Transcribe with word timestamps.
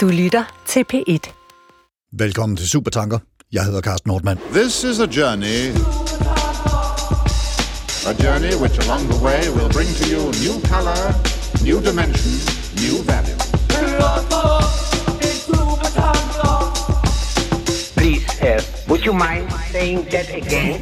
Du 0.00 0.08
lytter 0.08 0.44
til 0.66 0.84
P1. 0.92 1.32
Velkommen 2.12 2.56
til 2.56 2.68
Supertanker. 2.68 3.18
Jeg 3.52 3.64
hedder 3.64 3.80
Carsten 3.80 4.08
Nordmann. 4.08 4.38
This 4.52 4.84
is 4.84 5.00
a 5.00 5.06
journey. 5.06 5.60
A 8.10 8.12
journey 8.24 8.54
which 8.62 8.76
along 8.84 9.02
the 9.12 9.18
way 9.26 9.40
will 9.56 9.70
bring 9.76 9.90
to 10.00 10.04
you 10.12 10.22
new 10.44 10.56
color, 10.72 11.00
new 11.68 11.78
dimension, 11.88 12.32
new 12.84 12.96
value. 13.10 13.38
Please, 17.98 18.24
uh, 18.48 18.88
would 18.88 19.02
you 19.06 19.12
mind 19.12 19.44
saying 19.72 20.00
that 20.12 20.28
again? 20.42 20.80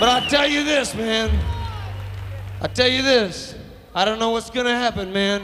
But 0.00 0.08
I 0.16 0.26
tell 0.28 0.48
you 0.54 0.64
this, 0.64 0.94
man. 0.94 1.30
I 2.60 2.66
tell 2.78 2.90
you 2.96 3.02
this. 3.02 3.54
I 3.94 4.04
don't 4.04 4.18
know 4.18 4.30
what's 4.30 4.50
gonna 4.50 4.78
happen, 4.86 5.12
man. 5.12 5.40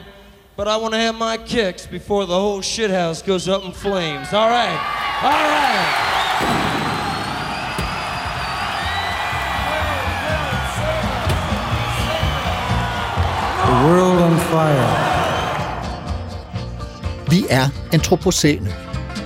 But 0.60 0.69
I 0.69 0.77
want 0.77 0.92
to 0.92 1.00
have 1.00 1.14
my 1.14 1.38
kicks 1.38 1.87
before 1.87 2.27
the 2.27 2.38
whole 2.38 2.60
shithouse 2.60 3.23
goes 3.23 3.48
up 3.48 3.64
in 3.64 3.73
flames. 3.73 4.30
All 4.34 4.50
right. 4.50 4.78
All 5.23 5.30
right. 5.30 5.86
The 13.66 13.77
world 13.86 14.23
on 14.23 14.36
fire. 14.50 14.88
Vi 17.30 17.45
er 17.50 17.69
antropocæne. 17.92 18.74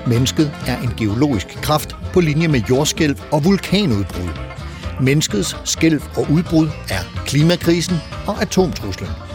Mennesket 0.06 0.52
er 0.66 0.82
en 0.82 0.94
geologisk 0.96 1.46
kraft 1.46 1.96
på 2.12 2.20
linje 2.20 2.48
med 2.48 2.60
jordskælv 2.60 3.18
og 3.32 3.44
vulkanudbrud. 3.44 4.30
Menneskets 5.00 5.56
skælv 5.64 6.02
og 6.16 6.26
udbrud 6.30 6.68
er 6.90 7.22
klimakrisen 7.26 7.96
og 8.26 8.42
atomtruslen. 8.42 9.33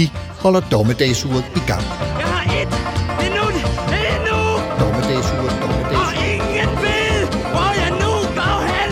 De 0.00 0.08
holder 0.40 0.60
dommedagsuret 0.60 1.44
i 1.56 1.62
gang. 1.66 1.82
Jeg 2.20 2.28
har 2.34 2.44
et 2.60 2.72
minut 3.22 3.56
endnu, 4.06 4.38
Dommedagsuret, 4.80 5.52
og 6.02 6.10
ingen 6.32 6.70
ved, 6.84 7.16
hvor 7.52 7.70
jeg 7.82 7.90
nu 8.02 8.12
går 8.38 8.58
hen. 8.72 8.90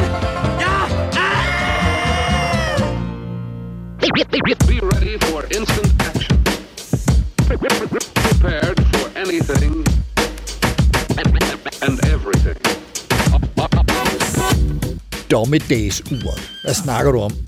Jeg 0.64 0.82
er... 1.24 1.36
Be 4.70 4.76
ready 4.92 5.14
for 5.28 5.40
instant 5.58 5.92
action. 6.08 6.36
Prepared 7.46 8.78
for 8.92 9.06
anything 9.22 9.74
and 11.82 11.98
everything. 12.14 12.58
Dommedagsuret. 15.30 16.50
Hvad 16.64 16.74
snakker 16.74 17.12
du 17.12 17.20
om? 17.20 17.47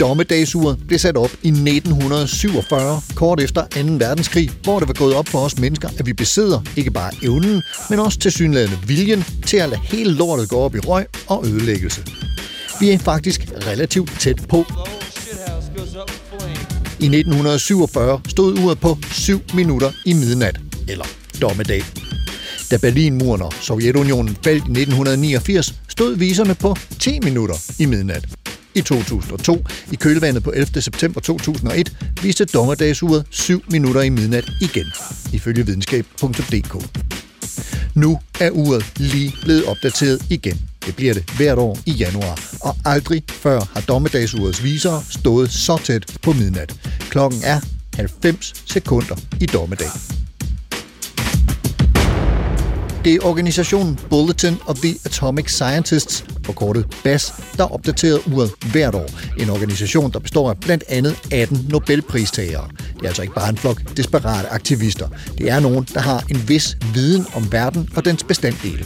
Dommedagsuret 0.00 0.78
blev 0.86 0.98
sat 0.98 1.16
op 1.16 1.30
i 1.42 1.48
1947, 1.48 3.02
kort 3.14 3.40
efter 3.40 3.66
2. 3.66 3.80
verdenskrig, 3.98 4.50
hvor 4.62 4.78
det 4.78 4.88
var 4.88 4.94
gået 4.94 5.14
op 5.14 5.28
for 5.28 5.38
os 5.38 5.58
mennesker, 5.58 5.88
at 5.98 6.06
vi 6.06 6.12
besidder 6.12 6.60
ikke 6.76 6.90
bare 6.90 7.10
evnen, 7.22 7.62
men 7.90 7.98
også 7.98 8.18
tilsyneladende 8.18 8.78
viljen 8.86 9.24
til 9.46 9.56
at 9.56 9.68
lade 9.68 9.80
hele 9.84 10.12
lortet 10.14 10.48
gå 10.48 10.56
op 10.56 10.74
i 10.74 10.78
røg 10.78 11.06
og 11.26 11.46
ødelæggelse. 11.46 12.02
Vi 12.80 12.90
er 12.90 12.98
faktisk 12.98 13.48
relativt 13.66 14.20
tæt 14.20 14.46
på. 14.48 14.64
I 16.98 17.06
1947 17.06 18.20
stod 18.28 18.58
uret 18.58 18.80
på 18.80 18.98
7 19.12 19.40
minutter 19.54 19.90
i 20.06 20.12
midnat, 20.12 20.60
eller 20.88 21.04
dommedag. 21.42 21.82
Da 22.70 22.76
Berlinmuren 22.76 23.42
og 23.42 23.52
Sovjetunionen 23.60 24.38
faldt 24.44 24.64
i 24.64 24.70
1989, 24.70 25.74
stod 25.88 26.16
viserne 26.16 26.54
på 26.54 26.76
10 26.98 27.20
minutter 27.20 27.54
i 27.78 27.86
midnat. 27.86 28.43
I 28.74 28.80
2002, 28.80 29.64
i 29.92 29.96
kølvandet 29.96 30.42
på 30.42 30.52
11. 30.52 30.82
september 30.82 31.20
2001, 31.20 31.96
viste 32.22 32.44
dommerdagsuret 32.44 33.26
7 33.30 33.64
minutter 33.70 34.00
i 34.00 34.08
midnat 34.08 34.44
igen, 34.60 34.86
ifølge 35.32 35.66
videnskab.dk. 35.66 37.00
Nu 37.94 38.18
er 38.40 38.50
uret 38.50 38.92
lige 38.96 39.32
blevet 39.42 39.64
opdateret 39.64 40.22
igen. 40.30 40.60
Det 40.86 40.96
bliver 40.96 41.14
det 41.14 41.30
hvert 41.36 41.58
år 41.58 41.78
i 41.86 41.92
januar, 41.92 42.40
og 42.60 42.76
aldrig 42.84 43.22
før 43.28 43.60
har 43.74 43.80
dommedagsurets 43.80 44.64
visere 44.64 45.02
stået 45.10 45.52
så 45.52 45.78
tæt 45.84 46.06
på 46.22 46.32
midnat. 46.32 46.74
Klokken 47.10 47.40
er 47.44 47.60
90 47.96 48.52
sekunder 48.66 49.16
i 49.40 49.46
dommedag. 49.46 50.23
Det 53.04 53.14
er 53.14 53.26
organisationen 53.26 53.98
Bulletin 54.10 54.56
of 54.66 54.76
the 54.78 54.94
Atomic 55.04 55.50
Scientists, 55.50 56.24
forkortet 56.44 56.96
BAS, 57.04 57.34
der 57.56 57.72
opdaterer 57.72 58.18
uret 58.32 58.50
hvert 58.72 58.94
år. 58.94 59.06
En 59.38 59.50
organisation, 59.50 60.12
der 60.12 60.18
består 60.18 60.50
af 60.50 60.56
blandt 60.60 60.84
andet 60.88 61.16
18 61.32 61.66
Nobelpristagere. 61.70 62.68
Det 62.94 63.02
er 63.02 63.06
altså 63.06 63.22
ikke 63.22 63.34
bare 63.34 63.48
en 63.48 63.56
flok 63.56 63.96
desperate 63.96 64.48
aktivister. 64.48 65.08
Det 65.38 65.50
er 65.50 65.60
nogen, 65.60 65.86
der 65.94 66.00
har 66.00 66.24
en 66.30 66.48
vis 66.48 66.76
viden 66.94 67.26
om 67.34 67.52
verden 67.52 67.88
og 67.96 68.04
dens 68.04 68.24
bestanddele. 68.24 68.84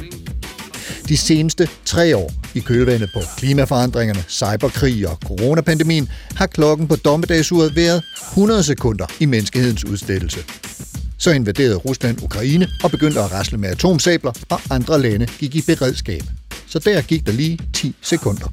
De 1.09 1.17
seneste 1.17 1.69
tre 1.85 2.17
år 2.17 2.33
i 2.55 2.61
kølvandet 2.61 3.11
på 3.15 3.21
klimaforandringerne, 3.37 4.25
cyberkrig 4.29 5.09
og 5.09 5.19
coronapandemien 5.27 6.09
har 6.35 6.47
klokken 6.47 6.89
på 6.89 6.97
dommedagsuret 6.97 7.77
været 7.77 8.03
100 8.29 8.63
sekunder 8.63 9.07
i 9.21 9.27
menneskehedens 9.27 9.85
udstillelse. 9.85 10.39
Så 11.19 11.31
invaderede 11.31 11.77
Rusland 11.77 12.23
Ukraine 12.23 12.69
og 12.83 12.91
begyndte 12.91 13.21
at 13.21 13.33
rasle 13.33 13.59
med 13.59 13.69
atomsabler, 13.69 14.33
og 14.49 14.61
andre 14.71 15.03
lande 15.03 15.27
gik 15.39 15.55
i 15.55 15.63
beredskab. 15.63 16.23
Så 16.67 16.79
der 16.79 17.03
gik 17.03 17.27
der 17.27 17.33
lige 17.33 17.59
10 17.73 17.97
sekunder. 18.03 18.53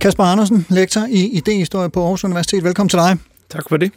Kasper 0.00 0.24
Andersen, 0.24 0.66
lektor 0.70 1.06
i 1.10 1.26
idehistorie 1.26 1.90
på 1.90 2.02
Aarhus 2.02 2.24
Universitet. 2.24 2.64
Velkommen 2.64 2.88
til 2.88 2.98
dig. 2.98 3.16
Tak 3.50 3.68
for 3.68 3.76
det. 3.76 3.92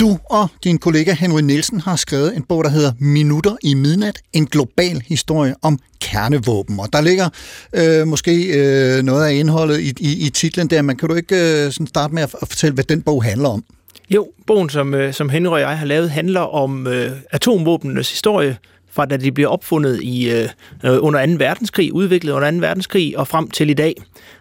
Du 0.00 0.18
og 0.24 0.48
din 0.64 0.78
kollega 0.78 1.12
Henry 1.12 1.40
Nielsen 1.40 1.80
har 1.80 1.96
skrevet 1.96 2.36
en 2.36 2.42
bog, 2.42 2.64
der 2.64 2.70
hedder 2.70 2.92
Minutter 2.98 3.56
i 3.62 3.74
midnat, 3.74 4.18
en 4.32 4.46
global 4.46 5.02
historie 5.06 5.54
om 5.62 5.78
kernevåben. 6.00 6.80
Og 6.80 6.92
der 6.92 7.00
ligger 7.00 7.28
øh, 7.72 8.06
måske 8.06 8.46
øh, 8.46 9.02
noget 9.02 9.26
af 9.26 9.34
indholdet 9.34 9.80
i, 9.80 9.92
i, 10.00 10.26
i 10.26 10.30
titlen 10.30 10.70
der, 10.70 10.82
men 10.82 10.96
kan 10.96 11.08
du 11.08 11.14
ikke 11.14 11.64
øh, 11.64 11.72
sådan 11.72 11.86
starte 11.86 12.14
med 12.14 12.22
at, 12.22 12.34
at 12.42 12.48
fortælle, 12.48 12.74
hvad 12.74 12.84
den 12.84 13.02
bog 13.02 13.24
handler 13.24 13.48
om? 13.48 13.64
Jo, 14.10 14.28
bogen, 14.46 14.68
som, 14.68 14.94
øh, 14.94 15.12
som 15.12 15.28
Henry 15.28 15.50
og 15.50 15.60
jeg 15.60 15.78
har 15.78 15.86
lavet, 15.86 16.10
handler 16.10 16.40
om 16.40 16.86
øh, 16.86 17.10
atomvåbenes 17.30 18.10
historie, 18.10 18.56
fra 18.96 19.06
da 19.06 19.16
de 19.16 19.32
blev 19.32 19.50
opfundet 19.50 20.02
i 20.02 20.30
øh, 20.30 20.48
øh 20.84 20.98
under 21.00 21.26
2. 21.26 21.32
verdenskrig, 21.38 21.92
udviklet 21.92 22.32
under 22.32 22.50
2. 22.50 22.56
verdenskrig 22.56 23.18
og 23.18 23.28
frem 23.28 23.50
til 23.50 23.70
i 23.70 23.74
dag. 23.74 23.94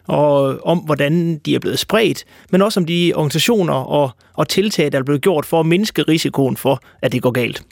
Og 0.08 0.60
om, 0.66 0.78
hvordan 0.78 1.38
de 1.46 1.56
er 1.56 1.60
blevet 1.60 1.80
spredt, 1.80 2.24
men 2.52 2.62
også 2.62 2.80
om 2.80 2.86
de 2.86 3.14
organisationer 3.16 3.74
og, 3.74 4.12
og 4.34 4.50
tiltag, 4.50 4.92
der 4.92 5.00
er 5.00 5.04
blevet 5.04 5.22
gjort 5.22 5.46
for 5.46 5.60
at 5.60 5.66
mindske 5.66 6.02
risikoen 6.02 6.58
for, 6.58 6.80
at 7.02 7.12
det 7.12 7.22
går 7.22 7.32
galt. 7.32 7.64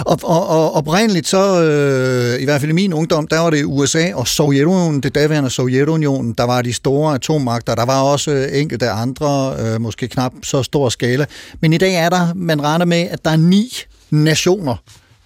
Og, 0.00 0.18
og, 0.22 0.48
og 0.48 0.74
oprindeligt 0.74 1.28
så, 1.28 1.62
øh, 1.62 2.42
i 2.42 2.44
hvert 2.44 2.60
fald 2.60 2.70
i 2.70 2.74
min 2.74 2.92
ungdom, 2.92 3.26
der 3.26 3.38
var 3.38 3.50
det 3.50 3.64
USA 3.64 4.14
og 4.14 4.28
Sovjetunionen, 4.28 5.00
det 5.00 5.14
daværende 5.14 5.50
Sovjetunionen, 5.50 6.32
der 6.38 6.44
var 6.44 6.62
de 6.62 6.72
store 6.72 7.14
atommagter. 7.14 7.74
Der 7.74 7.84
var 7.84 8.02
også 8.02 8.30
øh, 8.30 8.60
enkelte 8.60 8.90
andre, 8.90 9.54
øh, 9.60 9.80
måske 9.80 10.08
knap 10.08 10.32
så 10.42 10.62
stor 10.62 10.88
skala. 10.88 11.26
Men 11.60 11.72
i 11.72 11.78
dag 11.78 11.94
er 11.94 12.08
der, 12.08 12.34
man 12.34 12.62
regner 12.62 12.84
med, 12.84 13.08
at 13.10 13.24
der 13.24 13.30
er 13.30 13.36
ni 13.36 13.68
nationer, 14.10 14.76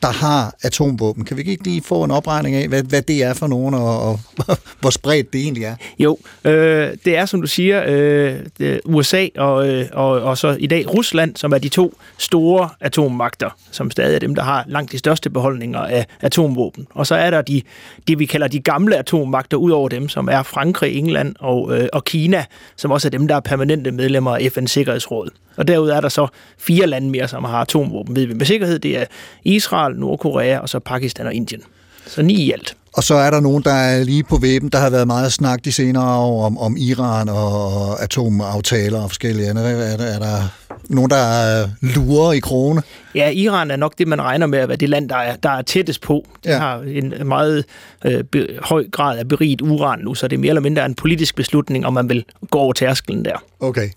der 0.02 0.08
har 0.08 0.54
atomvåben. 0.62 1.24
Kan 1.24 1.36
vi 1.36 1.42
ikke 1.42 1.64
lige 1.64 1.82
få 1.82 2.04
en 2.04 2.10
opregning 2.10 2.56
af, 2.56 2.68
hvad, 2.68 2.82
hvad 2.82 3.02
det 3.02 3.22
er 3.22 3.34
for 3.34 3.46
nogen, 3.46 3.74
og, 3.74 4.02
og 4.02 4.20
hvor 4.80 4.90
spredt 4.90 5.32
det 5.32 5.40
egentlig 5.40 5.64
er? 5.64 5.76
Jo, 5.98 6.18
øh, 6.44 6.96
det 7.04 7.16
er 7.16 7.26
som 7.26 7.40
du 7.40 7.46
siger, 7.46 7.84
øh, 7.86 8.36
det, 8.58 8.80
USA 8.84 9.26
og, 9.36 9.68
øh, 9.68 9.86
og, 9.92 10.10
og 10.10 10.38
så 10.38 10.56
i 10.60 10.66
dag 10.66 10.94
Rusland, 10.94 11.36
som 11.36 11.52
er 11.52 11.58
de 11.58 11.68
to 11.68 11.94
store 12.18 12.68
atommagter, 12.80 13.50
som 13.70 13.90
stadig 13.90 14.14
er 14.14 14.18
dem, 14.18 14.34
der 14.34 14.42
har 14.42 14.64
langt 14.68 14.92
de 14.92 14.98
største 14.98 15.30
beholdninger 15.30 15.80
af 15.80 16.06
atomvåben. 16.20 16.86
Og 16.90 17.06
så 17.06 17.14
er 17.14 17.30
der 17.30 17.42
de, 17.42 17.62
de 18.08 18.18
vi 18.18 18.26
kalder 18.26 18.48
de 18.48 18.60
gamle 18.60 18.96
atommagter, 18.96 19.56
ud 19.56 19.70
over 19.70 19.88
dem, 19.88 20.08
som 20.08 20.28
er 20.28 20.42
Frankrig, 20.42 20.98
England 20.98 21.34
og, 21.38 21.78
øh, 21.78 21.88
og 21.92 22.04
Kina, 22.04 22.44
som 22.76 22.90
også 22.90 23.08
er 23.08 23.10
dem, 23.10 23.28
der 23.28 23.34
er 23.36 23.40
permanente 23.40 23.90
medlemmer 23.90 24.36
af 24.36 24.40
FN's 24.40 24.66
Sikkerhedsråd. 24.66 25.30
Og 25.56 25.68
derudover 25.68 25.96
er 25.96 26.00
der 26.00 26.08
så 26.08 26.26
fire 26.58 26.86
lande 26.86 27.10
mere, 27.10 27.28
som 27.28 27.44
har 27.44 27.60
atomvåben, 27.60 28.16
ved 28.16 28.26
vi 28.26 28.34
med 28.34 28.46
sikkerhed. 28.46 28.78
Det 28.78 28.98
er 28.98 29.04
Israel, 29.44 29.95
Nordkorea 29.96 30.58
og 30.58 30.68
så 30.68 30.78
Pakistan 30.78 31.26
og 31.26 31.34
Indien. 31.34 31.62
Så 32.06 32.22
ni 32.22 32.34
i 32.34 32.52
alt. 32.52 32.76
Og 32.92 33.04
så 33.04 33.14
er 33.14 33.30
der 33.30 33.40
nogen, 33.40 33.62
der 33.62 33.72
er 33.72 34.04
lige 34.04 34.24
på 34.24 34.36
væben. 34.36 34.68
Der 34.68 34.78
har 34.78 34.90
været 34.90 35.06
meget 35.06 35.32
snak 35.32 35.64
de 35.64 35.72
senere 35.72 36.18
år 36.18 36.46
om, 36.46 36.58
om 36.58 36.76
Iran 36.78 37.28
og 37.28 38.02
atomaftaler 38.02 39.00
og 39.00 39.10
forskellige 39.10 39.50
andre. 39.50 39.62
Er 39.70 39.96
der, 39.96 40.04
er 40.04 40.18
der 40.18 40.42
nogen, 40.88 41.10
der 41.10 41.16
er 41.16 41.68
lurer 41.80 42.32
i 42.32 42.38
krone? 42.38 42.82
Ja, 43.14 43.30
Iran 43.30 43.70
er 43.70 43.76
nok 43.76 43.92
det, 43.98 44.08
man 44.08 44.22
regner 44.22 44.46
med 44.46 44.58
at 44.58 44.68
være 44.68 44.76
det 44.76 44.88
land, 44.88 45.08
der 45.08 45.16
er, 45.16 45.36
der 45.36 45.50
er 45.50 45.62
tættest 45.62 46.00
på. 46.02 46.26
Det 46.44 46.50
Ja. 46.50 46.58
har 46.58 46.78
en 46.80 47.14
meget 47.24 47.64
øh, 48.04 48.24
be, 48.24 48.46
høj 48.62 48.84
grad 48.92 49.18
af 49.18 49.28
beriget 49.28 49.60
uran 49.60 49.98
nu, 49.98 50.14
så 50.14 50.28
det 50.28 50.36
er 50.36 50.40
mere 50.40 50.48
eller 50.48 50.60
mindre 50.60 50.86
en 50.86 50.94
politisk 50.94 51.36
beslutning, 51.36 51.86
om 51.86 51.92
man 51.94 52.08
vil 52.08 52.24
gå 52.50 52.58
over 52.58 52.72
tærskelen 52.72 53.24
der. 53.24 53.44
Okay. 53.60 53.88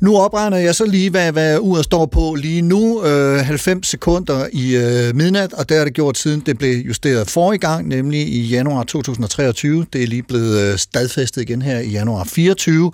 Nu 0.00 0.16
opregner 0.16 0.56
jeg 0.56 0.74
så 0.74 0.84
lige, 0.86 1.10
hvad, 1.10 1.32
hvad 1.32 1.58
uret 1.60 1.84
står 1.84 2.06
på 2.06 2.34
lige 2.34 2.62
nu. 2.62 3.04
Øh, 3.04 3.38
90 3.38 3.86
sekunder 3.88 4.46
i 4.52 4.76
øh, 4.76 5.16
midnat, 5.16 5.52
og 5.52 5.68
det 5.68 5.76
har 5.76 5.84
det 5.84 5.94
gjort 5.94 6.18
siden 6.18 6.40
det 6.46 6.58
blev 6.58 6.74
justeret 6.76 7.30
for 7.30 7.52
i 7.52 7.56
gang, 7.56 7.88
nemlig 7.88 8.20
i 8.20 8.40
januar 8.42 8.82
2023. 8.84 9.86
Det 9.92 10.02
er 10.02 10.06
lige 10.06 10.22
blevet 10.22 10.60
øh, 10.72 10.78
stadfæstet 10.78 11.42
igen 11.42 11.62
her 11.62 11.78
i 11.78 11.88
januar 11.88 12.24
24. 12.24 12.92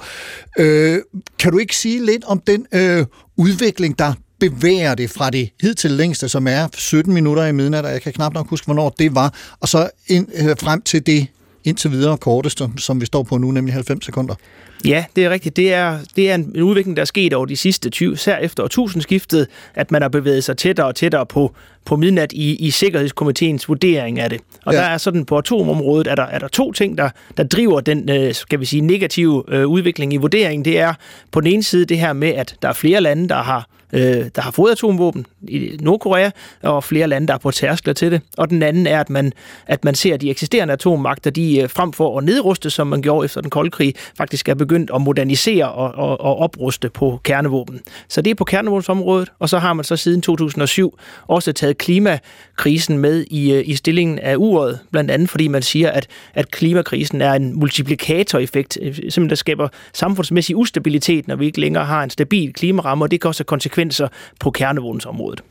Øh, 0.58 0.98
kan 1.38 1.52
du 1.52 1.58
ikke 1.58 1.76
sige 1.76 2.06
lidt 2.06 2.24
om 2.24 2.42
den 2.46 2.66
øh, 2.72 3.05
udvikling, 3.36 3.98
der 3.98 4.12
bevæger 4.40 4.94
det 4.94 5.10
fra 5.10 5.30
det 5.30 5.50
hidtil 5.60 5.90
længste, 5.90 6.28
som 6.28 6.46
er 6.46 6.68
17 6.74 7.14
minutter 7.14 7.46
i 7.46 7.52
midnat, 7.52 7.84
og 7.84 7.92
jeg 7.92 8.02
kan 8.02 8.12
knap 8.12 8.34
nok 8.34 8.48
huske, 8.48 8.64
hvornår 8.64 8.94
det 8.98 9.14
var, 9.14 9.34
og 9.60 9.68
så 9.68 9.90
ind, 10.08 10.28
øh, 10.34 10.56
frem 10.60 10.82
til 10.82 11.06
det 11.06 11.26
indtil 11.64 11.90
videre 11.90 12.18
korteste, 12.18 12.70
som 12.78 13.00
vi 13.00 13.06
står 13.06 13.22
på 13.22 13.38
nu, 13.38 13.50
nemlig 13.50 13.74
90 13.74 14.04
sekunder. 14.04 14.34
Ja, 14.84 15.04
det 15.16 15.24
er 15.24 15.30
rigtigt. 15.30 15.56
Det 15.56 15.72
er, 15.72 15.98
det 16.16 16.30
er 16.30 16.34
en 16.34 16.62
udvikling, 16.62 16.96
der 16.96 17.00
er 17.00 17.06
sket 17.06 17.34
over 17.34 17.46
de 17.46 17.56
sidste 17.56 17.90
20, 17.90 18.12
især 18.12 18.36
efter 18.36 18.62
årtusindskiftet, 18.62 19.46
at 19.74 19.90
man 19.90 20.02
har 20.02 20.08
bevæget 20.08 20.44
sig 20.44 20.56
tættere 20.56 20.86
og 20.86 20.94
tættere 20.94 21.26
på, 21.26 21.54
på 21.84 21.96
midnat 21.96 22.32
i, 22.32 22.54
i 22.54 22.70
Sikkerhedskomiteens 22.70 23.68
vurdering 23.68 24.20
af 24.20 24.30
det. 24.30 24.40
Og 24.64 24.74
ja. 24.74 24.78
der 24.78 24.84
er 24.84 24.98
sådan 24.98 25.24
på 25.24 25.38
atomområdet, 25.38 26.06
er 26.06 26.14
der, 26.14 26.22
er 26.22 26.38
der 26.38 26.48
to 26.48 26.72
ting, 26.72 26.98
der, 26.98 27.10
der 27.36 27.44
driver 27.44 27.80
den, 27.80 28.10
øh, 28.10 28.34
skal 28.34 28.60
vi 28.60 28.64
sige, 28.64 28.80
negative 28.80 29.44
øh, 29.48 29.66
udvikling 29.66 30.12
i 30.12 30.16
vurderingen. 30.16 30.64
Det 30.64 30.78
er 30.78 30.94
på 31.32 31.40
den 31.40 31.52
ene 31.52 31.62
side 31.62 31.84
det 31.84 31.98
her 31.98 32.12
med, 32.12 32.28
at 32.28 32.56
der 32.62 32.68
er 32.68 32.72
flere 32.72 33.00
lande, 33.00 33.28
der 33.28 33.42
har 33.42 33.68
øh, 33.92 34.30
der 34.36 34.42
har 34.42 34.50
fået 34.50 34.72
atomvåben 34.72 35.26
i 35.48 35.78
Nordkorea, 35.80 36.30
og 36.62 36.84
flere 36.84 37.06
lande, 37.06 37.28
der 37.28 37.34
er 37.34 37.38
på 37.38 37.50
tærskler 37.50 37.92
til 37.92 38.12
det. 38.12 38.20
Og 38.36 38.50
den 38.50 38.62
anden 38.62 38.86
er, 38.86 39.00
at 39.00 39.10
man, 39.10 39.32
at 39.66 39.84
man 39.84 39.94
ser, 39.94 40.14
at 40.14 40.20
de 40.20 40.30
eksisterende 40.30 40.72
atommagter, 40.72 41.30
de 41.30 41.68
frem 41.68 41.92
for 41.92 42.18
at 42.18 42.24
nedruste, 42.24 42.70
som 42.70 42.86
man 42.86 43.02
gjorde 43.02 43.24
efter 43.24 43.40
den 43.40 43.50
kolde 43.50 43.70
krig, 43.70 43.94
faktisk 44.16 44.48
er 44.48 44.54
begyndt 44.54 44.75
at 44.94 45.00
modernisere 45.00 45.72
og, 45.72 45.94
og, 45.94 46.20
og 46.20 46.38
opruste 46.38 46.88
på 46.90 47.20
kernevåben. 47.24 47.80
Så 48.08 48.22
det 48.22 48.30
er 48.30 48.34
på 48.34 48.44
kernevåbensområdet, 48.44 49.32
og 49.38 49.48
så 49.48 49.58
har 49.58 49.72
man 49.72 49.84
så 49.84 49.96
siden 49.96 50.22
2007 50.22 50.98
også 51.26 51.52
taget 51.52 51.78
klimakrisen 51.78 52.98
med 52.98 53.24
i, 53.30 53.52
øh, 53.52 53.62
i 53.66 53.74
stillingen 53.74 54.18
af 54.18 54.36
uret, 54.36 54.78
blandt 54.92 55.10
andet 55.10 55.30
fordi 55.30 55.48
man 55.48 55.62
siger, 55.62 55.90
at, 55.90 56.06
at 56.34 56.50
klimakrisen 56.50 57.22
er 57.22 57.32
en 57.32 57.58
multiplikatoreffekt, 57.58 58.78
øh, 58.82 58.94
simpelthen 58.94 59.30
der 59.30 59.36
skaber 59.36 59.68
samfundsmæssig 59.92 60.56
ustabilitet, 60.56 61.28
når 61.28 61.36
vi 61.36 61.46
ikke 61.46 61.60
længere 61.60 61.84
har 61.84 62.02
en 62.02 62.10
stabil 62.10 62.52
klimaramme, 62.52 63.04
og 63.04 63.10
det 63.10 63.20
kan 63.20 63.28
også 63.28 63.40
have 63.40 63.46
konsekvenser 63.46 64.08
på 64.40 64.50
kernevåbensområdet. 64.50 65.42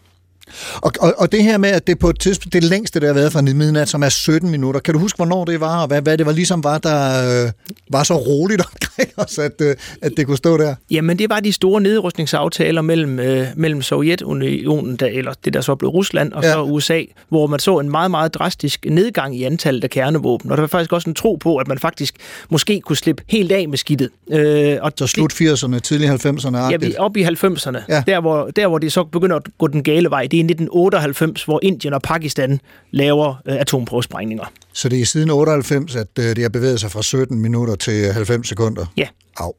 Og, 0.76 0.92
og, 1.00 1.14
og 1.18 1.32
det 1.32 1.44
her 1.44 1.58
med, 1.58 1.70
at 1.70 1.88
det 1.88 2.00
på 2.00 2.10
et 2.10 2.20
tidspunkt, 2.20 2.54
det 2.54 2.64
længste, 2.64 3.00
der 3.00 3.08
har 3.08 3.14
været 3.14 3.32
fra 3.32 3.42
midnat, 3.42 3.90
som 3.90 4.04
er 4.04 4.10
17 4.10 4.50
minutter. 4.50 4.80
Kan 4.80 4.94
du 4.94 5.00
huske, 5.00 5.18
hvornår 5.18 5.46
det 5.46 5.60
var, 5.60 5.82
og 5.82 5.88
hvad, 5.88 6.02
hvad 6.02 6.18
det 6.18 6.26
var 6.26 6.32
ligesom 6.32 6.64
var, 6.64 6.78
der 6.78 7.44
øh, 7.46 7.52
var 7.90 8.04
så 8.04 8.14
roligt 8.14 8.62
omkring 8.72 9.12
os, 9.18 9.38
at, 9.38 9.62
øh, 9.62 9.76
at 10.02 10.12
det 10.18 10.26
kunne 10.26 10.38
stå 10.38 10.58
der? 10.58 10.76
Jamen, 10.92 11.20
det 11.20 11.30
var 11.30 11.40
de 11.40 11.54
store 11.54 11.82
nedrustningsaftaler 11.82 12.82
mellem, 12.82 13.20
øh, 13.20 13.48
mellem 13.56 13.82
Sovjetunionen, 13.82 14.96
der, 14.96 15.06
eller 15.06 15.34
det 15.46 15.54
der 15.54 15.62
så 15.62 15.76
blev 15.76 15.90
Rusland, 15.90 16.34
og 16.34 16.44
ja. 16.44 16.52
så 16.52 16.64
USA, 16.64 17.02
hvor 17.30 17.48
man 17.48 17.60
så 17.60 17.80
en 17.80 17.92
meget, 17.92 18.12
meget 18.12 18.34
drastisk 18.34 18.86
nedgang 18.90 19.36
i 19.38 19.44
antallet 19.44 19.84
af 19.84 19.90
kernevåben. 19.90 20.52
Og 20.52 20.58
der 20.58 20.62
var 20.62 20.68
faktisk 20.68 20.94
også 20.94 21.10
en 21.10 21.16
tro 21.16 21.36
på, 21.36 21.58
at 21.58 21.68
man 21.68 21.80
faktisk 21.80 22.16
måske 22.50 22.82
kunne 22.82 22.98
slippe 22.98 23.24
helt 23.28 23.52
af 23.52 23.70
med 23.70 23.78
skidtet. 23.78 24.10
Øh, 24.32 24.78
og 24.82 24.92
så 24.98 25.08
slut 25.08 25.34
80'erne, 25.34 25.80
tidlig 25.80 26.10
90'erne? 26.10 26.58
Ja, 26.58 26.78
vi 26.78 26.96
op 26.98 27.18
i 27.18 27.24
90'erne. 27.24 27.78
Ja. 27.90 28.04
Der, 28.08 28.22
hvor, 28.22 28.50
der, 28.56 28.68
hvor 28.68 28.78
det 28.78 28.92
så 28.92 29.04
begynder 29.04 29.36
at 29.36 29.44
gå 29.58 29.68
den 29.68 29.84
gale 29.84 30.10
vej, 30.10 30.28
det 30.36 30.40
er 30.40 30.44
i 30.44 30.52
1998, 30.52 31.44
hvor 31.44 31.60
Indien 31.64 31.94
og 31.94 32.02
Pakistan 32.02 32.60
laver 32.92 33.42
øh, 33.46 33.56
atomprøvesprængninger. 33.56 34.46
Så 34.74 34.90
det 34.90 35.02
er 35.02 35.06
siden 35.06 35.30
98, 35.30 35.96
at 35.96 36.08
øh, 36.20 36.26
det 36.26 36.38
har 36.38 36.50
bevæget 36.50 36.80
sig 36.80 36.92
fra 36.92 37.04
17 37.04 37.40
minutter 37.40 37.76
til 37.76 38.14
90 38.14 38.48
sekunder? 38.48 38.86
Ja. 38.98 39.08
Au. 39.38 39.54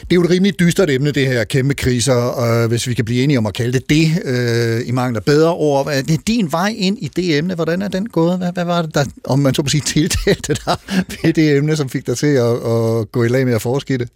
Det 0.00 0.10
er 0.10 0.14
jo 0.14 0.22
et 0.22 0.30
rimelig 0.30 0.60
dystert 0.60 0.90
emne, 0.90 1.10
det 1.10 1.26
her 1.26 1.44
kæmpe 1.44 1.74
kriser, 1.74 2.14
og 2.14 2.68
hvis 2.68 2.86
vi 2.86 2.94
kan 2.94 3.04
blive 3.04 3.22
enige 3.22 3.38
om 3.38 3.46
at 3.46 3.54
kalde 3.54 3.72
det 3.72 3.90
det, 3.90 4.22
øh, 4.24 4.88
i 4.88 4.90
mangler 4.90 5.20
bedre 5.20 5.52
ord. 5.52 5.86
Hvad 5.86 5.98
er 5.98 6.16
din 6.26 6.52
vej 6.52 6.74
ind 6.78 6.98
i 7.00 7.08
det 7.08 7.38
emne? 7.38 7.54
Hvordan 7.54 7.82
er 7.82 7.88
den 7.88 8.08
gået? 8.08 8.38
Hvad, 8.38 8.52
hvad 8.52 8.64
var 8.64 8.82
det, 8.82 8.94
der, 8.94 9.04
om 9.24 9.38
man 9.38 9.54
så 9.54 9.62
må 9.62 9.68
sige, 9.68 9.80
tiltalte 9.94 10.54
dig 10.54 10.76
ved 11.22 11.32
det 11.32 11.56
emne, 11.56 11.76
som 11.76 11.88
fik 11.88 12.06
dig 12.06 12.16
til 12.16 12.26
at, 12.26 12.52
at 12.52 13.12
gå 13.12 13.24
i 13.24 13.28
lag 13.28 13.46
med 13.46 13.54
at 13.54 13.62
forske 13.62 13.94
i 13.94 13.96
det? 13.96 14.08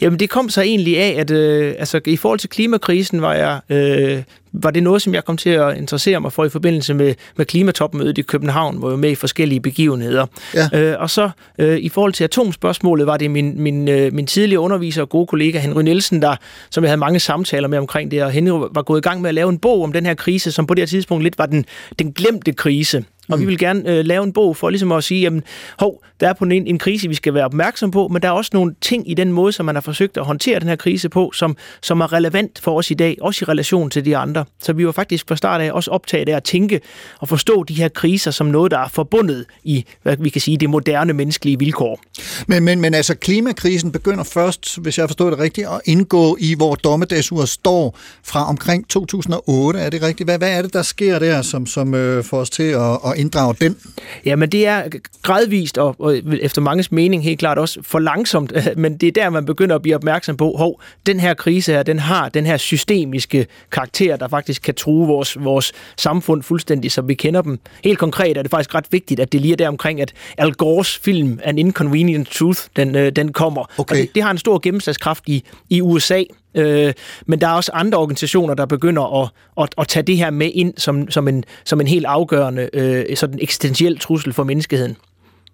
Jamen, 0.00 0.18
det 0.18 0.30
kom 0.30 0.48
så 0.48 0.60
egentlig 0.60 0.98
af, 0.98 1.20
at 1.20 1.30
øh, 1.30 1.74
altså, 1.78 2.00
i 2.06 2.16
forhold 2.16 2.38
til 2.38 2.50
klimakrisen 2.50 3.22
var 3.22 3.34
jeg 3.34 3.60
øh, 3.76 4.22
var 4.52 4.70
det 4.70 4.82
noget, 4.82 5.02
som 5.02 5.14
jeg 5.14 5.24
kom 5.24 5.36
til 5.36 5.50
at 5.50 5.76
interessere 5.76 6.20
mig 6.20 6.32
for 6.32 6.44
i 6.44 6.48
forbindelse 6.48 6.94
med, 6.94 7.14
med 7.36 7.46
klimatopmødet 7.46 8.18
i 8.18 8.22
København, 8.22 8.76
hvor 8.76 8.88
jeg 8.88 8.92
var 8.92 8.98
med 8.98 9.10
i 9.10 9.14
forskellige 9.14 9.60
begivenheder. 9.60 10.26
Ja. 10.54 10.68
Øh, 10.80 10.96
og 11.00 11.10
så 11.10 11.30
øh, 11.58 11.78
i 11.78 11.88
forhold 11.88 12.12
til 12.12 12.24
atomspørgsmålet, 12.24 13.06
var 13.06 13.16
det 13.16 13.30
min, 13.30 13.60
min, 13.62 13.88
øh, 13.88 14.12
min 14.12 14.26
tidligere 14.26 14.60
underviser 14.60 15.02
og 15.02 15.08
gode 15.08 15.26
kollega 15.26 15.58
Henry 15.58 15.82
Nielsen, 15.82 16.22
der, 16.22 16.36
som 16.70 16.84
jeg 16.84 16.90
havde 16.90 17.00
mange 17.00 17.20
samtaler 17.20 17.68
med 17.68 17.78
omkring 17.78 18.10
det, 18.10 18.22
og 18.22 18.30
Henry 18.30 18.68
var 18.74 18.82
gået 18.82 18.98
i 18.98 19.02
gang 19.08 19.20
med 19.20 19.28
at 19.28 19.34
lave 19.34 19.50
en 19.50 19.58
bog 19.58 19.82
om 19.82 19.92
den 19.92 20.06
her 20.06 20.14
krise, 20.14 20.52
som 20.52 20.66
på 20.66 20.74
det 20.74 20.82
her 20.82 20.86
tidspunkt 20.86 21.22
lidt 21.22 21.38
var 21.38 21.46
den, 21.46 21.64
den 21.98 22.12
glemte 22.12 22.52
krise. 22.52 23.04
Og 23.28 23.38
mm. 23.38 23.40
vi 23.40 23.46
vil 23.46 23.58
gerne 23.58 23.90
øh, 23.90 24.04
lave 24.04 24.24
en 24.24 24.32
bog 24.32 24.56
for 24.56 24.70
ligesom 24.70 24.92
at 24.92 25.04
sige, 25.04 25.20
jamen, 25.20 25.42
hov, 25.78 26.02
der 26.20 26.28
er 26.28 26.32
på 26.32 26.44
en, 26.44 26.66
en 26.66 26.78
krise, 26.78 27.08
vi 27.08 27.14
skal 27.14 27.34
være 27.34 27.44
opmærksom 27.44 27.90
på, 27.90 28.08
men 28.08 28.22
der 28.22 28.28
er 28.28 28.32
også 28.32 28.50
nogle 28.52 28.74
ting 28.80 29.10
i 29.10 29.14
den 29.14 29.32
måde, 29.32 29.52
som 29.52 29.66
man 29.66 29.74
har 29.74 29.80
forsøgt 29.80 30.16
at 30.16 30.24
håndtere 30.24 30.60
den 30.60 30.68
her 30.68 30.76
krise 30.76 31.08
på, 31.08 31.32
som, 31.34 31.56
som 31.82 32.00
er 32.00 32.12
relevant 32.12 32.60
for 32.62 32.78
os 32.78 32.90
i 32.90 32.94
dag, 32.94 33.16
også 33.20 33.44
i 33.44 33.46
relation 33.48 33.90
til 33.90 34.04
de 34.04 34.16
andre. 34.16 34.44
Så 34.62 34.72
vi 34.72 34.86
var 34.86 34.92
faktisk 34.92 35.28
fra 35.28 35.36
start 35.36 35.60
af 35.60 35.72
også 35.72 35.90
optaget 35.90 36.28
af 36.28 36.36
at 36.36 36.44
tænke 36.44 36.80
og 37.18 37.28
forstå 37.28 37.64
de 37.64 37.74
her 37.74 37.88
kriser 37.88 38.30
som 38.30 38.46
noget, 38.46 38.70
der 38.70 38.78
er 38.78 38.88
forbundet 38.88 39.44
i, 39.64 39.84
hvad 40.02 40.16
vi 40.20 40.28
kan 40.28 40.40
sige, 40.40 40.56
det 40.56 40.70
moderne 40.70 41.12
menneskelige 41.12 41.58
vilkår. 41.58 42.00
Men, 42.46 42.64
men, 42.64 42.80
men 42.80 42.94
altså, 42.94 43.14
klimakrisen 43.14 43.92
begynder 43.92 44.24
først, 44.24 44.78
hvis 44.78 44.98
jeg 44.98 45.08
forstår 45.08 45.30
det 45.30 45.38
rigtigt, 45.38 45.66
at 45.66 45.80
indgå 45.84 46.36
i, 46.40 46.54
hvor 46.54 46.74
dommedagsur 46.74 47.44
står 47.44 47.98
fra 48.24 48.48
omkring 48.48 48.88
2008. 48.88 49.80
Er 49.80 49.90
det 49.90 50.02
rigtigt? 50.02 50.26
Hvad, 50.26 50.38
hvad 50.38 50.58
er 50.58 50.62
det, 50.62 50.72
der 50.72 50.82
sker 50.82 51.18
der, 51.18 51.42
som, 51.42 51.66
som 51.66 51.94
øh, 51.94 52.24
får 52.24 52.38
os 52.38 52.50
til 52.50 52.62
at, 52.62 52.98
at 53.06 53.11
inddrage 53.18 53.54
den? 53.60 53.76
Jamen, 54.24 54.48
det 54.48 54.66
er 54.66 54.82
gradvist 55.22 55.78
og, 55.78 55.96
og 55.98 56.16
efter 56.40 56.60
manges 56.60 56.92
mening 56.92 57.24
helt 57.24 57.38
klart 57.38 57.58
også 57.58 57.80
for 57.82 57.98
langsomt, 57.98 58.52
men 58.76 58.96
det 58.96 59.06
er 59.06 59.12
der, 59.12 59.30
man 59.30 59.46
begynder 59.46 59.74
at 59.74 59.82
blive 59.82 59.96
opmærksom 59.96 60.36
på, 60.36 60.54
hov, 60.58 60.80
den 61.06 61.20
her 61.20 61.34
krise 61.34 61.72
her, 61.72 61.82
den 61.82 61.98
har 61.98 62.28
den 62.28 62.46
her 62.46 62.56
systemiske 62.56 63.46
karakter, 63.72 64.16
der 64.16 64.28
faktisk 64.28 64.62
kan 64.62 64.74
true 64.74 65.06
vores, 65.06 65.36
vores 65.40 65.72
samfund 65.96 66.42
fuldstændig, 66.42 66.92
som 66.92 67.08
vi 67.08 67.14
kender 67.14 67.42
dem. 67.42 67.58
Helt 67.84 67.98
konkret 67.98 68.36
er 68.36 68.42
det 68.42 68.50
faktisk 68.50 68.74
ret 68.74 68.86
vigtigt, 68.90 69.20
at 69.20 69.32
det 69.32 69.40
lige 69.40 69.52
er 69.52 69.56
der 69.56 69.68
omkring, 69.68 70.00
at 70.00 70.12
Al 70.38 70.52
Gores 70.52 70.98
film 70.98 71.40
An 71.44 71.58
Inconvenient 71.58 72.28
Truth, 72.28 72.60
den, 72.76 72.96
øh, 72.96 73.12
den 73.12 73.32
kommer. 73.32 73.64
Okay. 73.78 73.94
Og 73.94 74.02
det, 74.02 74.14
det 74.14 74.22
har 74.22 74.30
en 74.30 74.38
stor 74.38 74.58
gennemslagskraft 74.58 75.24
i, 75.26 75.44
i 75.70 75.80
USA, 75.80 76.22
Øh, 76.54 76.92
men 77.26 77.40
der 77.40 77.48
er 77.48 77.52
også 77.52 77.70
andre 77.74 77.98
organisationer, 77.98 78.54
der 78.54 78.66
begynder 78.66 79.22
at, 79.22 79.30
at, 79.60 79.68
at 79.78 79.88
tage 79.88 80.02
det 80.02 80.16
her 80.16 80.30
med 80.30 80.50
ind 80.54 80.74
som, 80.76 81.10
som, 81.10 81.28
en, 81.28 81.44
som 81.64 81.80
en 81.80 81.86
helt 81.86 82.06
afgørende 82.06 82.70
øh, 82.72 83.16
sådan 83.16 83.38
eksistentiel 83.42 83.98
trussel 83.98 84.32
for 84.32 84.44
menneskeheden. 84.44 84.96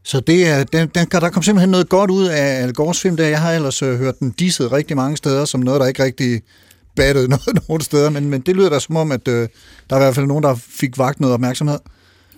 Så 0.04 0.20
det 0.20 0.48
er, 0.48 0.64
den, 0.64 0.88
den, 0.94 1.06
der 1.10 1.30
kom 1.30 1.42
simpelthen 1.42 1.70
noget 1.70 1.88
godt 1.88 2.10
ud 2.10 2.26
af 2.26 2.62
Al 2.62 2.72
Gores 2.72 3.00
film 3.00 3.16
der. 3.16 3.26
Jeg 3.26 3.40
har 3.40 3.52
ellers 3.52 3.82
øh, 3.82 3.98
hørt 3.98 4.18
den 4.18 4.30
disset 4.30 4.72
rigtig 4.72 4.96
mange 4.96 5.16
steder, 5.16 5.44
som 5.44 5.60
noget, 5.60 5.80
der 5.80 5.86
ikke 5.86 6.02
rigtig 6.02 6.42
battede 6.96 7.28
noget 7.34 7.58
nogen 7.68 7.80
steder, 7.80 8.10
men, 8.10 8.30
men 8.30 8.40
det 8.40 8.56
lyder 8.56 8.68
da 8.68 8.78
som 8.78 8.96
om, 8.96 9.12
at 9.12 9.28
øh, 9.28 9.48
der 9.90 9.96
er 9.96 10.00
i 10.00 10.02
hvert 10.02 10.14
fald 10.14 10.26
nogen, 10.26 10.44
der 10.44 10.54
fik 10.54 10.98
vagt 10.98 11.20
noget 11.20 11.34
opmærksomhed. 11.34 11.78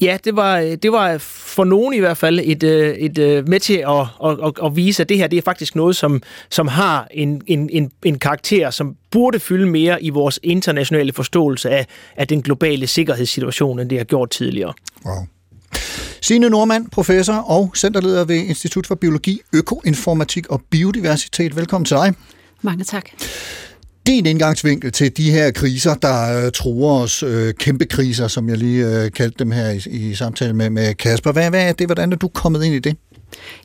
Ja, 0.01 0.19
det 0.25 0.37
var, 0.37 0.61
det 0.83 0.93
var 0.93 1.19
for 1.19 1.65
nogen 1.65 1.95
i 1.95 1.99
hvert 1.99 2.17
fald 2.17 2.41
et, 2.43 2.63
øh, 2.63 2.95
et, 2.95 3.19
et 3.19 3.19
øh, 3.19 3.49
med 3.49 3.61
til 3.61 3.75
at, 3.75 4.07
at, 4.25 4.39
at, 4.45 4.53
at 4.65 4.77
vise, 4.77 5.03
at 5.03 5.09
det 5.09 5.17
her 5.17 5.27
det 5.27 5.37
er 5.37 5.43
faktisk 5.43 5.77
noget, 5.77 5.97
som, 5.97 6.23
som 6.51 6.69
har 6.69 7.09
en, 7.11 7.43
en, 7.47 7.71
en, 7.73 7.91
en 8.05 8.19
karakter, 8.19 8.71
som 8.71 8.97
burde 9.11 9.41
fylde 9.41 9.67
mere 9.67 10.03
i 10.03 10.11
vores 10.11 10.41
internationale 10.43 11.13
forståelse 11.13 11.71
af, 11.71 11.87
af 12.17 12.29
den 12.29 12.43
globale 12.43 12.87
sikkerhedssituation, 12.87 13.79
end 13.81 13.91
det 13.91 13.99
har 13.99 14.05
gjort 14.05 14.31
tidligere. 14.31 14.73
Wow. 15.07 15.27
Signe 16.21 16.51
Normand, 16.51 16.91
professor 16.91 17.35
og 17.35 17.73
centerleder 17.77 18.25
ved 18.25 18.37
Institut 18.37 18.87
for 18.87 18.95
Biologi, 18.95 19.41
Økoinformatik 19.55 20.49
og 20.49 20.63
Biodiversitet. 20.71 21.57
Velkommen 21.57 21.85
til 21.85 21.97
dig. 21.97 22.15
Mange 22.63 22.85
tak 22.85 23.11
en 24.19 24.27
indgangsvinkel 24.27 24.93
til 24.93 25.17
de 25.17 25.31
her 25.31 25.51
kriser, 25.51 25.95
der 25.95 26.45
øh, 26.45 26.53
truer 26.53 27.03
os, 27.03 27.23
øh, 27.23 27.55
kæmpe 27.55 27.85
kriser, 27.85 28.29
som 28.29 28.49
jeg 28.49 28.59
lige 28.59 28.87
øh, 28.87 29.13
kaldte 29.13 29.39
dem 29.39 29.51
her 29.51 29.71
i, 29.71 30.11
i 30.11 30.15
samtale 30.15 30.53
med, 30.53 30.71
med 30.71 30.95
Kasper. 30.95 31.33
Hvad, 31.33 31.51
hvad 31.51 31.69
er 31.69 31.73
det? 31.73 31.87
Hvordan 31.87 32.13
er 32.13 32.17
du 32.17 32.29
kommet 32.29 32.65
ind 32.65 32.75
i 32.75 32.79
det? 32.79 32.97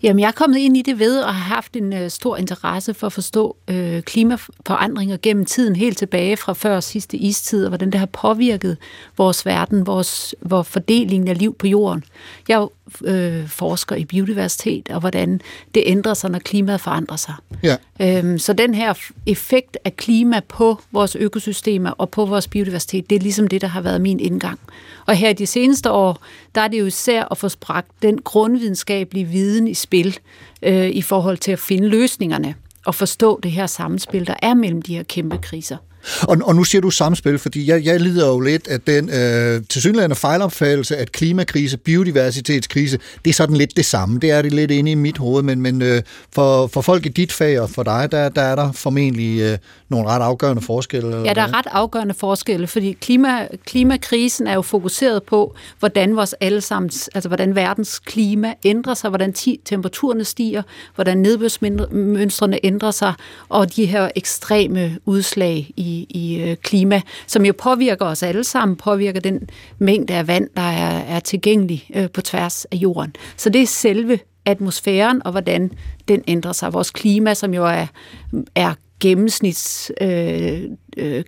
Jamen, 0.04 0.20
jeg 0.20 0.28
er 0.28 0.32
kommet 0.32 0.58
ind 0.58 0.78
i 0.78 0.82
det 0.82 1.00
ved 1.00 1.20
at 1.20 1.34
have 1.34 1.56
haft 1.56 1.76
en 1.76 1.94
øh, 1.94 2.10
stor 2.10 2.38
interesse 2.38 2.94
for 2.94 3.08
at 3.08 3.14
forstå 3.14 3.58
øh, 3.68 4.02
klimaforandringer 4.02 5.18
gennem 5.22 5.46
tiden, 5.46 5.76
helt 5.76 5.98
tilbage 5.98 6.38
fra 6.38 6.54
før 6.54 6.80
sidste 6.80 7.18
istid, 7.18 7.64
og 7.66 7.70
hvordan 7.70 7.92
det 7.92 8.00
har 8.00 8.06
påvirket 8.06 8.78
vores 9.18 9.46
verden, 9.46 9.88
vores, 9.88 10.36
vores 10.42 10.68
fordelingen 10.68 11.28
af 11.28 11.38
liv 11.38 11.56
på 11.56 11.68
jorden. 11.68 12.04
Jeg 12.48 12.56
er 12.56 12.60
jo 12.60 12.70
uh, 13.02 13.48
forsker 13.48 13.96
i 13.96 14.06
biodiversitet, 14.06 14.90
og 14.90 15.00
hvordan 15.00 15.42
det 15.76 15.84
ændrer 15.86 16.14
sig, 16.14 16.32
når 16.32 16.40
klimaet 16.40 16.82
forandrer 16.82 17.18
sig. 17.18 17.34
Ja. 17.64 17.76
Um, 18.20 18.40
så 18.40 18.54
den 18.54 18.74
her 18.74 18.94
effekt 19.26 19.78
af 19.86 19.98
klima 19.98 20.40
på 20.48 20.82
vores 20.92 21.16
økosystemer 21.16 21.92
og 21.92 22.10
på 22.10 22.26
vores 22.26 22.48
biodiversitet, 22.48 23.10
det 23.10 23.16
er 23.16 23.20
ligesom 23.20 23.48
det, 23.48 23.62
der 23.62 23.68
har 23.68 23.82
været 23.82 24.02
min 24.02 24.20
indgang. 24.20 24.60
Og 25.06 25.16
her 25.16 25.34
de 25.34 25.46
seneste 25.46 25.92
år, 25.92 26.22
der 26.56 26.62
er 26.62 26.68
det 26.68 26.80
jo 26.80 26.86
især 26.86 27.24
at 27.32 27.38
få 27.38 27.50
spragt 27.50 27.88
den 28.02 28.22
grundvidenskabelige 28.22 29.26
viden 29.26 29.68
i 29.68 29.74
spil 29.74 30.18
øh, 30.62 30.90
i 30.90 31.02
forhold 31.02 31.38
til 31.38 31.52
at 31.52 31.60
finde 31.60 31.88
løsningerne. 31.88 32.56
at 32.88 32.96
forstå 32.96 33.40
det 33.44 33.52
her 33.52 33.68
samspil, 33.68 34.28
der 34.28 34.36
er 34.42 34.54
mellem 34.54 34.82
de 34.82 34.96
her 34.96 35.04
kæmpe 35.04 35.38
kriser. 35.38 35.78
Og, 36.22 36.38
og 36.44 36.56
nu 36.56 36.64
siger 36.64 36.82
du 36.82 36.90
samspil, 36.90 37.40
fordi 37.40 37.70
jeg, 37.70 37.86
jeg 37.86 38.00
lider 38.00 38.28
jo 38.28 38.40
lidt 38.40 38.68
af 38.68 38.82
den 38.82 39.10
øh, 39.10 39.62
tilsyneladende 39.70 40.16
fejlopfattelse, 40.16 40.98
at 40.98 41.12
klimakrise, 41.12 41.78
biodiversitetskrise, 41.78 43.00
det 43.26 43.30
er 43.30 43.34
sådan 43.34 43.58
lidt 43.58 43.78
det 43.78 43.86
samme. 43.86 44.20
Det 44.20 44.32
er 44.32 44.42
det 44.42 44.54
lidt 44.54 44.72
inde 44.72 44.92
i 44.92 44.96
mit 44.96 45.18
hoved, 45.18 45.44
men, 45.44 45.62
men 45.62 45.82
øh, 45.82 46.02
for, 46.32 46.68
for 46.68 46.82
folk 46.82 47.06
i 47.06 47.10
dit 47.10 47.32
fag 47.32 47.60
og 47.60 47.70
for 47.70 47.84
dig, 47.84 48.12
der, 48.12 48.30
der 48.30 48.42
er 48.42 48.56
der 48.56 48.72
formentlig 48.72 49.42
øh, 49.42 49.58
nogle 49.90 50.08
ret 50.08 50.22
afgørende 50.22 50.62
forskelle. 50.62 51.08
Eller 51.08 51.26
Ja, 51.26 51.34
der 51.34 51.42
er 51.42 51.58
ret 51.58 51.68
afgørende 51.72 52.14
forskelle, 52.14 52.68
fordi 52.68 52.92
klima, 53.02 53.48
klimakrisen 53.66 54.48
er 54.48 54.54
jo 54.54 54.62
fokuseret 54.62 55.24
på, 55.24 55.56
hvordan 55.80 56.16
vores 56.16 56.36
allesammens, 56.42 57.10
altså 57.16 57.30
hvordan 57.30 57.56
verdens 57.56 58.00
klima 58.00 58.54
ændrer 58.66 58.94
sig, 58.94 59.10
hvordan 59.10 59.34
ti, 59.34 59.60
temperaturerne 59.66 60.24
stiger, 60.24 60.64
hvordan 60.96 61.18
nedbørsmønstrene 61.18 62.60
ændrer 62.66 62.92
sig, 62.92 63.14
og 63.50 63.76
de 63.76 63.86
her 63.86 64.10
ekstreme 64.16 64.98
udslag 65.06 65.72
i, 65.78 65.95
i 65.96 66.42
øh, 66.42 66.58
klima, 66.58 67.02
som 67.28 67.46
jo 67.46 67.54
påvirker 67.58 68.06
os 68.06 68.24
alle 68.24 68.44
sammen, 68.44 68.78
påvirker 68.78 69.20
den 69.20 69.50
mængde 69.80 70.14
af 70.14 70.28
vand, 70.28 70.50
der 70.56 70.62
er, 70.62 71.00
er 71.16 71.20
tilgængelig 71.20 71.88
øh, 71.96 72.10
på 72.10 72.22
tværs 72.22 72.66
af 72.66 72.76
jorden. 72.76 73.14
Så 73.38 73.50
det 73.50 73.62
er 73.62 73.68
selve 73.68 74.20
atmosfæren, 74.46 75.22
og 75.26 75.32
hvordan 75.32 75.72
den 76.08 76.24
ændrer 76.28 76.52
sig. 76.52 76.74
Vores 76.74 76.92
klima, 76.92 77.34
som 77.34 77.54
jo 77.54 77.66
er, 77.66 77.88
er 78.56 78.74
gennemsnits 79.00 79.92
øh, 80.02 80.62
øh, 80.98 81.24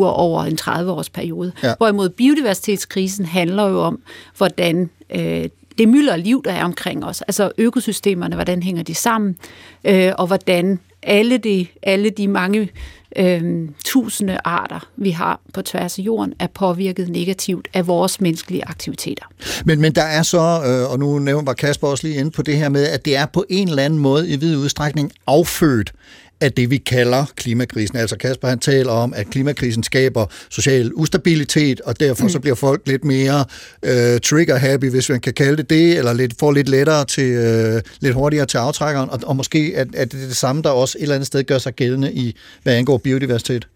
over 0.00 0.44
en 0.44 0.58
30-års 0.60 1.10
periode. 1.10 1.52
Ja. 1.62 1.74
Hvorimod 1.76 2.08
biodiversitetskrisen 2.08 3.24
handler 3.24 3.68
jo 3.68 3.80
om, 3.80 4.00
hvordan 4.36 4.90
øh, 5.14 5.48
det 5.78 5.88
mylder 5.88 6.16
liv, 6.16 6.42
der 6.44 6.52
er 6.52 6.64
omkring 6.64 7.04
os, 7.04 7.22
altså 7.22 7.52
økosystemerne, 7.58 8.34
hvordan 8.34 8.62
hænger 8.62 8.82
de 8.82 8.94
sammen, 8.94 9.36
øh, 9.84 10.12
og 10.18 10.26
hvordan 10.26 10.80
alle 11.02 11.38
de, 11.38 11.66
alle 11.82 12.10
de 12.10 12.28
mange 12.28 12.68
øh, 13.16 13.68
tusinde 13.84 14.38
arter, 14.44 14.88
vi 14.96 15.10
har 15.10 15.40
på 15.54 15.62
tværs 15.62 15.98
af 15.98 16.02
jorden, 16.02 16.34
er 16.38 16.46
påvirket 16.46 17.08
negativt 17.08 17.68
af 17.74 17.86
vores 17.86 18.20
menneskelige 18.20 18.64
aktiviteter. 18.64 19.24
Men, 19.64 19.80
men 19.80 19.92
der 19.92 20.02
er 20.02 20.22
så, 20.22 20.38
øh, 20.38 20.92
og 20.92 20.98
nu 20.98 21.18
nævner 21.18 21.44
var 21.44 21.52
Kasper 21.52 21.88
også 21.88 22.06
lige 22.06 22.20
inde 22.20 22.30
på 22.30 22.42
det 22.42 22.56
her 22.56 22.68
med, 22.68 22.86
at 22.86 23.04
det 23.04 23.16
er 23.16 23.26
på 23.26 23.44
en 23.48 23.68
eller 23.68 23.82
anden 23.82 23.98
måde 23.98 24.28
i 24.28 24.36
vid 24.36 24.56
udstrækning 24.56 25.12
affødt 25.26 25.92
af 26.40 26.52
det, 26.52 26.70
vi 26.70 26.76
kalder 26.76 27.24
klimakrisen. 27.36 27.96
Altså 27.96 28.16
Kasper 28.16 28.48
han 28.48 28.58
taler 28.58 28.92
om, 28.92 29.14
at 29.14 29.30
klimakrisen 29.30 29.82
skaber 29.82 30.26
social 30.50 30.92
ustabilitet, 30.94 31.80
og 31.80 32.00
derfor 32.00 32.22
mm. 32.22 32.30
så 32.30 32.40
bliver 32.40 32.54
folk 32.54 32.82
lidt 32.86 33.04
mere 33.04 33.44
øh, 33.82 34.20
trigger-happy, 34.20 34.90
hvis 34.90 35.08
man 35.08 35.20
kan 35.20 35.32
kalde 35.32 35.56
det 35.56 35.70
det, 35.70 35.98
eller 35.98 36.12
lidt, 36.12 36.34
får 36.38 36.52
lidt 36.52 36.68
lettere 36.68 37.04
til, 37.04 37.32
øh, 37.32 37.82
lidt 38.00 38.14
hurtigere 38.14 38.46
til 38.46 38.58
aftrækkeren, 38.58 39.10
og, 39.10 39.20
og 39.22 39.36
måske 39.36 39.72
at, 39.76 39.94
at 39.94 40.12
det 40.12 40.22
er 40.22 40.26
det 40.26 40.36
samme, 40.36 40.62
der 40.62 40.70
også 40.70 40.98
et 40.98 41.02
eller 41.02 41.14
andet 41.14 41.26
sted 41.26 41.44
gør 41.44 41.58
sig 41.58 41.74
gældende 41.74 42.12
i, 42.12 42.36
hvad 42.62 42.74
angår 42.74 42.98
biodiversitet. 42.98 43.66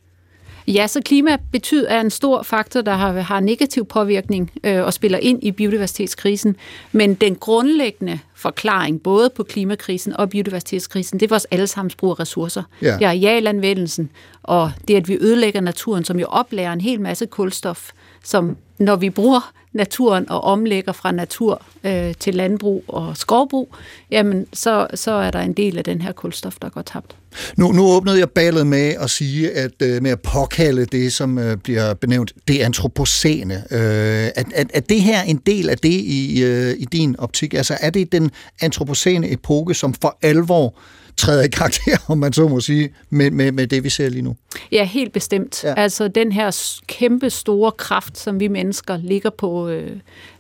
Ja, 0.67 0.87
så 0.87 1.01
klima 1.05 1.37
betyder 1.53 1.89
er 1.89 2.01
en 2.01 2.11
stor 2.11 2.43
faktor, 2.43 2.81
der 2.81 2.93
har, 2.93 3.13
har 3.13 3.41
negativ 3.41 3.87
påvirkning 3.87 4.51
øh, 4.65 4.85
og 4.85 4.93
spiller 4.93 5.19
ind 5.19 5.45
i 5.45 5.51
biodiversitetskrisen. 5.51 6.57
Men 6.93 7.15
den 7.15 7.35
grundlæggende 7.35 8.19
forklaring, 8.35 9.03
både 9.03 9.31
på 9.31 9.43
klimakrisen 9.43 10.17
og 10.17 10.31
biodiversitetskrisen, 10.31 11.21
det 11.21 11.27
er 11.27 11.31
vores 11.31 11.47
allesammens 11.51 11.95
brug 11.95 12.11
af 12.11 12.21
ressourcer. 12.21 12.63
Ja. 12.83 12.95
Det 12.95 13.03
er 13.03 13.09
arealanvendelsen, 13.09 14.11
og 14.43 14.73
det, 14.89 14.97
at 14.97 15.09
vi 15.09 15.19
ødelægger 15.21 15.61
naturen, 15.61 16.05
som 16.05 16.21
jo 16.21 16.27
oplærer 16.27 16.73
en 16.73 16.81
hel 16.81 17.01
masse 17.01 17.27
kulstof, 17.27 17.91
som 18.25 18.57
når 18.79 18.97
vi 18.97 19.11
bruger 19.11 19.53
naturen 19.73 20.31
og 20.31 20.45
omlægger 20.45 20.93
fra 20.93 21.13
natur 21.13 21.63
øh, 21.85 22.15
til 22.21 22.35
landbrug 22.35 22.85
og 22.89 23.17
skovbrug, 23.17 23.75
jamen 24.11 24.47
så, 24.53 24.87
så 24.95 25.13
er 25.13 25.31
der 25.31 25.41
en 25.41 25.53
del 25.53 25.79
af 25.79 25.85
den 25.85 26.01
her 26.01 26.13
kulstof, 26.13 26.57
der 26.63 26.69
går 26.69 26.83
tabt. 26.83 27.17
Nu, 27.57 27.73
nu 27.73 27.87
åbnede 27.87 28.19
jeg 28.19 28.31
ballet 28.31 28.67
med 28.67 28.95
at 29.01 29.11
sige, 29.11 29.53
at 29.53 29.83
øh, 29.83 30.03
med 30.03 30.11
at 30.11 30.21
påkalde 30.21 30.85
det, 30.87 31.13
som 31.13 31.39
øh, 31.39 31.57
bliver 31.57 31.95
benævnt 31.95 32.33
det 32.49 32.59
antropocene. 32.59 33.55
Øh, 33.55 34.31
at, 34.37 34.47
at, 34.55 34.71
at 34.75 34.89
det 34.89 35.01
her 35.03 35.23
en 35.23 35.37
del 35.37 35.71
af 35.71 35.79
det 35.79 35.89
i, 35.89 36.43
øh, 36.43 36.75
i 36.79 36.85
din 36.85 37.17
optik? 37.19 37.55
Altså 37.55 37.77
er 37.81 37.91
det 37.91 38.13
den 38.13 38.31
antropocene 38.61 39.33
epoke, 39.33 39.75
som 39.75 39.95
for 39.95 40.19
alvor 40.23 40.75
træder 41.21 41.43
i 41.43 41.49
karakter, 41.49 41.97
om 42.13 42.19
man 42.19 42.33
så 42.33 42.49
må 42.49 42.61
sige, 42.61 42.91
med, 43.11 43.31
med, 43.31 43.53
med 43.53 43.67
det, 43.67 43.85
vi 43.85 43.91
ser 43.91 44.09
lige 44.09 44.23
nu? 44.23 44.37
Ja, 44.73 44.85
helt 44.85 45.13
bestemt. 45.13 45.65
Ja. 45.65 45.75
Altså 45.77 46.09
den 46.09 46.33
her 46.33 46.79
kæmpe 46.87 47.31
store 47.31 47.73
kraft, 47.73 48.19
som 48.19 48.41
vi 48.41 48.49
mennesker 48.49 48.97
ligger 48.97 49.31
på, 49.31 49.69
øh, 49.69 49.91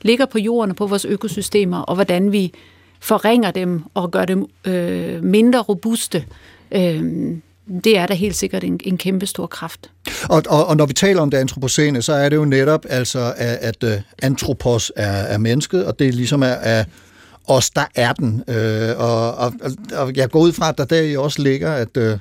ligger 0.02 0.26
på 0.26 0.38
jorden 0.38 0.70
og 0.70 0.76
på 0.76 0.87
vores 0.87 1.04
økosystemer, 1.04 1.78
og 1.78 1.94
hvordan 1.94 2.32
vi 2.32 2.52
forringer 3.00 3.50
dem 3.50 3.82
og 3.94 4.10
gør 4.10 4.25
dem 4.25 4.46
øh, 4.64 5.25
mindre 5.25 5.58
robuste, 5.58 6.25
øh, 6.72 7.02
det 7.84 7.99
er 7.99 8.06
da 8.06 8.14
helt 8.14 8.37
sikkert 8.37 8.64
en, 8.64 8.80
en 8.84 8.99
kæmpe 8.99 9.26
stor 9.26 9.46
kraft. 9.46 9.90
Og, 10.28 10.42
og, 10.49 10.66
og 10.66 10.76
når 10.76 10.87
vi 10.87 10.92
taler 10.92 11.22
om 11.22 11.30
det 11.30 11.38
antropocene, 11.38 12.02
så 12.02 12.12
er 12.12 12.28
det 12.28 12.37
jo 12.37 12.44
netop 12.44 12.87
altså, 12.88 13.34
at, 13.37 13.58
at 13.82 13.84
uh, 13.84 14.02
antropos 14.22 14.92
er, 14.96 15.06
er 15.06 15.38
mennesket, 15.38 15.84
og 15.84 15.99
det 15.99 16.14
ligesom 16.14 16.42
er, 16.42 16.46
er 16.46 16.84
os, 17.47 17.70
der 17.70 17.85
er 17.94 18.12
den. 18.12 18.44
Øh, 18.49 18.99
og, 18.99 19.35
og, 19.37 19.52
og 19.97 20.16
jeg 20.16 20.30
går 20.30 20.40
ud 20.40 20.52
fra, 20.52 20.68
at 20.68 20.78
der 20.78 20.85
der 20.85 21.18
også 21.18 21.42
ligger, 21.42 21.73
at 21.73 21.97
øh, 21.97 22.04
det 22.04 22.20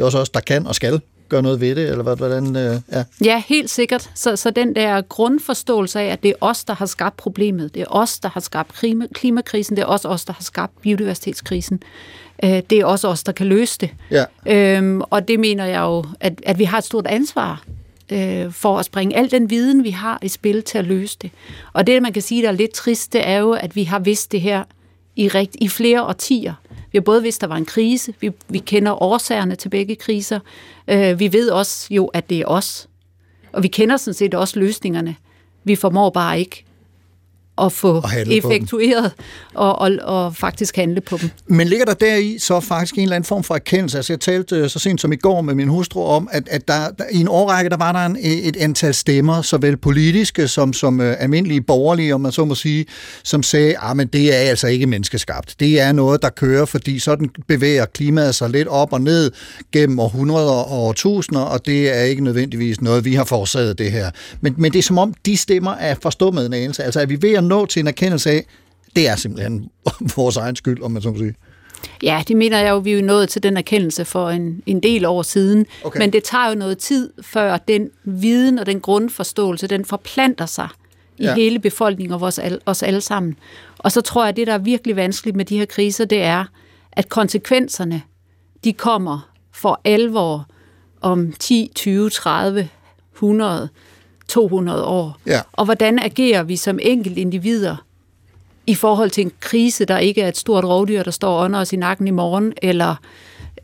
er 0.00 0.04
også 0.04 0.18
os, 0.18 0.28
der 0.28 0.40
kan 0.40 0.66
og 0.66 0.74
skal 0.74 1.00
gøre 1.28 1.42
noget 1.42 1.60
ved 1.60 1.74
det, 1.76 1.88
eller 1.88 2.02
hvad- 2.02 2.16
hvordan... 2.16 2.56
Øh, 2.56 2.80
ja. 2.92 3.04
Ja, 3.24 3.42
helt 3.46 3.70
sikkert. 3.70 4.10
Så, 4.14 4.36
så 4.36 4.50
den 4.50 4.74
der 4.74 5.00
grundforståelse 5.00 6.00
af, 6.00 6.04
at 6.06 6.22
det 6.22 6.28
er 6.28 6.34
os, 6.40 6.64
der 6.64 6.74
har 6.74 6.86
skabt 6.86 7.16
problemet, 7.16 7.74
det 7.74 7.82
er 7.82 7.86
os, 7.90 8.18
der 8.18 8.28
har 8.28 8.40
skabt 8.40 8.74
klima, 8.74 9.06
klimakrisen, 9.14 9.76
det 9.76 9.82
er 9.82 9.86
også 9.86 10.08
os, 10.08 10.24
der 10.24 10.32
har 10.32 10.42
skabt 10.42 10.82
biodiversitetskrisen, 10.82 11.82
øh, 12.44 12.50
det 12.70 12.72
er 12.72 12.84
også 12.84 13.08
os, 13.08 13.22
der 13.22 13.32
kan 13.32 13.46
løse 13.46 13.78
det. 13.80 13.90
Ja. 14.10 14.24
Øhm, 14.76 15.00
og 15.10 15.28
det 15.28 15.40
mener 15.40 15.64
jeg 15.66 15.80
jo, 15.80 16.04
at, 16.20 16.32
at 16.46 16.58
vi 16.58 16.64
har 16.64 16.78
et 16.78 16.84
stort 16.84 17.06
ansvar 17.06 17.62
øh, 18.12 18.52
for 18.52 18.78
at 18.78 18.84
springe 18.84 19.16
al 19.16 19.30
den 19.30 19.50
viden, 19.50 19.84
vi 19.84 19.90
har 19.90 20.18
i 20.22 20.28
spil 20.28 20.62
til 20.62 20.78
at 20.78 20.84
løse 20.84 21.16
det. 21.22 21.30
Og 21.72 21.86
det, 21.86 22.02
man 22.02 22.12
kan 22.12 22.22
sige, 22.22 22.42
der 22.42 22.48
er 22.48 22.52
lidt 22.52 22.72
trist, 22.72 23.12
det 23.12 23.28
er 23.28 23.38
jo, 23.38 23.52
at 23.52 23.76
vi 23.76 23.84
har 23.84 23.98
vidst 23.98 24.32
det 24.32 24.40
her 24.40 24.64
i, 25.16 25.28
rigt, 25.28 25.56
i 25.60 25.68
flere 25.68 26.06
årtier. 26.06 26.54
Vi 26.92 26.98
har 26.98 27.00
både 27.00 27.22
vidst, 27.22 27.38
at 27.38 27.40
der 27.40 27.46
var 27.46 27.56
en 27.56 27.66
krise, 27.66 28.14
vi, 28.20 28.30
vi 28.48 28.58
kender 28.58 29.02
årsagerne 29.02 29.54
til 29.54 29.68
begge 29.68 29.96
kriser, 29.96 30.40
øh, 30.88 31.18
vi 31.18 31.32
ved 31.32 31.50
også 31.50 31.88
jo, 31.90 32.06
at 32.06 32.30
det 32.30 32.40
er 32.40 32.46
os, 32.46 32.88
og 33.52 33.62
vi 33.62 33.68
kender 33.68 33.96
sådan 33.96 34.14
set 34.14 34.34
også 34.34 34.58
løsningerne. 34.58 35.16
Vi 35.64 35.76
formår 35.76 36.10
bare 36.10 36.38
ikke 36.38 36.64
at 37.60 37.72
få 37.72 38.02
effektueret 38.26 39.12
og, 39.54 39.78
og, 39.78 39.90
og 40.02 40.36
faktisk 40.36 40.76
handle 40.76 41.00
på 41.00 41.16
dem. 41.16 41.30
Men 41.46 41.68
ligger 41.68 41.84
der 41.84 41.94
deri 41.94 42.38
så 42.38 42.60
faktisk 42.60 42.94
en 42.94 43.02
eller 43.02 43.16
anden 43.16 43.28
form 43.28 43.44
for 43.44 43.54
erkendelse? 43.54 43.96
Altså 43.98 44.12
jeg 44.12 44.20
talte 44.20 44.56
øh, 44.56 44.68
så 44.68 44.78
sent 44.78 45.00
som 45.00 45.12
i 45.12 45.16
går 45.16 45.40
med 45.40 45.54
min 45.54 45.68
hustru 45.68 46.04
om, 46.04 46.28
at, 46.32 46.48
at 46.48 46.68
der, 46.68 46.90
der, 46.98 47.04
i 47.12 47.20
en 47.20 47.28
årrække, 47.28 47.70
der 47.70 47.76
var 47.76 47.92
der 47.92 48.06
en, 48.06 48.16
et 48.20 48.56
antal 48.56 48.94
stemmer, 48.94 49.42
såvel 49.42 49.76
politiske 49.76 50.48
som, 50.48 50.72
som 50.72 51.00
øh, 51.00 51.16
almindelige 51.18 51.60
borgerlige, 51.60 52.14
om 52.14 52.20
man 52.20 52.32
så 52.32 52.44
må 52.44 52.54
sige, 52.54 52.86
som 53.22 53.42
sagde, 53.42 53.74
at 53.90 53.96
men 54.00 54.06
det 54.06 54.34
er 54.34 54.38
altså 54.38 54.66
ikke 54.66 54.86
menneskeskabt. 54.86 55.54
Det 55.60 55.80
er 55.80 55.92
noget, 55.92 56.22
der 56.22 56.28
kører, 56.28 56.64
fordi 56.64 56.98
sådan 56.98 57.30
bevæger 57.48 57.84
klimaet 57.84 58.34
sig 58.34 58.50
lidt 58.50 58.68
op 58.68 58.92
og 58.92 59.00
ned 59.00 59.32
gennem 59.72 59.98
århundreder 59.98 60.52
og 60.52 60.78
årtusinder, 60.78 61.40
og 61.40 61.66
det 61.66 61.98
er 61.98 62.02
ikke 62.02 62.24
nødvendigvis 62.24 62.80
noget, 62.80 63.04
vi 63.04 63.14
har 63.14 63.24
forårsaget 63.24 63.78
det 63.78 63.92
her. 63.92 64.10
Men, 64.40 64.54
men 64.58 64.72
det 64.72 64.78
er 64.78 64.82
som 64.82 64.98
om, 64.98 65.14
de 65.26 65.36
stemmer 65.36 65.70
er 65.70 65.94
forstummet 66.02 66.46
en 66.46 66.52
anelse. 66.52 66.84
Altså 66.84 67.00
er 67.00 67.06
vi 67.06 67.22
ved 67.22 67.32
at 67.32 67.44
nå 67.50 67.66
til 67.66 67.80
en 67.80 67.86
erkendelse 67.86 68.30
af, 68.30 68.46
det 68.96 69.08
er 69.08 69.16
simpelthen 69.16 69.70
vores 70.16 70.36
egen 70.36 70.56
skyld, 70.56 70.82
om 70.82 70.90
man 70.90 71.02
så 71.02 71.10
må 71.10 71.18
sige. 71.18 71.34
Ja, 72.02 72.22
det 72.28 72.36
mener 72.36 72.58
jeg 72.58 72.70
jo, 72.70 72.78
vi 72.78 72.92
er 72.92 72.96
jo 72.96 73.02
nået 73.04 73.28
til 73.28 73.42
den 73.42 73.56
erkendelse 73.56 74.04
for 74.04 74.30
en, 74.30 74.62
en 74.66 74.82
del 74.82 75.04
år 75.04 75.22
siden. 75.22 75.66
Okay. 75.84 75.98
Men 75.98 76.12
det 76.12 76.24
tager 76.24 76.48
jo 76.48 76.54
noget 76.54 76.78
tid, 76.78 77.10
før 77.22 77.56
den 77.58 77.90
viden 78.04 78.58
og 78.58 78.66
den 78.66 78.80
grundforståelse, 78.80 79.66
den 79.66 79.84
forplanter 79.84 80.46
sig 80.46 80.68
i 81.18 81.24
Ja. 81.24 81.34
hele 81.34 81.58
befolkningen 81.58 82.14
og 82.14 82.20
vores, 82.20 82.40
os 82.66 82.82
alle 82.82 83.00
sammen. 83.00 83.36
Og 83.78 83.92
så 83.92 84.00
tror 84.00 84.22
jeg, 84.22 84.28
at 84.28 84.36
det, 84.36 84.46
der 84.46 84.52
er 84.52 84.58
virkelig 84.58 84.96
vanskeligt 84.96 85.36
med 85.36 85.44
de 85.44 85.58
her 85.58 85.64
kriser, 85.66 86.04
det 86.04 86.22
er, 86.22 86.44
at 86.92 87.08
konsekvenserne, 87.08 88.02
de 88.64 88.72
kommer 88.72 89.30
for 89.52 89.80
alvor 89.84 90.46
om 91.00 91.32
10, 91.32 91.70
20, 91.74 92.10
30, 92.10 92.68
100, 93.14 93.68
200 94.30 94.84
år. 94.84 95.18
Ja. 95.26 95.40
Og 95.52 95.64
hvordan 95.64 95.98
agerer 95.98 96.42
vi 96.42 96.56
som 96.56 96.78
enkelte 96.82 97.20
individer 97.20 97.76
i 98.66 98.74
forhold 98.74 99.10
til 99.10 99.24
en 99.24 99.32
krise, 99.40 99.84
der 99.84 99.98
ikke 99.98 100.22
er 100.22 100.28
et 100.28 100.36
stort 100.36 100.64
rovdyr, 100.64 101.02
der 101.02 101.10
står 101.10 101.44
under 101.44 101.60
os 101.60 101.72
i 101.72 101.76
nakken 101.76 102.08
i 102.08 102.10
morgen, 102.10 102.52
eller 102.62 102.94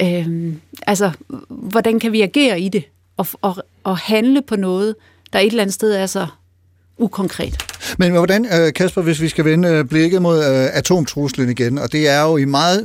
øhm, 0.03 0.61
altså, 0.87 1.11
hvordan 1.49 2.01
kan 2.01 2.13
vi 2.13 2.23
agere 2.23 2.61
i 2.61 2.69
det, 2.69 2.85
og, 3.17 3.27
og, 3.43 3.57
og 3.85 3.99
handle 3.99 4.43
på 4.43 4.57
noget, 4.57 4.95
der 5.33 5.39
et 5.39 5.47
eller 5.47 5.63
andet 5.63 5.75
sted 5.75 5.93
er 5.93 6.07
så 6.07 6.27
ukonkret. 6.99 7.55
Men 7.99 8.13
hvordan, 8.13 8.47
øh, 8.53 8.73
Kasper, 8.73 9.03
hvis 9.03 9.21
vi 9.21 9.29
skal 9.29 9.45
vende 9.45 9.69
øh, 9.69 9.85
blikket 9.85 10.23
mod 10.23 10.39
øh, 10.39 10.69
atomtruslen 10.73 11.49
igen, 11.49 11.79
og 11.79 11.93
det 11.93 12.09
er 12.09 12.23
jo 12.23 12.37
i 12.37 12.45
meget, 12.45 12.85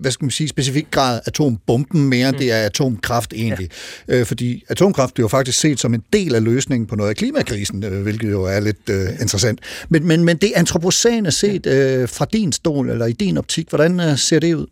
hvad 0.00 0.10
skal 0.10 0.24
man 0.24 0.30
sige, 0.30 0.48
specifik 0.48 0.86
grad 0.90 1.20
atombomben 1.26 2.08
mere, 2.08 2.28
end 2.28 2.36
det 2.36 2.52
er 2.52 2.56
atomkraft 2.56 3.32
egentlig. 3.32 3.68
Ja. 4.08 4.22
Fordi 4.22 4.64
atomkraft 4.68 5.14
bliver 5.14 5.24
jo 5.24 5.28
faktisk 5.28 5.60
set 5.60 5.80
som 5.80 5.94
en 5.94 6.02
del 6.12 6.34
af 6.34 6.44
løsningen 6.44 6.86
på 6.86 6.96
noget 6.96 7.10
af 7.10 7.16
klimakrisen, 7.16 7.84
hvilket 8.02 8.30
jo 8.30 8.44
er 8.44 8.60
lidt 8.60 8.88
interessant. 9.20 9.60
Men, 9.88 10.06
men, 10.06 10.24
men 10.24 10.36
det 10.36 10.52
antropocene 10.56 11.30
set 11.30 11.62
fra 12.10 12.26
din 12.32 12.52
stol, 12.52 12.90
eller 12.90 13.06
i 13.06 13.12
din 13.12 13.38
optik, 13.38 13.68
hvordan 13.68 14.16
ser 14.16 14.38
det 14.38 14.54
ud? 14.54 14.66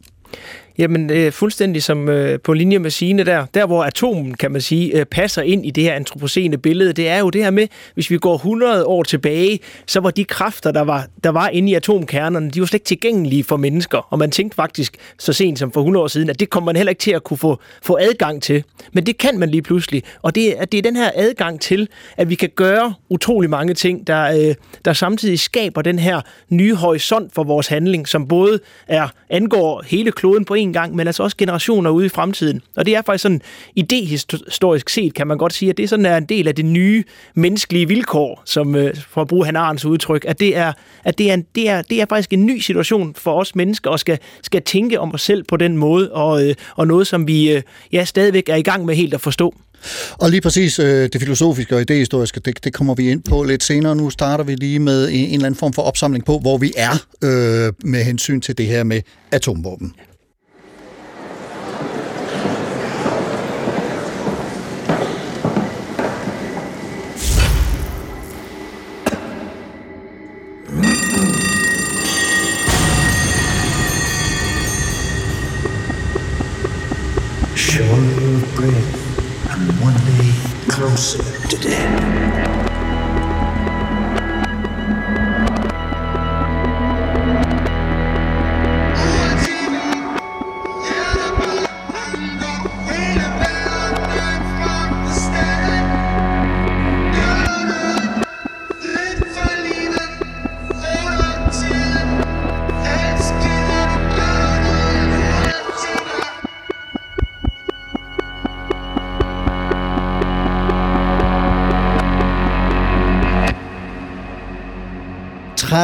Jamen, 0.78 1.10
øh, 1.10 1.32
fuldstændig 1.32 1.82
som 1.82 2.08
øh, 2.08 2.40
på 2.40 2.52
linje 2.52 2.78
med 2.78 2.90
sine 2.90 3.24
der. 3.24 3.46
Der, 3.54 3.66
hvor 3.66 3.84
atomen, 3.84 4.34
kan 4.34 4.52
man 4.52 4.60
sige, 4.60 4.98
øh, 4.98 5.04
passer 5.04 5.42
ind 5.42 5.66
i 5.66 5.70
det 5.70 5.84
her 5.84 5.94
antropocene 5.94 6.58
billede, 6.58 6.92
det 6.92 7.08
er 7.08 7.18
jo 7.18 7.30
det 7.30 7.44
her 7.44 7.50
med, 7.50 7.68
hvis 7.94 8.10
vi 8.10 8.18
går 8.18 8.34
100 8.34 8.84
år 8.84 9.02
tilbage, 9.02 9.58
så 9.86 10.00
var 10.00 10.10
de 10.10 10.24
kræfter, 10.24 10.72
der 10.72 10.80
var, 10.80 11.06
der 11.24 11.30
var 11.30 11.48
inde 11.48 11.72
i 11.72 11.74
atomkernerne, 11.74 12.50
de 12.50 12.60
var 12.60 12.66
slet 12.66 12.74
ikke 12.74 12.84
tilgængelige 12.84 13.44
for 13.44 13.56
mennesker. 13.56 13.98
Og 14.12 14.18
man 14.18 14.30
tænkte 14.30 14.54
faktisk 14.54 14.96
så 15.18 15.32
sent 15.32 15.58
som 15.58 15.72
for 15.72 15.80
100 15.80 16.04
år 16.04 16.08
siden, 16.08 16.30
at 16.30 16.40
det 16.40 16.50
kommer 16.50 16.66
man 16.66 16.76
heller 16.76 16.90
ikke 16.90 17.00
til 17.00 17.10
at 17.10 17.24
kunne 17.24 17.38
få, 17.38 17.60
få 17.82 17.98
adgang 18.00 18.42
til. 18.42 18.64
Men 18.92 19.06
det 19.06 19.18
kan 19.18 19.38
man 19.38 19.48
lige 19.48 19.62
pludselig. 19.62 20.02
Og 20.22 20.34
det, 20.34 20.54
at 20.58 20.72
det 20.72 20.78
er 20.78 20.82
den 20.82 20.96
her 20.96 21.10
adgang 21.14 21.60
til, 21.60 21.88
at 22.16 22.30
vi 22.30 22.34
kan 22.34 22.50
gøre 22.56 22.94
utrolig 23.08 23.50
mange 23.50 23.74
ting, 23.74 24.06
der, 24.06 24.48
øh, 24.48 24.54
der 24.84 24.92
samtidig 24.92 25.40
skaber 25.40 25.82
den 25.82 25.98
her 25.98 26.20
nye 26.48 26.74
horisont 26.74 27.34
for 27.34 27.44
vores 27.44 27.66
handling, 27.66 28.08
som 28.08 28.28
både 28.28 28.60
er 28.88 29.08
angår 29.30 29.82
hele 29.86 30.12
kloden 30.12 30.44
på 30.44 30.54
en 30.54 30.65
gang, 30.72 30.94
men 30.94 31.06
altså 31.06 31.22
også 31.22 31.36
generationer 31.36 31.90
ude 31.90 32.06
i 32.06 32.08
fremtiden. 32.08 32.60
Og 32.76 32.86
det 32.86 32.96
er 32.96 33.02
faktisk 33.06 33.22
sådan, 33.22 33.42
idehistorisk 33.74 34.88
set 34.88 35.14
kan 35.14 35.26
man 35.26 35.38
godt 35.38 35.52
sige, 35.52 35.70
at 35.70 35.76
det 35.76 35.88
sådan 35.88 36.06
er 36.06 36.16
en 36.16 36.24
del 36.24 36.48
af 36.48 36.54
det 36.54 36.64
nye 36.64 37.04
menneskelige 37.34 37.88
vilkår, 37.88 38.42
som 38.44 38.74
øh, 38.74 38.94
for 39.08 39.20
at 39.20 39.28
bruge 39.28 39.46
Han 39.46 39.56
udtryk, 39.86 40.24
at 40.28 40.40
det 40.40 40.56
er, 40.56 40.72
at 41.04 41.18
det 41.18 41.30
er, 41.30 41.34
en, 41.34 41.46
det 41.54 41.68
er, 41.68 41.82
det 41.82 42.00
er 42.00 42.06
faktisk 42.08 42.32
en 42.32 42.46
ny 42.46 42.58
situation 42.58 43.14
for 43.14 43.40
os 43.40 43.54
mennesker, 43.54 43.90
og 43.90 44.00
skal, 44.00 44.18
skal 44.42 44.62
tænke 44.62 45.00
om 45.00 45.14
os 45.14 45.22
selv 45.22 45.44
på 45.44 45.56
den 45.56 45.76
måde, 45.76 46.12
og, 46.12 46.48
øh, 46.48 46.54
og 46.76 46.86
noget, 46.86 47.06
som 47.06 47.28
vi 47.28 47.52
øh, 47.52 47.62
ja, 47.92 48.04
stadigvæk 48.04 48.48
er 48.48 48.56
i 48.56 48.62
gang 48.62 48.84
med 48.84 48.94
helt 48.94 49.14
at 49.14 49.20
forstå. 49.20 49.54
Og 50.12 50.30
lige 50.30 50.40
præcis 50.40 50.78
øh, 50.78 51.08
det 51.12 51.20
filosofiske 51.20 51.74
og 51.74 51.80
idehistoriske, 51.80 52.40
det, 52.40 52.64
det 52.64 52.72
kommer 52.72 52.94
vi 52.94 53.10
ind 53.10 53.22
på 53.22 53.42
lidt 53.42 53.64
senere. 53.64 53.96
Nu 53.96 54.10
starter 54.10 54.44
vi 54.44 54.54
lige 54.54 54.78
med 54.78 55.08
en, 55.08 55.14
en 55.14 55.32
eller 55.32 55.46
anden 55.46 55.58
form 55.58 55.72
for 55.72 55.82
opsamling 55.82 56.24
på, 56.24 56.38
hvor 56.38 56.58
vi 56.58 56.72
er 56.76 56.92
øh, 57.24 57.72
med 57.84 58.04
hensyn 58.04 58.40
til 58.40 58.58
det 58.58 58.66
her 58.66 58.84
med 58.84 59.00
atomvåben. 59.32 59.94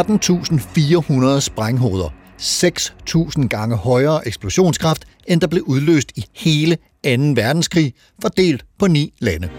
13.400 0.02 1.40
sprænghoveder. 1.40 2.14
6.000 2.40 3.46
gange 3.46 3.76
højere 3.76 4.28
eksplosionskraft, 4.28 5.04
end 5.28 5.40
der 5.40 5.46
blev 5.46 5.62
udløst 5.66 6.12
i 6.16 6.24
hele 6.36 6.76
2. 6.76 6.80
verdenskrig, 7.42 7.94
fordelt 8.22 8.64
på 8.78 8.86
ni 8.86 9.12
lande. 9.18 9.50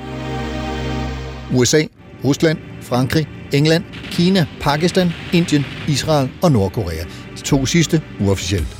USA, 1.55 1.83
Rusland, 2.23 2.57
Frankrig, 2.81 3.27
England, 3.53 3.83
Kina, 4.11 4.45
Pakistan, 4.61 5.09
Indien, 5.33 5.65
Israel 5.87 6.29
og 6.43 6.51
Nordkorea. 6.51 7.03
De 7.37 7.41
to 7.41 7.65
sidste 7.65 8.01
uofficielt. 8.21 8.77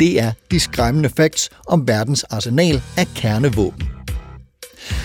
Det 0.00 0.20
er 0.20 0.32
de 0.50 0.60
skræmmende 0.60 1.08
facts 1.08 1.50
om 1.66 1.88
verdens 1.88 2.24
arsenal 2.24 2.82
af 2.96 3.06
kernevåben. 3.14 3.97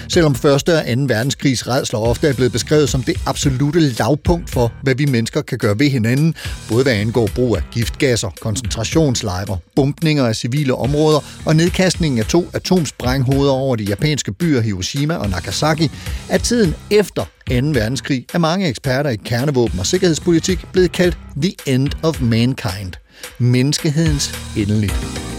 Selvom 0.09 0.35
første 0.35 0.75
og 0.75 0.83
2. 0.85 1.01
verdenskrigs 1.07 1.67
redsler 1.67 1.99
ofte 1.99 2.27
er 2.27 2.33
blevet 2.33 2.51
beskrevet 2.51 2.89
som 2.89 3.03
det 3.03 3.15
absolute 3.25 3.79
lavpunkt 3.79 4.49
for, 4.49 4.71
hvad 4.83 4.95
vi 4.95 5.05
mennesker 5.05 5.41
kan 5.41 5.57
gøre 5.57 5.79
ved 5.79 5.89
hinanden, 5.89 6.35
både 6.69 6.83
hvad 6.83 6.93
angår 6.93 7.29
brug 7.35 7.57
af 7.57 7.61
giftgasser, 7.71 8.29
koncentrationslejre, 8.41 9.57
bumpninger 9.75 10.25
af 10.27 10.35
civile 10.35 10.75
områder 10.75 11.19
og 11.45 11.55
nedkastningen 11.55 12.19
af 12.19 12.25
to 12.25 12.49
atomsprænghoveder 12.53 13.51
over 13.51 13.75
de 13.75 13.83
japanske 13.83 14.33
byer 14.33 14.61
Hiroshima 14.61 15.15
og 15.15 15.29
Nagasaki, 15.29 15.91
er 16.29 16.37
tiden 16.37 16.75
efter 16.91 17.23
2. 17.23 17.27
verdenskrig 17.49 18.25
af 18.33 18.39
mange 18.39 18.67
eksperter 18.67 19.09
i 19.09 19.15
kernevåben 19.15 19.79
og 19.79 19.85
sikkerhedspolitik 19.85 20.65
blevet 20.71 20.91
kaldt 20.91 21.17
The 21.41 21.53
End 21.65 21.89
of 22.03 22.21
Mankind. 22.21 22.93
Menneskehedens 23.39 24.33
endeligt. 24.57 25.32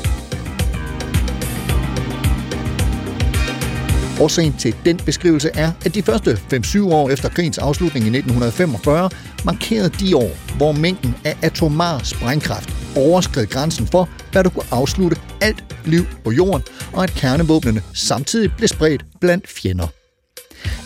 Årsagen 4.21 4.55
til 4.59 4.75
den 4.85 4.97
beskrivelse 4.97 5.51
er, 5.55 5.73
at 5.85 5.95
de 5.95 6.03
første 6.03 6.39
5-7 6.53 6.85
år 6.85 7.11
efter 7.11 7.29
krigens 7.29 7.59
afslutning 7.59 8.05
i 8.05 8.09
1945 8.09 9.11
markerede 9.45 9.89
de 9.89 10.17
år, 10.17 10.57
hvor 10.57 10.73
mængden 10.73 11.15
af 11.25 11.37
atomar 11.43 11.99
sprængkraft 12.05 12.71
overskred 12.97 13.47
grænsen 13.47 13.87
for, 13.87 14.09
hvad 14.33 14.45
der 14.45 14.51
kunne 14.51 14.65
afslutte 14.71 15.17
alt 15.41 15.65
liv 15.85 16.05
på 16.25 16.33
jorden, 16.33 16.63
og 16.93 17.03
at 17.03 17.11
kernevåbnene 17.11 17.83
samtidig 17.95 18.53
blev 18.57 18.69
spredt 18.69 19.05
blandt 19.21 19.49
fjender. 19.49 19.87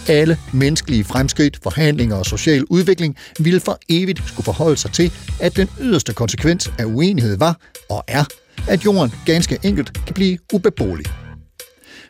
Alle 0.09 0.38
menneskelige 0.53 1.05
fremskridt, 1.05 1.59
forhandlinger 1.62 2.17
og 2.17 2.27
social 2.27 2.64
udvikling 2.64 3.17
ville 3.38 3.61
for 3.61 3.79
evigt 3.88 4.23
skulle 4.29 4.45
forholde 4.45 4.77
sig 4.77 4.93
til, 4.93 5.12
at 5.41 5.57
den 5.57 5.69
yderste 5.81 6.14
konsekvens 6.14 6.73
af 6.79 6.85
uenighed 6.85 7.37
var 7.38 7.61
og 7.91 8.05
er, 8.09 8.25
at 8.69 8.85
jorden 8.85 9.12
ganske 9.27 9.59
enkelt 9.62 9.93
kan 10.07 10.14
blive 10.14 10.38
ubeboelig. 10.53 11.07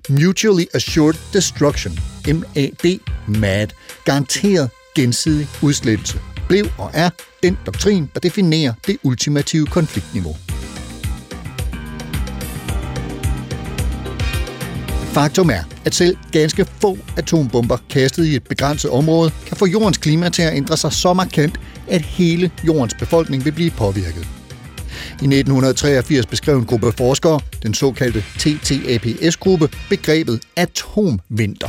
Mutually 0.09 0.65
Assured 0.75 1.15
Destruction, 1.33 1.99
MAD, 2.27 2.99
MAD, 3.27 3.69
garanteret 4.05 4.71
gensidig 4.95 5.49
udslettelse, 5.63 6.19
blev 6.49 6.67
og 6.79 6.91
er 6.95 7.11
den 7.43 7.59
doktrin, 7.67 8.11
der 8.15 8.21
definerer 8.21 8.73
det 8.87 8.97
ultimative 9.03 9.67
konfliktniveau. 9.67 10.37
Faktum 15.13 15.51
er, 15.51 15.63
at 15.85 15.95
selv 15.95 16.17
ganske 16.33 16.65
få 16.65 16.99
atombomber 17.17 17.77
kastet 17.91 18.27
i 18.27 18.37
et 18.37 18.45
begrænset 18.45 18.91
område 18.91 19.31
kan 19.47 19.57
få 19.57 19.67
jordens 19.67 19.99
klima 19.99 20.29
til 20.29 20.43
at 20.43 20.57
ændre 20.57 20.77
sig 20.77 20.93
så 20.93 21.13
markant, 21.15 21.61
at 21.89 22.03
hele 22.03 22.51
jordens 22.67 22.95
befolkning 22.95 23.45
vil 23.45 23.53
blive 23.53 23.71
påvirket. 23.71 24.38
I 25.09 25.25
1983 25.25 26.27
beskrev 26.27 26.59
en 26.59 26.65
gruppe 26.65 26.93
forskere, 26.93 27.41
den 27.63 27.75
såkaldte 27.75 28.25
TTAPS-gruppe, 28.39 29.69
begrebet 29.89 30.41
atomvinter. 30.57 31.69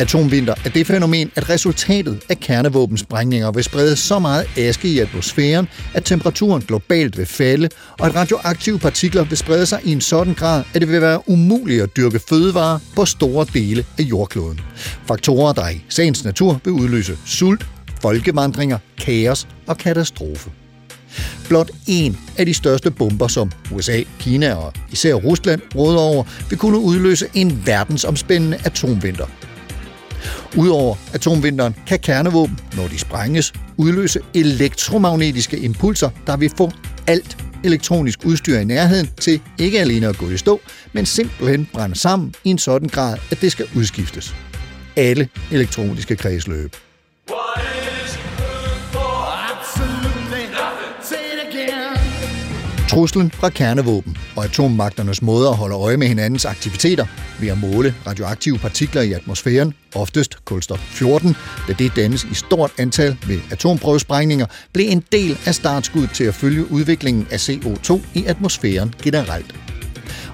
Atomvinter 0.00 0.54
er 0.64 0.68
det 0.68 0.86
fænomen, 0.86 1.30
at 1.36 1.50
resultatet 1.50 2.20
af 2.28 2.40
kernevåbensprængninger 2.40 3.50
vil 3.50 3.64
sprede 3.64 3.96
så 3.96 4.18
meget 4.18 4.46
aske 4.56 4.88
i 4.88 4.98
atmosfæren, 4.98 5.68
at 5.94 6.04
temperaturen 6.04 6.62
globalt 6.62 7.18
vil 7.18 7.26
falde, 7.26 7.68
og 7.98 8.06
at 8.06 8.14
radioaktive 8.14 8.78
partikler 8.78 9.24
vil 9.24 9.38
sprede 9.38 9.66
sig 9.66 9.80
i 9.84 9.92
en 9.92 10.00
sådan 10.00 10.34
grad, 10.34 10.64
at 10.74 10.80
det 10.80 10.88
vil 10.88 11.00
være 11.00 11.28
umuligt 11.28 11.82
at 11.82 11.96
dyrke 11.96 12.20
fødevarer 12.28 12.78
på 12.96 13.04
store 13.04 13.46
dele 13.54 13.84
af 13.98 14.02
jordkloden. 14.02 14.60
Faktorer, 15.06 15.52
der 15.52 15.68
i 15.68 15.84
sagens 15.88 16.24
natur 16.24 16.60
vil 16.64 16.72
udløse 16.72 17.18
sult, 17.26 17.66
folkevandringer, 18.02 18.78
kaos 18.98 19.48
og 19.66 19.78
katastrofe. 19.78 20.61
Blot 21.48 21.70
en 21.86 22.18
af 22.38 22.46
de 22.46 22.54
største 22.54 22.90
bomber, 22.90 23.28
som 23.28 23.50
USA, 23.72 24.02
Kina 24.18 24.54
og 24.54 24.72
især 24.92 25.14
Rusland 25.14 25.60
råder 25.74 25.98
over, 25.98 26.24
vil 26.50 26.58
kunne 26.58 26.78
udløse 26.78 27.26
en 27.34 27.62
verdensomspændende 27.66 28.58
atomvinter. 28.64 29.26
Udover 30.56 30.96
atomvinteren 31.12 31.74
kan 31.86 31.98
kernevåben, 31.98 32.58
når 32.76 32.88
de 32.88 32.98
sprænges, 32.98 33.52
udløse 33.76 34.20
elektromagnetiske 34.34 35.58
impulser, 35.58 36.10
der 36.26 36.36
vil 36.36 36.50
få 36.56 36.70
alt 37.06 37.36
elektronisk 37.64 38.18
udstyr 38.24 38.58
i 38.58 38.64
nærheden 38.64 39.10
til 39.20 39.40
ikke 39.58 39.80
alene 39.80 40.06
at 40.06 40.18
gå 40.18 40.30
i 40.30 40.36
stå, 40.36 40.60
men 40.92 41.06
simpelthen 41.06 41.68
brænde 41.72 41.98
sammen 41.98 42.34
i 42.44 42.50
en 42.50 42.58
sådan 42.58 42.88
grad, 42.88 43.18
at 43.30 43.40
det 43.40 43.52
skal 43.52 43.66
udskiftes. 43.76 44.34
Alle 44.96 45.28
elektroniske 45.50 46.16
kredsløb. 46.16 46.76
Truslen 52.92 53.30
fra 53.30 53.48
kernevåben 53.48 54.16
og 54.36 54.44
atommagternes 54.44 55.22
måde 55.22 55.48
at 55.48 55.56
holde 55.56 55.74
øje 55.74 55.96
med 55.96 56.06
hinandens 56.06 56.44
aktiviteter 56.44 57.06
ved 57.40 57.48
at 57.48 57.58
måle 57.58 57.94
radioaktive 58.06 58.58
partikler 58.58 59.02
i 59.02 59.12
atmosfæren, 59.12 59.74
oftest 59.94 60.44
kulstof 60.44 60.78
14, 60.78 61.36
da 61.68 61.72
det 61.72 61.96
dannes 61.96 62.24
i 62.24 62.34
stort 62.34 62.70
antal 62.78 63.16
ved 63.26 63.40
atomprøvesprængninger, 63.50 64.46
blev 64.72 64.86
en 64.88 65.04
del 65.12 65.38
af 65.46 65.54
startskuddet 65.54 66.10
til 66.10 66.24
at 66.24 66.34
følge 66.34 66.72
udviklingen 66.72 67.26
af 67.30 67.48
CO2 67.48 68.00
i 68.14 68.24
atmosfæren 68.26 68.94
generelt. 69.02 69.54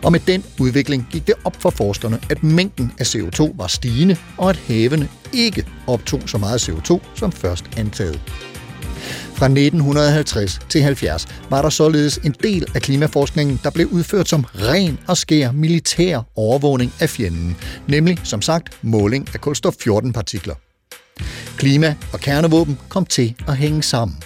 Og 0.03 0.13
med 0.13 0.21
den 0.21 0.45
udvikling 0.61 1.09
gik 1.11 1.27
det 1.27 1.35
op 1.45 1.57
for 1.61 1.71
forskerne, 1.71 2.19
at 2.31 2.43
mængden 2.43 2.93
af 2.99 3.15
CO2 3.15 3.57
var 3.57 3.67
stigende, 3.67 4.17
og 4.37 4.51
at 4.51 4.57
havene 4.57 5.09
ikke 5.33 5.67
optog 5.87 6.23
så 6.27 6.39
meget 6.39 6.69
CO2 6.69 6.99
som 7.15 7.33
først 7.33 7.65
antaget. 7.77 8.48
Fra 9.35 9.47
1950 9.47 10.61
til 10.69 10.83
70 10.83 11.27
var 11.51 11.63
der 11.63 11.71
således 11.71 12.19
en 12.25 12.35
del 12.43 12.67
af 12.75 12.83
klimaforskningen, 12.83 13.61
der 13.65 13.71
blev 13.71 13.87
udført 13.87 14.29
som 14.29 14.45
ren 14.55 14.99
og 15.07 15.17
skær 15.17 15.53
militær 15.53 16.21
overvågning 16.37 16.93
af 17.01 17.11
fjenden, 17.11 17.57
nemlig 17.87 18.19
som 18.25 18.43
sagt 18.43 18.79
måling 18.83 19.29
af 19.35 19.41
kulstof-14-partikler. 19.41 20.55
Klima 21.57 21.95
og 22.13 22.21
kernevåben 22.21 22.79
kom 22.89 23.07
til 23.07 23.35
at 23.49 23.57
hænge 23.57 23.83
sammen. 23.83 24.17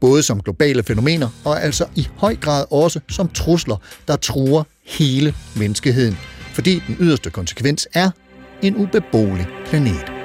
Både 0.00 0.22
som 0.22 0.42
globale 0.42 0.82
fænomener 0.82 1.28
og 1.44 1.62
altså 1.62 1.86
i 1.94 2.08
høj 2.16 2.36
grad 2.36 2.64
også 2.70 3.00
som 3.08 3.28
trusler, 3.28 3.76
der 4.08 4.16
truer 4.16 4.62
hele 4.84 5.34
menneskeheden. 5.56 6.18
Fordi 6.52 6.82
den 6.86 6.96
yderste 7.00 7.30
konsekvens 7.30 7.88
er 7.94 8.10
en 8.62 8.76
ubeboelig 8.76 9.46
planet. 9.66 10.17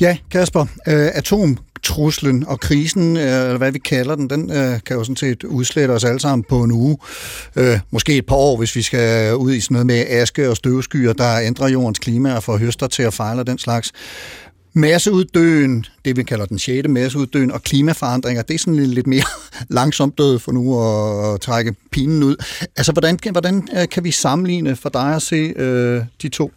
Ja, 0.00 0.16
Kasper, 0.30 0.60
øh, 0.60 1.10
atomtruslen 1.14 2.46
og 2.46 2.60
krisen, 2.60 3.16
øh, 3.16 3.22
eller 3.22 3.58
hvad 3.58 3.72
vi 3.72 3.78
kalder 3.78 4.14
den, 4.14 4.30
den 4.30 4.50
øh, 4.50 4.80
kan 4.86 4.96
jo 4.96 5.04
sådan 5.04 5.16
set 5.16 5.44
udslette 5.44 5.92
os 5.92 6.04
alle 6.04 6.20
sammen 6.20 6.44
på 6.48 6.62
en 6.62 6.72
uge. 6.72 6.98
Øh, 7.56 7.78
måske 7.90 8.16
et 8.16 8.26
par 8.26 8.36
år, 8.36 8.56
hvis 8.56 8.76
vi 8.76 8.82
skal 8.82 9.36
ud 9.36 9.52
i 9.52 9.60
sådan 9.60 9.74
noget 9.74 9.86
med 9.86 10.04
aske 10.08 10.50
og 10.50 10.56
støvskyer, 10.56 11.12
der 11.12 11.38
ændrer 11.38 11.68
jordens 11.68 11.98
klima 11.98 12.34
og 12.34 12.42
får 12.42 12.56
høster 12.56 12.86
til 12.86 13.02
at 13.02 13.14
fejle 13.14 13.44
den 13.44 13.58
slags. 13.58 13.92
Masseuddøen, 14.76 15.86
det 16.04 16.16
vi 16.16 16.22
kalder 16.22 16.46
den 16.46 16.58
sjette 16.58 16.90
masseuddøen, 16.90 17.50
og 17.50 17.62
klimaforandringer, 17.62 18.42
det 18.42 18.54
er 18.54 18.58
sådan 18.58 18.76
lidt, 18.76 18.90
lidt 18.90 19.06
mere 19.06 19.24
langsomt 19.68 20.18
død 20.18 20.38
for 20.38 20.52
nu 20.52 20.80
at 21.34 21.40
trække 21.40 21.74
pinen 21.92 22.22
ud. 22.22 22.36
Altså, 22.76 22.92
hvordan, 22.92 23.18
hvordan 23.32 23.68
øh, 23.76 23.88
kan 23.88 24.04
vi 24.04 24.10
sammenligne 24.10 24.76
for 24.76 24.88
dig 24.88 25.14
at 25.14 25.22
se 25.22 25.36
øh, 25.36 26.02
de 26.22 26.28
to? 26.28 26.52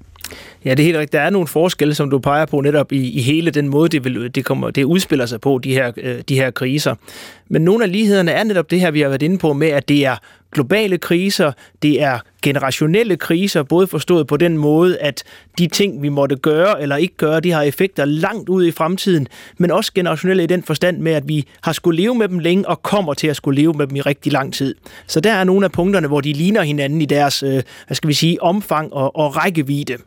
Ja, 0.65 0.69
det 0.69 0.80
er 0.80 0.84
helt 0.84 0.97
rigtigt. 0.97 1.13
Der 1.13 1.21
er 1.21 1.30
nogle 1.30 1.47
forskelle, 1.47 1.93
som 1.93 2.10
du 2.10 2.19
peger 2.19 2.45
på 2.45 2.62
netop 2.62 2.91
i, 2.91 3.12
i 3.12 3.21
hele 3.21 3.52
den 3.52 3.67
måde, 3.67 3.89
det, 3.89 4.04
vil, 4.04 4.36
det, 4.36 4.45
kommer, 4.45 4.69
det 4.69 4.84
udspiller 4.84 5.26
sig 5.26 5.41
på, 5.41 5.60
de 5.63 5.73
her, 5.73 5.91
øh, 5.97 6.21
de 6.30 6.36
her 6.36 6.52
kriser. 6.52 6.95
Men 7.50 7.62
nogle 7.62 7.84
af 7.84 7.91
lighederne 7.91 8.32
er 8.32 8.43
netop 8.43 8.71
det 8.71 8.80
her, 8.80 8.91
vi 8.91 9.02
har 9.02 9.10
været 9.10 9.21
inde 9.21 9.38
på 9.38 9.54
med, 9.54 9.67
at 9.67 9.89
det 9.89 10.06
er 10.06 10.15
globale 10.52 10.97
kriser, 10.97 11.52
det 11.82 12.02
er 12.02 12.19
generationelle 12.41 13.17
kriser, 13.17 13.63
både 13.63 13.88
forstået 13.88 14.28
på 14.28 14.38
den 14.38 14.58
måde, 14.58 14.97
at 15.00 15.23
de 15.58 15.67
ting, 15.67 16.02
vi 16.02 16.10
måtte 16.10 16.36
gøre 16.36 16.82
eller 16.82 16.95
ikke 16.95 17.17
gøre, 17.17 17.39
de 17.39 17.52
har 17.52 17.62
effekter 17.62 18.06
langt 18.06 18.50
ud 18.50 18.65
i 18.65 18.71
fremtiden, 18.71 19.28
men 19.58 19.71
også 19.71 19.91
generationelle 19.95 20.43
i 20.43 20.47
den 20.47 20.63
forstand 20.63 20.97
med, 20.97 21.12
at 21.12 21.28
vi 21.28 21.47
har 21.62 21.71
skulle 21.71 22.02
leve 22.02 22.15
med 22.15 22.28
dem 22.28 22.39
længe 22.39 22.67
og 22.67 22.84
kommer 22.84 23.13
til 23.13 23.28
at 23.28 23.36
skulle 23.36 23.62
leve 23.62 23.73
med 23.73 23.88
dem 23.88 23.95
i 23.95 24.02
rigtig 24.02 24.32
lang 24.32 24.54
tid. 24.54 24.76
Så 25.08 25.19
der 25.19 25.34
er 25.34 25.43
nogle 25.43 25.65
af 25.65 25.71
punkterne, 25.71 26.08
hvor 26.08 26.21
de 26.21 26.34
ligner 26.34 26.62
hinanden 26.62 27.02
i 27.02 27.06
deres, 27.06 27.43
øh, 27.43 27.63
hvad 27.88 27.95
skal 27.95 28.08
vi 28.08 28.13
sige, 28.13 28.43
omfang 28.43 28.93
og, 28.93 29.15
og 29.15 29.36
rækkevidde. 29.38 29.97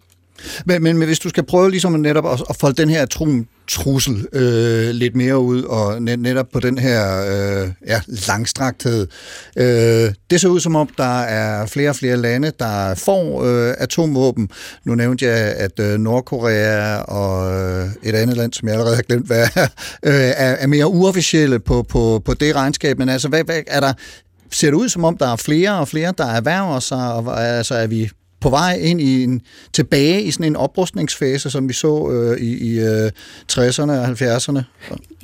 Men, 0.65 0.83
men, 0.83 0.99
men 0.99 1.07
hvis 1.07 1.19
du 1.19 1.29
skal 1.29 1.45
prøve 1.45 1.71
ligesom 1.71 1.93
netop 1.93 2.27
at, 2.27 2.43
at 2.51 2.57
folde 2.57 2.83
den 2.83 2.91
her 2.91 3.03
atom 3.03 3.47
trussel 3.71 4.27
øh, 4.33 4.91
lidt 4.91 5.17
mere 5.17 5.39
ud, 5.39 5.63
og 5.63 6.03
net, 6.03 6.19
netop 6.19 6.47
på 6.53 6.61
den 6.61 6.79
her 6.79 7.25
øh, 7.63 7.69
ja, 7.87 8.01
langstrakthed. 8.07 9.07
Øh, 9.57 10.13
det 10.31 10.41
ser 10.41 10.49
ud 10.49 10.61
som 10.61 10.77
om, 10.77 10.89
der 10.99 11.21
er 11.21 11.67
flere 11.67 11.91
og 11.91 11.97
flere 11.97 12.17
lande, 12.17 12.53
der 12.59 12.95
får 12.95 13.45
øh, 13.45 13.75
atomvåben. 13.79 14.49
Nu 14.85 14.95
nævnte 14.95 15.27
jeg, 15.27 15.37
at 15.37 15.81
øh, 15.81 15.99
Nordkorea 15.99 16.97
og 16.97 17.53
øh, 17.53 17.89
et 18.03 18.15
andet 18.15 18.37
land, 18.37 18.53
som 18.53 18.69
jeg 18.69 18.75
allerede 18.75 18.97
har 18.97 19.03
glemt, 19.03 19.27
hvad 19.27 19.49
er, 19.55 19.67
øh, 20.07 20.15
er, 20.15 20.57
er 20.57 20.67
mere 20.67 20.87
uofficielle 20.87 21.59
på, 21.59 21.83
på, 21.83 22.23
på 22.25 22.35
det 22.35 22.55
regnskab. 22.55 22.99
Men 22.99 23.09
altså, 23.09 23.29
hvad, 23.29 23.45
hvad 23.45 23.63
er 23.67 23.81
der 23.81 23.93
ser 24.53 24.71
det 24.71 24.77
ud 24.77 24.89
som 24.89 25.05
om, 25.05 25.17
der 25.17 25.33
er 25.33 25.37
flere 25.37 25.79
og 25.79 25.89
flere, 25.89 26.15
der 26.19 26.27
erhverver 26.27 26.81
sig, 26.81 27.13
og 27.13 27.47
altså 27.47 27.75
er 27.75 27.87
vi 27.87 28.11
på 28.41 28.51
vej 28.51 28.79
ind 28.83 29.01
i 29.01 29.23
en, 29.23 29.43
tilbage 29.73 30.23
i 30.23 30.31
sådan 30.31 30.47
en 30.47 30.57
oprustningsfase, 30.57 31.51
som 31.51 31.69
vi 31.69 31.73
så 31.73 32.11
øh, 32.11 32.41
i, 32.41 32.73
i 32.73 32.81
øh, 32.81 33.11
60'erne 33.53 33.91
og 33.91 34.09
70'erne? 34.09 34.63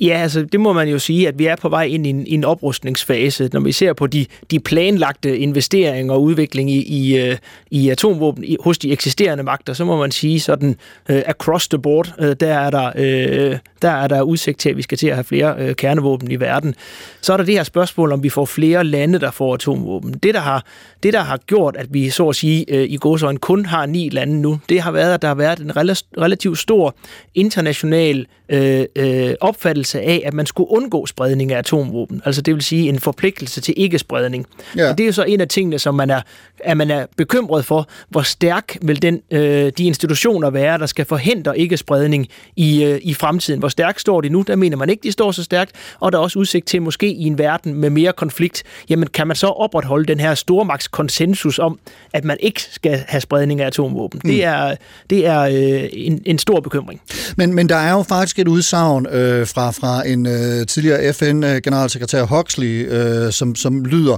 Ja, 0.01 0.17
altså 0.21 0.41
det 0.41 0.59
må 0.59 0.73
man 0.73 0.87
jo 0.87 0.99
sige, 0.99 1.27
at 1.27 1.39
vi 1.39 1.45
er 1.45 1.55
på 1.55 1.69
vej 1.69 1.83
ind 1.83 2.07
i 2.07 2.09
en, 2.09 2.27
i 2.27 2.33
en 2.33 2.43
oprustningsfase. 2.43 3.49
Når 3.53 3.59
vi 3.59 3.71
ser 3.71 3.93
på 3.93 4.07
de, 4.07 4.25
de 4.51 4.59
planlagte 4.59 5.37
investeringer 5.37 6.13
og 6.13 6.23
udvikling 6.23 6.71
i, 6.71 6.83
i, 6.83 7.17
øh, 7.17 7.37
i 7.71 7.89
atomvåben 7.89 8.43
i, 8.43 8.57
hos 8.59 8.77
de 8.77 8.91
eksisterende 8.91 9.43
magter, 9.43 9.73
så 9.73 9.85
må 9.85 9.97
man 9.97 10.11
sige 10.11 10.39
sådan 10.39 10.75
øh, 11.09 11.21
across 11.25 11.67
the 11.67 11.79
board, 11.79 12.13
øh, 12.19 12.35
der, 12.39 12.53
er 12.53 12.69
der, 12.69 12.91
øh, 12.95 13.57
der 13.81 13.89
er 13.89 14.07
der 14.07 14.21
udsigt 14.21 14.59
til, 14.59 14.69
at 14.69 14.77
vi 14.77 14.81
skal 14.81 14.97
til 14.97 15.07
at 15.07 15.15
have 15.15 15.23
flere 15.23 15.55
øh, 15.59 15.75
kernevåben 15.75 16.31
i 16.31 16.35
verden. 16.35 16.75
Så 17.21 17.33
er 17.33 17.37
der 17.37 17.43
det 17.43 17.53
her 17.53 17.63
spørgsmål, 17.63 18.11
om 18.11 18.23
vi 18.23 18.29
får 18.29 18.45
flere 18.45 18.83
lande, 18.83 19.19
der 19.19 19.31
får 19.31 19.53
atomvåben. 19.53 20.13
Det, 20.13 20.33
der 20.33 20.39
har, 20.39 20.65
det, 21.03 21.13
der 21.13 21.21
har 21.21 21.37
gjort, 21.37 21.75
at 21.77 21.93
vi 21.93 22.09
så 22.09 22.29
at 22.29 22.35
sige 22.35 22.65
øh, 22.67 22.89
i 22.89 22.95
gåsøjne 23.07 23.37
kun 23.37 23.65
har 23.65 23.85
ni 23.85 24.09
lande 24.09 24.41
nu, 24.41 24.59
det 24.69 24.81
har 24.81 24.91
været, 24.91 25.13
at 25.13 25.21
der 25.21 25.27
har 25.27 25.35
været 25.35 25.59
en 25.59 25.71
relativt 26.17 26.57
stor 26.57 26.95
international 27.35 28.25
øh, 28.49 28.85
øh, 28.95 29.33
opfattelse 29.41 30.01
af, 30.01 30.21
at 30.25 30.33
man 30.33 30.45
skulle 30.45 30.71
undgå 30.71 31.05
spredning 31.05 31.51
af 31.51 31.57
atomvåben. 31.57 32.21
Altså 32.25 32.41
det 32.41 32.53
vil 32.53 32.61
sige 32.61 32.89
en 32.89 32.99
forpligtelse 32.99 33.61
til 33.61 33.73
ikke-spredning. 33.77 34.45
Ja. 34.77 34.89
Og 34.89 34.97
det 34.97 35.03
er 35.03 35.07
jo 35.07 35.13
så 35.13 35.23
en 35.23 35.41
af 35.41 35.47
tingene, 35.47 35.79
som 35.79 35.95
man 35.95 36.09
er, 36.09 36.21
at 36.59 36.77
man 36.77 36.91
er 36.91 37.05
bekymret 37.17 37.65
for, 37.65 37.87
hvor 38.09 38.21
stærk 38.21 38.77
vil 38.81 39.01
den, 39.01 39.21
øh, 39.31 39.71
de 39.77 39.83
institutioner 39.83 40.49
være, 40.49 40.77
der 40.77 40.85
skal 40.85 41.05
forhindre 41.05 41.59
ikke-spredning 41.59 42.27
i, 42.55 42.83
øh, 42.83 42.99
i 43.03 43.13
fremtiden. 43.13 43.59
Hvor 43.59 43.69
stærkt 43.69 44.01
står 44.01 44.21
de 44.21 44.29
nu? 44.29 44.41
Der 44.41 44.55
mener 44.55 44.77
man 44.77 44.89
ikke, 44.89 45.03
de 45.03 45.11
står 45.11 45.31
så 45.31 45.43
stærkt. 45.43 45.71
Og 45.99 46.11
der 46.11 46.17
er 46.17 46.21
også 46.21 46.39
udsigt 46.39 46.67
til, 46.67 46.81
måske 46.81 47.11
i 47.11 47.23
en 47.23 47.37
verden 47.37 47.73
med 47.73 47.89
mere 47.89 48.13
konflikt, 48.13 48.63
jamen 48.89 49.07
kan 49.07 49.27
man 49.27 49.35
så 49.35 49.47
opretholde 49.47 50.05
den 50.05 50.19
her 50.19 50.35
stormagts 50.35 50.87
konsensus 50.87 51.59
om, 51.59 51.79
at 52.13 52.23
man 52.23 52.37
ikke 52.39 52.61
skal 52.61 52.96
have 53.07 53.21
spredning 53.21 53.61
af 53.61 53.67
atomvåben? 53.67 54.21
Mm. 54.23 54.29
Det 54.29 54.43
er, 54.43 54.75
det 55.09 55.27
er 55.27 55.39
øh, 55.41 55.89
en, 55.93 56.21
en 56.25 56.39
stor 56.39 56.59
bekymring. 56.59 57.01
Men, 57.37 57.53
men 57.53 57.69
der 57.69 57.75
er 57.75 57.91
jo 57.91 58.03
faktisk 58.03 58.39
et 58.39 58.47
udsagn 58.47 59.07
øh, 59.07 59.47
fra, 59.47 59.71
fra 59.71 60.07
en 60.07 60.25
øh, 60.25 60.65
tidligere 60.67 61.13
FN-generalsekretær 61.13 62.23
Huxley, 62.23 62.91
øh, 62.91 63.31
som, 63.31 63.55
som 63.55 63.85
lyder, 63.85 64.17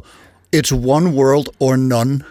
It's 0.55 0.73
one 0.73 1.09
world 1.09 1.45
or 1.59 1.75
none. 1.75 2.21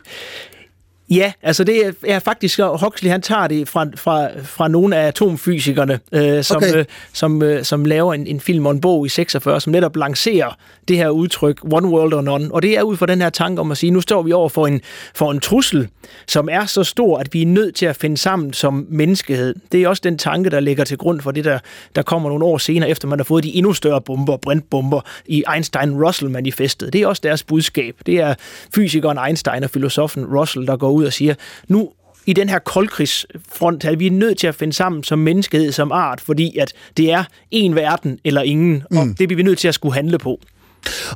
Ja, 1.10 1.32
altså 1.42 1.64
det 1.64 1.96
er, 2.06 2.18
faktisk, 2.18 2.60
Huxley 2.82 3.10
han 3.10 3.22
tager 3.22 3.46
det 3.46 3.68
fra, 3.68 3.86
fra, 3.96 4.28
fra 4.42 4.68
nogle 4.68 4.96
af 4.96 5.06
atomfysikerne, 5.06 6.00
øh, 6.12 6.44
som, 6.44 6.56
okay. 6.56 6.76
øh, 6.76 6.84
som, 7.12 7.42
øh, 7.42 7.64
som 7.64 7.84
laver 7.84 8.14
en, 8.14 8.26
en 8.26 8.40
film 8.40 8.66
og 8.66 8.72
en 8.72 8.80
bog 8.80 9.06
i 9.06 9.08
46, 9.08 9.60
som 9.60 9.72
netop 9.72 9.96
lancerer 9.96 10.56
det 10.88 10.96
her 10.96 11.08
udtryk, 11.08 11.60
one 11.72 11.88
world 11.88 12.14
or 12.14 12.20
none. 12.20 12.54
Og 12.54 12.62
det 12.62 12.78
er 12.78 12.82
ud 12.82 12.96
fra 12.96 13.06
den 13.06 13.20
her 13.20 13.30
tanke 13.30 13.60
om 13.60 13.70
at 13.70 13.78
sige, 13.78 13.90
nu 13.90 14.00
står 14.00 14.22
vi 14.22 14.32
over 14.32 14.48
for 14.48 14.66
en, 14.66 14.80
for 15.14 15.30
en 15.30 15.40
trussel, 15.40 15.88
som 16.26 16.48
er 16.52 16.66
så 16.66 16.84
stor, 16.84 17.18
at 17.18 17.34
vi 17.34 17.42
er 17.42 17.46
nødt 17.46 17.74
til 17.74 17.86
at 17.86 17.96
finde 17.96 18.16
sammen 18.16 18.52
som 18.52 18.86
menneskehed. 18.88 19.54
Det 19.72 19.82
er 19.82 19.88
også 19.88 20.00
den 20.04 20.18
tanke, 20.18 20.50
der 20.50 20.60
ligger 20.60 20.84
til 20.84 20.98
grund 20.98 21.20
for 21.20 21.30
det, 21.30 21.44
der, 21.44 21.58
der 21.96 22.02
kommer 22.02 22.28
nogle 22.28 22.44
år 22.44 22.58
senere, 22.58 22.90
efter 22.90 23.08
man 23.08 23.18
har 23.18 23.24
fået 23.24 23.44
de 23.44 23.54
endnu 23.54 23.72
større 23.72 24.00
bomber, 24.00 24.36
brintbomber 24.36 25.00
i 25.26 25.44
Einstein-Russell-manifestet. 25.48 26.92
Det 26.92 27.02
er 27.02 27.06
også 27.06 27.20
deres 27.24 27.42
budskab. 27.42 27.96
Det 28.06 28.14
er 28.20 28.34
fysikeren 28.74 29.18
Einstein 29.26 29.64
og 29.64 29.70
filosofen 29.70 30.26
Russell, 30.26 30.66
der 30.66 30.76
går 30.76 30.97
ud 30.98 31.04
og 31.04 31.12
siger, 31.12 31.34
nu 31.68 31.90
i 32.26 32.32
den 32.32 32.48
her 32.48 32.58
koldkrigsfront, 32.58 33.84
at 33.84 33.98
vi 33.98 34.06
er 34.06 34.10
nødt 34.10 34.38
til 34.38 34.46
at 34.46 34.54
finde 34.54 34.72
sammen 34.72 35.04
som 35.04 35.18
menneskehed, 35.18 35.72
som 35.72 35.92
art, 35.92 36.20
fordi 36.20 36.58
at 36.58 36.72
det 36.96 37.12
er 37.12 37.24
en 37.50 37.74
verden 37.74 38.18
eller 38.24 38.42
ingen, 38.42 38.82
og 38.90 39.06
mm. 39.06 39.14
det 39.14 39.28
bliver 39.28 39.36
vi 39.36 39.42
nødt 39.42 39.58
til 39.58 39.68
at 39.68 39.74
skulle 39.74 39.94
handle 39.94 40.18
på. 40.18 40.40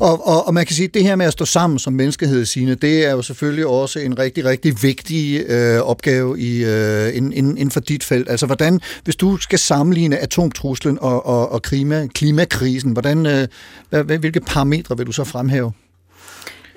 Og, 0.01 0.27
og, 0.27 0.47
og 0.47 0.55
man 0.55 0.67
kan 0.67 0.77
sige, 0.77 0.89
at 0.89 0.95
det 0.95 1.03
her 1.03 1.17
med 1.17 1.27
at 1.27 1.33
stå 1.33 1.45
sammen 1.45 1.79
som 1.79 1.93
menneskehed, 1.93 2.45
Signe, 2.45 2.75
det 2.75 3.07
er 3.07 3.11
jo 3.11 3.23
selvfølgelig 3.23 3.67
også 3.67 3.99
en 3.99 4.19
rigtig, 4.19 4.45
rigtig 4.45 4.83
vigtig 4.83 5.45
øh, 5.49 5.81
opgave 5.81 6.41
i, 6.41 6.65
øh, 6.65 7.17
inden, 7.17 7.33
inden 7.33 7.71
for 7.71 7.81
dit 7.81 8.05
felt. 8.05 8.31
Altså 8.31 8.47
hvordan, 8.47 8.81
hvis 9.05 9.17
du 9.17 9.37
skal 9.37 9.59
sammenligne 9.59 10.19
atomtruslen 10.19 10.99
og, 11.01 11.27
og, 11.27 11.53
og 11.53 11.63
klima, 11.63 12.07
klimakrisen, 12.07 12.93
hvordan, 12.93 13.27
øh, 13.27 14.07
hvilke 14.07 14.41
parametre 14.41 14.97
vil 14.97 15.07
du 15.07 15.13
så 15.13 15.25
fremhæve? 15.25 15.73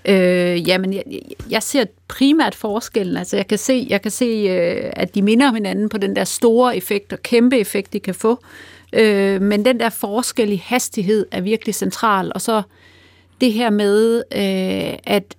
Øh, 0.08 0.68
jamen, 0.68 0.94
jeg, 0.94 1.04
jeg 1.50 1.64
ser 1.64 1.86
primært 2.08 2.56
forskellen. 2.56 3.18
Altså, 3.18 3.36
jeg 3.36 3.48
kan 3.48 3.58
se, 3.58 3.88
jeg 3.90 4.02
kan 4.02 4.12
se 4.12 4.26
øh, 4.26 4.92
at 4.94 5.16
de 5.16 5.22
minder 5.22 5.48
om 5.48 5.56
hinanden 5.56 5.90
på 5.90 5.98
den 5.98 6.16
der 6.16 6.24
store 6.24 6.78
effekt 6.78 7.14
og 7.14 7.24
kæmpe 7.24 7.58
effekt, 7.58 7.94
de 7.94 8.00
kan 8.00 8.16
få. 8.16 8.40
Øh, 8.94 9.42
men 9.42 9.66
den 9.66 9.80
der 9.80 9.90
forskel 9.90 10.52
i 10.52 10.62
hastighed 10.66 11.26
er 11.32 11.42
virkelig 11.42 11.76
central. 11.76 12.32
Og 12.36 12.42
så 12.42 12.62
det 13.42 13.54
her 13.54 13.70
med, 13.70 14.18
øh, 14.18 14.98
at 15.04 15.36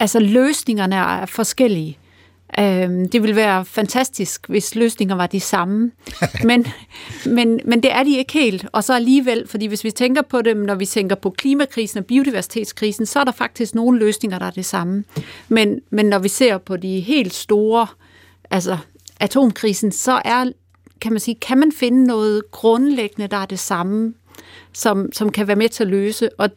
altså, 0.00 0.20
løsningerne 0.20 0.96
er 0.96 1.26
forskellige. 1.26 1.98
Øhm, 2.58 3.08
det 3.08 3.22
ville 3.22 3.36
være 3.36 3.64
fantastisk, 3.64 4.48
hvis 4.48 4.74
løsninger 4.74 5.14
var 5.14 5.26
de 5.26 5.40
samme. 5.40 5.90
men, 6.44 6.66
men, 7.26 7.60
men 7.64 7.82
det 7.82 7.92
er 7.92 8.02
de 8.02 8.16
ikke 8.16 8.32
helt. 8.32 8.66
Og 8.72 8.84
så 8.84 8.94
alligevel, 8.94 9.48
fordi 9.48 9.66
hvis 9.66 9.84
vi 9.84 9.90
tænker 9.90 10.22
på 10.22 10.42
dem, 10.42 10.56
når 10.56 10.74
vi 10.74 10.86
tænker 10.86 11.16
på 11.16 11.30
klimakrisen 11.30 11.98
og 11.98 12.06
biodiversitetskrisen, 12.06 13.06
så 13.06 13.20
er 13.20 13.24
der 13.24 13.32
faktisk 13.32 13.74
nogle 13.74 13.98
løsninger, 13.98 14.38
der 14.38 14.46
er 14.46 14.50
det 14.50 14.64
samme. 14.64 15.04
Men, 15.48 15.80
men 15.90 16.06
når 16.06 16.18
vi 16.18 16.28
ser 16.28 16.58
på 16.58 16.76
de 16.76 17.00
helt 17.00 17.34
store, 17.34 17.86
altså 18.50 18.78
atomkrisen, 19.20 19.92
så 19.92 20.22
er, 20.24 20.52
kan 21.00 21.12
man 21.12 21.20
sige, 21.20 21.34
kan 21.34 21.58
man 21.58 21.72
finde 21.72 22.04
noget 22.04 22.42
grundlæggende, 22.50 23.28
der 23.28 23.36
er 23.36 23.46
det 23.46 23.58
samme, 23.58 24.14
som, 24.72 25.12
som 25.12 25.32
kan 25.32 25.46
være 25.46 25.56
med 25.56 25.68
til 25.68 25.84
at 25.84 25.90
løse. 25.90 26.30
Og, 26.38 26.50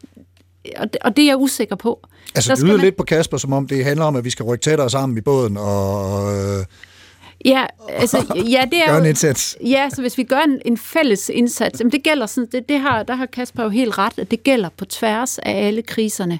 og, 0.77 0.93
det, 0.93 1.01
og 1.01 1.17
det 1.17 1.23
er 1.23 1.27
jeg 1.27 1.37
usikker 1.37 1.75
på. 1.75 1.99
Altså, 2.35 2.55
det 2.55 2.63
lyder 2.63 2.77
man... 2.77 2.83
lidt 2.83 2.95
på 2.95 3.03
Kasper, 3.03 3.37
som 3.37 3.53
om 3.53 3.67
det 3.67 3.85
handler 3.85 4.05
om, 4.05 4.15
at 4.15 4.25
vi 4.25 4.29
skal 4.29 4.43
rykke 4.43 4.63
tættere 4.63 4.89
sammen 4.89 5.17
i 5.17 5.21
båden 5.21 5.57
og... 5.57 6.33
Øh... 6.33 6.65
Ja, 7.45 7.65
altså, 7.89 8.17
ja, 8.55 8.65
det 8.71 8.79
er 8.85 8.91
gør 8.91 8.97
en 8.97 9.05
indsats. 9.05 9.57
Ja, 9.65 9.89
så 9.89 10.01
hvis 10.01 10.17
vi 10.17 10.23
gør 10.23 10.39
en, 10.39 10.61
en 10.65 10.77
fælles 10.77 11.29
indsats, 11.29 11.79
jamen 11.79 11.91
det 11.91 12.03
gælder 12.03 12.25
sådan, 12.25 12.49
det, 12.51 12.69
det 12.69 12.79
har, 12.79 13.03
der 13.03 13.15
har 13.15 13.25
Kasper 13.25 13.63
jo 13.63 13.69
helt 13.69 13.97
ret, 13.97 14.19
at 14.19 14.31
det 14.31 14.43
gælder 14.43 14.69
på 14.77 14.85
tværs 14.85 15.39
af 15.39 15.67
alle 15.67 15.81
kriserne, 15.81 16.39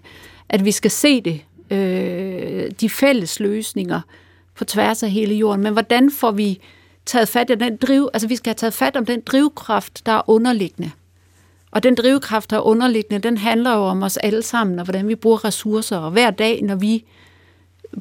at 0.49 0.65
vi 0.65 0.71
skal 0.71 0.91
se 0.91 1.21
det, 1.21 1.41
øh, 1.71 2.71
de 2.81 2.89
fælles 2.89 3.39
løsninger 3.39 4.01
på 4.55 4.65
tværs 4.65 5.03
af 5.03 5.11
hele 5.11 5.35
jorden. 5.35 5.63
Men 5.63 5.73
hvordan 5.73 6.11
får 6.11 6.31
vi 6.31 6.61
taget 7.05 7.27
fat 7.29 7.49
i 7.49 7.55
den 7.55 7.77
driv, 7.77 8.09
altså 8.13 8.27
vi 8.27 8.35
skal 8.35 8.49
have 8.49 8.55
taget 8.55 8.73
fat 8.73 8.97
om 8.97 9.05
den 9.05 9.21
drivkraft, 9.25 10.05
der 10.05 10.11
er 10.11 10.29
underliggende. 10.29 10.91
Og 11.71 11.83
den 11.83 11.95
drivkraft, 11.95 12.49
der 12.49 12.57
er 12.57 12.61
underliggende, 12.61 13.27
den 13.27 13.37
handler 13.37 13.73
jo 13.73 13.81
om 13.81 14.03
os 14.03 14.17
alle 14.17 14.41
sammen, 14.41 14.79
og 14.79 14.85
hvordan 14.85 15.07
vi 15.07 15.15
bruger 15.15 15.45
ressourcer. 15.45 15.97
Og 15.97 16.11
hver 16.11 16.31
dag, 16.31 16.61
når 16.61 16.75
vi 16.75 17.05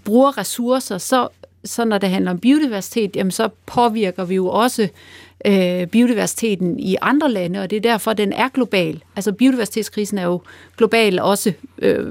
bruger 0.05 0.39
ressourcer, 0.39 0.99
så, 0.99 1.29
så 1.65 1.85
når 1.85 1.99
det 1.99 2.11
handler 2.11 2.31
om 2.31 2.39
biodiversitet, 2.39 3.17
jamen 3.17 3.31
så 3.31 3.49
påvirker 3.67 4.25
vi 4.25 4.35
jo 4.35 4.47
også 4.47 4.89
øh, 5.45 5.87
biodiversiteten 5.87 6.81
i 6.81 6.97
andre 7.03 7.31
lande, 7.31 7.63
og 7.63 7.71
det 7.71 7.77
er 7.77 7.81
derfor, 7.81 8.13
den 8.13 8.33
er 8.33 8.49
global. 8.49 9.03
Altså 9.17 9.33
biodiversitetskrisen 9.33 10.19
er 10.19 10.25
jo 10.25 10.41
global 10.77 11.21
også, 11.21 11.53
øh, 11.79 12.07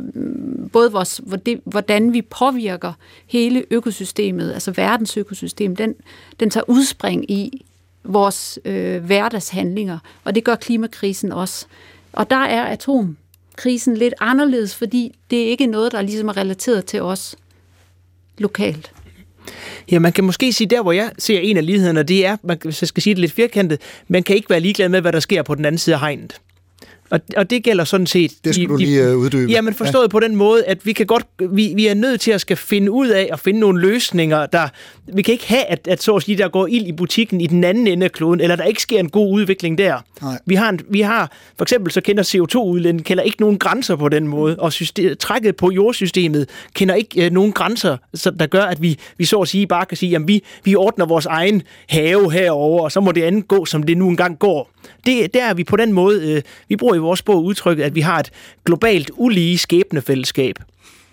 både 0.73 0.91
vores, 0.91 1.21
hvordan 1.63 2.13
vi 2.13 2.21
påvirker 2.21 2.93
hele 3.27 3.63
økosystemet, 3.71 4.53
altså 4.53 4.71
verdens 4.71 5.17
økosystem, 5.17 5.75
den, 5.75 5.95
den 6.39 6.49
tager 6.49 6.69
udspring 6.69 7.31
i 7.31 7.65
vores 8.03 8.59
øh, 8.65 9.03
hverdagshandlinger, 9.03 9.99
og 10.23 10.35
det 10.35 10.43
gør 10.43 10.55
klimakrisen 10.55 11.31
også. 11.31 11.65
Og 12.13 12.29
der 12.29 12.35
er 12.45 12.63
atomkrisen 12.63 13.97
lidt 13.97 14.13
anderledes, 14.19 14.75
fordi 14.75 15.15
det 15.31 15.43
er 15.43 15.47
ikke 15.47 15.65
noget, 15.65 15.91
der 15.91 16.01
ligesom 16.01 16.27
er 16.27 16.37
relateret 16.37 16.85
til 16.85 17.01
os 17.01 17.35
lokalt. 18.37 18.91
Ja, 19.91 19.99
man 19.99 20.13
kan 20.13 20.23
måske 20.23 20.53
sige, 20.53 20.67
der 20.67 20.81
hvor 20.81 20.91
jeg 20.91 21.11
ser 21.17 21.39
en 21.39 21.57
af 21.57 21.65
lighederne, 21.65 22.03
det 22.03 22.25
er, 22.25 22.37
man, 22.43 22.57
hvis 22.63 22.81
jeg 22.81 22.87
skal 22.87 23.03
sige 23.03 23.13
det 23.13 23.21
lidt 23.21 23.31
firkantet, 23.31 23.81
man 24.07 24.23
kan 24.23 24.35
ikke 24.35 24.49
være 24.49 24.59
ligeglad 24.59 24.89
med, 24.89 25.01
hvad 25.01 25.11
der 25.11 25.19
sker 25.19 25.43
på 25.43 25.55
den 25.55 25.65
anden 25.65 25.79
side 25.79 25.95
af 25.95 25.99
hegnet. 25.99 26.41
Og, 27.09 27.19
og 27.37 27.49
det 27.49 27.63
gælder 27.63 27.83
sådan 27.83 28.07
set... 28.07 28.31
Det 28.43 28.55
skal 28.55 28.67
de, 28.67 28.69
du 28.69 28.77
lige 28.77 29.03
øh, 29.03 29.17
uddybe. 29.17 29.51
Jamen 29.51 29.73
forstået 29.73 30.03
ja. 30.03 30.07
på 30.07 30.19
den 30.19 30.35
måde, 30.35 30.65
at 30.65 30.85
vi 30.85 30.93
kan 30.93 31.05
godt, 31.05 31.25
vi, 31.51 31.73
vi 31.75 31.87
er 31.87 31.93
nødt 31.93 32.21
til 32.21 32.31
at 32.31 32.41
skal 32.41 32.57
finde 32.57 32.91
ud 32.91 33.07
af 33.07 33.29
at 33.31 33.39
finde 33.39 33.59
nogle 33.59 33.81
løsninger, 33.81 34.45
der... 34.45 34.67
Vi 35.13 35.21
kan 35.21 35.31
ikke 35.31 35.47
have, 35.47 35.65
at, 35.65 35.87
at 35.87 36.03
så 36.03 36.15
at 36.15 36.23
sige, 36.23 36.37
der 36.37 36.47
går 36.49 36.67
ild 36.67 36.87
i 36.87 36.91
butikken 36.91 37.41
i 37.41 37.47
den 37.47 37.63
anden 37.63 37.87
ende 37.87 38.03
af 38.03 38.11
kloden, 38.11 38.41
eller 38.41 38.55
der 38.55 38.63
ikke 38.63 38.81
sker 38.81 38.99
en 38.99 39.09
god 39.09 39.33
udvikling 39.33 39.77
der. 39.77 39.97
Nej. 40.21 40.39
Vi 40.45 40.55
har, 40.55 40.69
en, 40.69 40.79
vi 40.89 41.01
har 41.01 41.31
for 41.57 41.65
eksempel 41.65 41.91
så 41.91 42.01
kender 42.01 42.23
CO2-udlændingen 42.23 43.03
kender 43.03 43.23
ikke 43.23 43.41
nogen 43.41 43.59
grænser 43.59 43.95
på 43.95 44.09
den 44.09 44.27
måde, 44.27 44.55
og 44.59 44.73
system, 44.73 45.17
trækket 45.17 45.55
på 45.55 45.71
jordsystemet 45.71 46.49
kender 46.73 46.95
ikke 46.95 47.25
øh, 47.25 47.31
nogen 47.31 47.51
grænser, 47.51 47.97
så, 48.13 48.31
der 48.31 48.45
gør, 48.45 48.63
at 48.63 48.81
vi, 48.81 48.99
vi 49.17 49.25
så 49.25 49.39
at 49.39 49.47
sige 49.47 49.67
bare 49.67 49.85
kan 49.85 49.97
sige, 49.97 50.15
at 50.15 50.21
vi, 50.27 50.43
vi 50.63 50.75
ordner 50.75 51.05
vores 51.05 51.25
egen 51.25 51.61
have 51.89 52.31
herover, 52.31 52.83
og 52.83 52.91
så 52.91 52.99
må 52.99 53.11
det 53.11 53.23
andet 53.23 53.47
gå, 53.47 53.65
som 53.65 53.83
det 53.83 53.97
nu 53.97 54.09
engang 54.09 54.39
går. 54.39 54.71
Det, 55.05 55.33
der 55.33 55.43
er 55.43 55.53
vi 55.53 55.63
på 55.63 55.75
den 55.75 55.93
måde, 55.93 56.33
øh, 56.33 56.41
vi 56.67 56.75
bruger 56.75 56.95
i 56.95 56.99
vores 56.99 57.21
bog 57.21 57.43
udtrykket, 57.43 57.83
at 57.83 57.95
vi 57.95 58.01
har 58.01 58.19
et 58.19 58.31
globalt 58.65 59.11
ulige 59.17 59.57
skæbnefællesskab. 59.57 60.55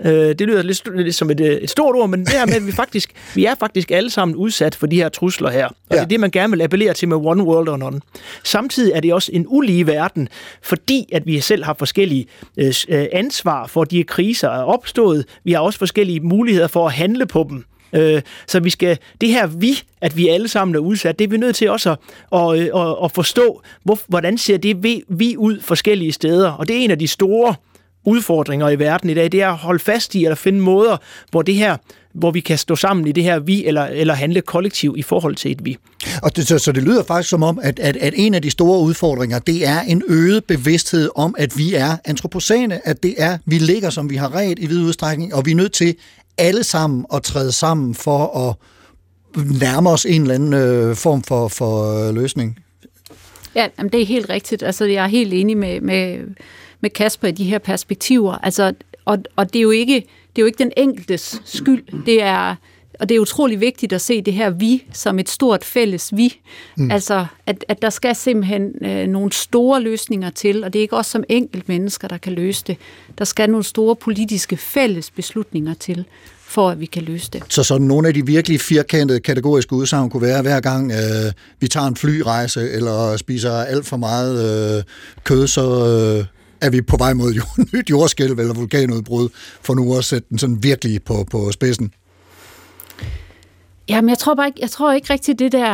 Øh, 0.05 0.13
det 0.13 0.41
lyder 0.41 0.63
lidt, 0.63 0.97
lidt 0.97 1.15
som 1.15 1.31
et, 1.31 1.41
øh, 1.41 1.47
et 1.47 1.71
stort 1.71 1.97
ord, 1.97 2.09
men 2.09 2.21
det 2.21 2.29
her 2.29 2.47
med, 2.47 2.55
at 2.55 2.67
vi 2.67 2.73
faktisk, 2.73 3.13
vi 3.35 3.45
er 3.45 3.55
faktisk 3.55 3.91
alle 3.91 4.11
sammen 4.11 4.37
udsat 4.37 4.75
for 4.75 4.87
de 4.87 4.97
her 4.97 5.09
trusler 5.09 5.51
her. 5.51 5.67
Og 5.67 5.75
ja. 5.91 5.97
det 5.97 6.03
er 6.03 6.09
det, 6.09 6.21
man 6.21 6.31
gerne 6.31 6.51
vil 6.51 6.63
appellere 6.63 6.95
til 6.95 7.09
med 7.09 7.17
One 7.17 7.43
World 7.43 7.69
or 7.69 7.77
None. 7.77 8.01
Samtidig 8.45 8.93
er 8.93 9.01
det 9.01 9.15
også 9.15 9.31
en 9.35 9.45
ulige 9.49 9.87
verden, 9.87 10.29
fordi 10.63 11.09
at 11.13 11.27
vi 11.27 11.41
selv 11.41 11.65
har 11.65 11.75
forskellige 11.79 12.27
øh, 12.57 12.75
øh 12.89 13.07
ansvar 13.13 13.67
for, 13.67 13.85
de 13.85 14.05
kriser 14.05 14.49
er 14.49 14.63
opstået. 14.63 15.25
Vi 15.45 15.53
har 15.53 15.61
også 15.61 15.79
forskellige 15.79 16.21
muligheder 16.21 16.67
for 16.67 16.87
at 16.87 16.93
handle 16.93 17.27
på 17.27 17.47
dem. 17.51 17.65
Øh, 17.97 18.23
så 18.47 18.61
vi 18.61 18.71
skal, 18.71 18.99
det 19.21 19.29
her 19.29 19.47
vi, 19.47 19.83
at 20.01 20.17
vi 20.17 20.29
alle 20.29 20.49
sammen 20.49 20.75
er 20.75 20.79
udsat, 20.79 21.19
det 21.19 21.25
er 21.25 21.29
vi 21.29 21.37
nødt 21.37 21.57
til 21.57 21.71
også 21.71 21.91
at, 21.91 21.99
at, 22.33 22.61
at, 22.61 22.97
at 23.05 23.13
forstå, 23.13 23.63
hvor, 23.85 23.99
hvordan 24.09 24.39
ser 24.39 24.57
det 24.57 24.83
vi, 24.83 25.03
vi 25.09 25.37
ud 25.37 25.61
forskellige 25.61 26.13
steder. 26.13 26.51
Og 26.51 26.69
det 26.69 26.77
er 26.77 26.81
en 26.81 26.91
af 26.91 26.99
de 26.99 27.09
store 27.09 27.55
udfordringer 28.05 28.69
i 28.69 28.79
verden 28.79 29.11
i 29.11 29.15
dag, 29.15 29.33
det 29.33 29.43
er 29.43 29.49
at 29.49 29.57
holde 29.57 29.79
fast 29.79 30.15
i, 30.15 30.25
eller 30.25 30.37
finde 30.37 30.61
måder, 30.61 30.97
hvor 31.31 31.43
det 31.43 31.55
her 31.55 31.77
hvor 32.19 32.31
vi 32.31 32.41
kan 32.41 32.59
stå 32.59 32.77
sammen 32.77 33.07
i 33.07 33.13
det 33.13 33.25
her 33.25 33.39
vi, 33.39 33.67
eller, 33.67 33.85
eller 33.85 34.15
handle 34.15 34.41
kollektiv 34.41 34.95
i 34.99 35.03
forhold 35.03 35.37
til 35.37 35.51
et 35.51 35.65
vi. 35.65 35.77
Og 36.23 36.37
det, 36.37 36.47
så, 36.47 36.59
så 36.59 36.73
det 36.73 36.83
lyder 36.83 37.05
faktisk 37.05 37.31
som 37.31 37.43
om, 37.43 37.59
at, 37.63 37.79
at, 37.79 37.97
at 37.97 38.15
en 38.17 38.35
af 38.35 38.43
de 38.43 38.51
store 38.51 38.81
udfordringer, 38.81 39.39
det 39.39 39.67
er 39.67 39.81
en 39.81 40.03
øget 40.09 40.45
bevidsthed 40.45 41.11
om, 41.17 41.35
at 41.39 41.59
vi 41.59 41.75
er 41.75 41.97
antropocene, 42.05 42.89
at 42.89 43.03
det 43.03 43.15
er, 43.19 43.39
vi 43.47 43.59
ligger, 43.59 43.91
som 43.91 44.11
vi 44.11 44.17
har 44.17 44.35
ret 44.35 44.59
i 44.59 44.67
vid 44.67 44.83
udstrækning, 44.83 45.35
og 45.35 45.47
vi 45.47 45.51
er 45.51 45.55
nødt 45.55 45.73
til 45.73 45.95
alle 46.39 46.65
sammen 46.65 47.07
at 47.15 47.23
træde 47.23 47.53
sammen 47.53 47.95
for 47.95 48.49
at 48.49 48.57
nærme 49.61 49.91
os 49.91 50.07
en 50.07 50.23
eller 50.23 50.35
anden 50.35 50.55
øh, 50.55 50.97
form 50.97 51.23
for, 51.23 51.49
for 51.49 52.09
øh, 52.09 52.15
løsning. 52.15 52.59
Ja, 53.55 53.69
jamen 53.79 53.93
det 53.93 54.03
er 54.03 54.07
helt 54.07 54.29
rigtigt. 54.29 54.63
Altså, 54.63 54.85
jeg 54.85 55.05
er 55.05 55.09
helt 55.09 55.33
enig 55.33 55.57
med, 55.57 55.81
med, 55.81 56.19
med 56.81 56.91
Kasper 56.91 57.29
i 57.29 57.33
de 57.33 57.45
her 57.45 57.59
perspektiver. 57.59 58.35
Altså, 58.35 58.75
og, 59.05 59.19
og 59.37 59.53
det 59.53 59.59
er 59.59 59.63
jo 59.63 59.71
ikke 59.71 59.95
det 60.37 60.43
er 60.43 60.45
jo 60.45 60.47
ikke 60.47 60.59
den 60.59 60.73
enkeltes 60.77 61.43
skyld. 61.45 62.05
Det 62.07 62.23
er 62.23 62.55
og 63.01 63.09
det 63.09 63.15
er 63.15 63.19
utrolig 63.19 63.61
vigtigt 63.61 63.93
at 63.93 64.01
se 64.01 64.23
det 64.23 64.35
her 64.35 64.51
vi 64.51 64.85
som 64.93 65.19
et 65.19 65.29
stort 65.29 65.65
fælles 65.65 66.17
vi. 66.17 66.41
Mm. 66.77 66.91
Altså, 66.91 67.27
at, 67.47 67.65
at 67.69 67.83
der 67.83 67.91
skal 67.91 68.15
simpelthen 68.17 68.85
øh, 68.85 69.07
nogle 69.07 69.33
store 69.33 69.83
løsninger 69.83 70.31
til, 70.31 70.65
og 70.65 70.73
det 70.73 70.79
er 70.79 70.83
ikke 70.83 70.97
også 70.97 71.11
som 71.11 71.25
enkelt 71.29 71.69
mennesker, 71.69 72.09
der 72.09 72.19
kan 72.19 72.33
løse 72.33 72.65
det. 72.67 72.77
Der 73.19 73.25
skal 73.25 73.51
nogle 73.51 73.65
store 73.65 73.97
politiske 73.97 74.57
fælles 74.57 75.11
beslutninger 75.11 75.75
til 75.75 76.05
for 76.49 76.71
at 76.71 76.81
vi 76.81 76.87
kan 76.87 77.03
løse 77.03 77.31
det. 77.33 77.43
Så 77.49 77.63
sådan 77.63 77.87
nogle 77.87 78.09
af 78.09 78.15
de 78.15 78.27
virkelig 78.27 78.61
firkantede 78.61 79.21
kategoriske 79.21 79.73
udsagn 79.73 80.11
kunne 80.11 80.23
være, 80.23 80.43
hver 80.43 80.61
gang 80.61 80.93
øh, 80.93 81.33
vi 81.61 81.69
tager 81.69 81.87
en 81.87 81.97
flyrejse 81.97 82.71
eller 82.71 83.17
spiser 83.17 83.53
alt 83.53 83.87
for 83.87 83.97
meget 83.97 84.77
øh, 84.77 84.83
kød, 85.25 85.47
så 85.47 85.63
øh, 85.63 86.25
er 86.61 86.71
vi 86.71 86.83
på 86.83 86.97
vej 86.97 87.13
mod 87.13 87.35
nyt 87.75 87.91
jordskælv 87.91 88.39
eller 88.39 88.55
vulkanudbrud, 88.55 89.29
for 89.63 89.75
nu 89.75 89.97
at 89.99 90.05
sætte 90.05 90.27
den 90.31 90.39
sådan 90.39 90.63
virkelig 90.63 91.03
på, 91.03 91.27
på 91.31 91.53
spidsen. 91.53 91.93
Jamen, 93.89 94.09
jeg 94.09 94.19
tror 94.19 94.35
bare 94.35 94.47
ikke, 94.47 94.59
jeg 94.63 94.71
tror 94.71 94.93
ikke 94.93 95.13
rigtigt, 95.13 95.39
det 95.39 95.53
der 95.53 95.67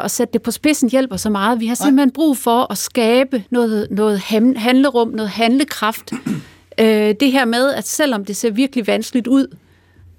at 0.00 0.10
sætte 0.10 0.32
det 0.32 0.42
på 0.42 0.50
spidsen 0.50 0.90
hjælper 0.90 1.16
så 1.16 1.30
meget. 1.30 1.60
Vi 1.60 1.66
har 1.66 1.74
simpelthen 1.74 2.08
Nej. 2.08 2.14
brug 2.14 2.36
for 2.36 2.72
at 2.72 2.78
skabe 2.78 3.44
noget, 3.50 3.88
noget 3.90 4.20
handlerum, 4.56 5.08
noget 5.08 5.30
handlekraft. 5.30 6.12
øh, 6.80 7.14
det 7.20 7.32
her 7.32 7.44
med, 7.44 7.74
at 7.74 7.88
selvom 7.88 8.24
det 8.24 8.36
ser 8.36 8.50
virkelig 8.50 8.86
vanskeligt 8.86 9.26
ud, 9.26 9.56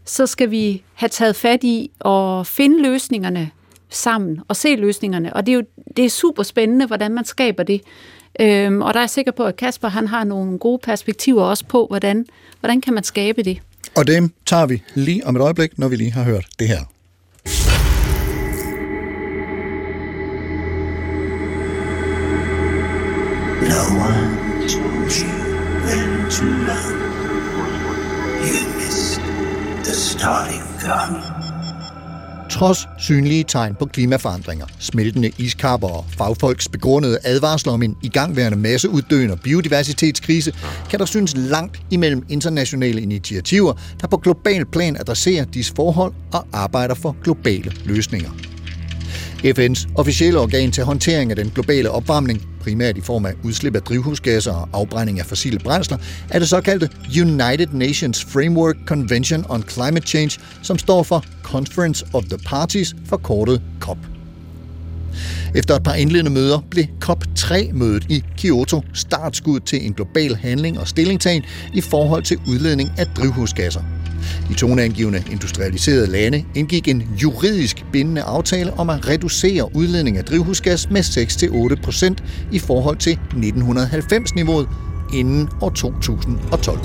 så 0.05 0.27
skal 0.27 0.51
vi 0.51 0.83
have 0.93 1.09
taget 1.09 1.35
fat 1.35 1.63
i 1.63 1.91
at 2.05 2.47
finde 2.47 2.81
løsningerne 2.81 3.49
sammen 3.89 4.39
og 4.47 4.55
se 4.55 4.75
løsningerne. 4.75 5.33
Og 5.33 5.45
det 5.45 5.51
er 5.51 5.55
jo 5.55 5.63
det 5.97 6.05
er 6.05 6.09
super 6.09 6.43
spændende, 6.43 6.85
hvordan 6.85 7.13
man 7.13 7.25
skaber 7.25 7.63
det. 7.63 7.81
Øhm, 8.39 8.81
og 8.81 8.93
der 8.93 8.99
er 8.99 9.03
jeg 9.03 9.09
sikker 9.09 9.31
på, 9.31 9.43
at 9.43 9.55
Kasper 9.55 9.87
han 9.87 10.07
har 10.07 10.23
nogle 10.23 10.59
gode 10.59 10.79
perspektiver 10.83 11.43
også 11.43 11.65
på, 11.65 11.85
hvordan, 11.89 12.25
hvordan 12.59 12.81
kan 12.81 12.93
man 12.93 13.03
skabe 13.03 13.43
det. 13.43 13.59
Og 13.95 14.07
dem 14.07 14.33
tager 14.45 14.65
vi 14.65 14.83
lige 14.95 15.27
om 15.27 15.35
et 15.35 15.41
øjeblik, 15.41 15.79
når 15.79 15.87
vi 15.87 15.95
lige 15.95 16.11
har 16.11 16.23
hørt 16.23 16.45
det 16.59 16.67
her. 16.67 16.79
One 23.69 24.67
told 24.67 25.11
you 25.11 25.29
when 25.85 26.29
to 26.29 26.45
run. 26.67 26.93
You 28.41 28.67
missed 28.77 29.21
the 29.83 29.93
starting 29.93 30.63
gun. 30.81 31.21
Trods 32.49 32.87
synlige 32.99 33.43
tegn 33.43 33.75
på 33.75 33.85
klimaforandringer, 33.85 34.65
smeltende 34.79 35.31
iskapper 35.37 35.87
og 35.87 36.05
fagfolks 36.17 36.69
begrundede 36.69 37.19
advarsler 37.23 37.73
om 37.73 37.83
en 37.83 37.97
igangværende 38.03 38.57
masseuddøende 38.57 39.33
og 39.33 39.39
biodiversitetskrise, 39.39 40.53
kan 40.89 40.99
der 40.99 41.05
synes 41.05 41.33
langt 41.37 41.81
imellem 41.91 42.25
internationale 42.29 43.01
initiativer, 43.01 43.73
der 44.01 44.07
på 44.07 44.17
global 44.17 44.65
plan 44.65 44.95
adresserer 44.99 45.45
disse 45.45 45.73
forhold 45.75 46.13
og 46.33 46.45
arbejder 46.53 46.95
for 46.95 47.15
globale 47.23 47.71
løsninger. 47.85 48.31
FN's 49.43 49.87
officielle 49.95 50.39
organ 50.39 50.71
til 50.71 50.83
håndtering 50.83 51.31
af 51.31 51.35
den 51.35 51.49
globale 51.49 51.91
opvarmning, 51.91 52.47
primært 52.61 52.97
i 52.97 53.01
form 53.01 53.25
af 53.25 53.33
udslip 53.43 53.75
af 53.75 53.81
drivhusgasser 53.81 54.51
og 54.51 54.69
afbrænding 54.73 55.19
af 55.19 55.25
fossile 55.25 55.59
brændsler, 55.59 55.97
er 56.29 56.39
det 56.39 56.49
såkaldte 56.49 56.89
United 57.21 57.67
Nations 57.73 58.25
Framework 58.25 58.75
Convention 58.85 59.45
on 59.49 59.63
Climate 59.69 60.07
Change, 60.07 60.39
som 60.61 60.77
står 60.77 61.03
for 61.03 61.25
Conference 61.43 62.05
of 62.13 62.23
the 62.23 62.37
Parties, 62.37 62.95
forkortet 63.05 63.61
COP. 63.79 63.97
Efter 65.55 65.75
et 65.75 65.83
par 65.83 65.93
indledende 65.93 66.31
møder 66.31 66.59
blev 66.71 66.85
COP3-mødet 67.05 68.05
i 68.09 68.23
Kyoto 68.41 68.81
startskud 68.93 69.59
til 69.59 69.85
en 69.85 69.93
global 69.93 70.35
handling 70.35 70.79
og 70.79 70.87
stillingtagen 70.87 71.43
i 71.73 71.81
forhold 71.81 72.23
til 72.23 72.37
udledning 72.47 72.91
af 72.97 73.07
drivhusgasser. 73.07 73.81
De 74.49 74.53
toneangivende 74.53 75.23
industrialiserede 75.31 76.07
lande 76.07 76.45
indgik 76.55 76.87
en 76.87 77.03
juridisk 77.21 77.85
bindende 77.91 78.21
aftale 78.21 78.73
om 78.73 78.89
at 78.89 79.07
reducere 79.07 79.75
udledning 79.75 80.17
af 80.17 80.25
drivhusgas 80.25 80.89
med 80.89 81.01
6-8 81.77 81.81
procent 81.83 82.23
i 82.51 82.59
forhold 82.59 82.97
til 82.97 83.19
1990-niveauet 83.33 84.67
inden 85.13 85.49
år 85.61 85.69
2012. 85.69 86.79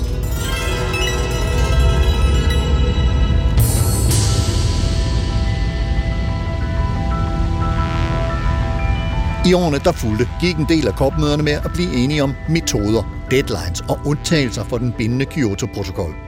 I 9.47 9.53
årene, 9.53 9.79
der 9.83 9.91
fulgte, 9.91 10.27
gik 10.41 10.55
en 10.55 10.65
del 10.69 10.87
af 10.87 10.95
kopmøderne 10.95 11.43
med 11.43 11.51
at 11.53 11.71
blive 11.73 11.93
enige 11.93 12.23
om 12.23 12.33
metoder, 12.49 13.27
deadlines 13.31 13.81
og 13.89 13.99
undtagelser 14.05 14.63
for 14.63 14.77
den 14.77 14.93
bindende 14.97 15.25
Kyoto-protokol. 15.25 16.26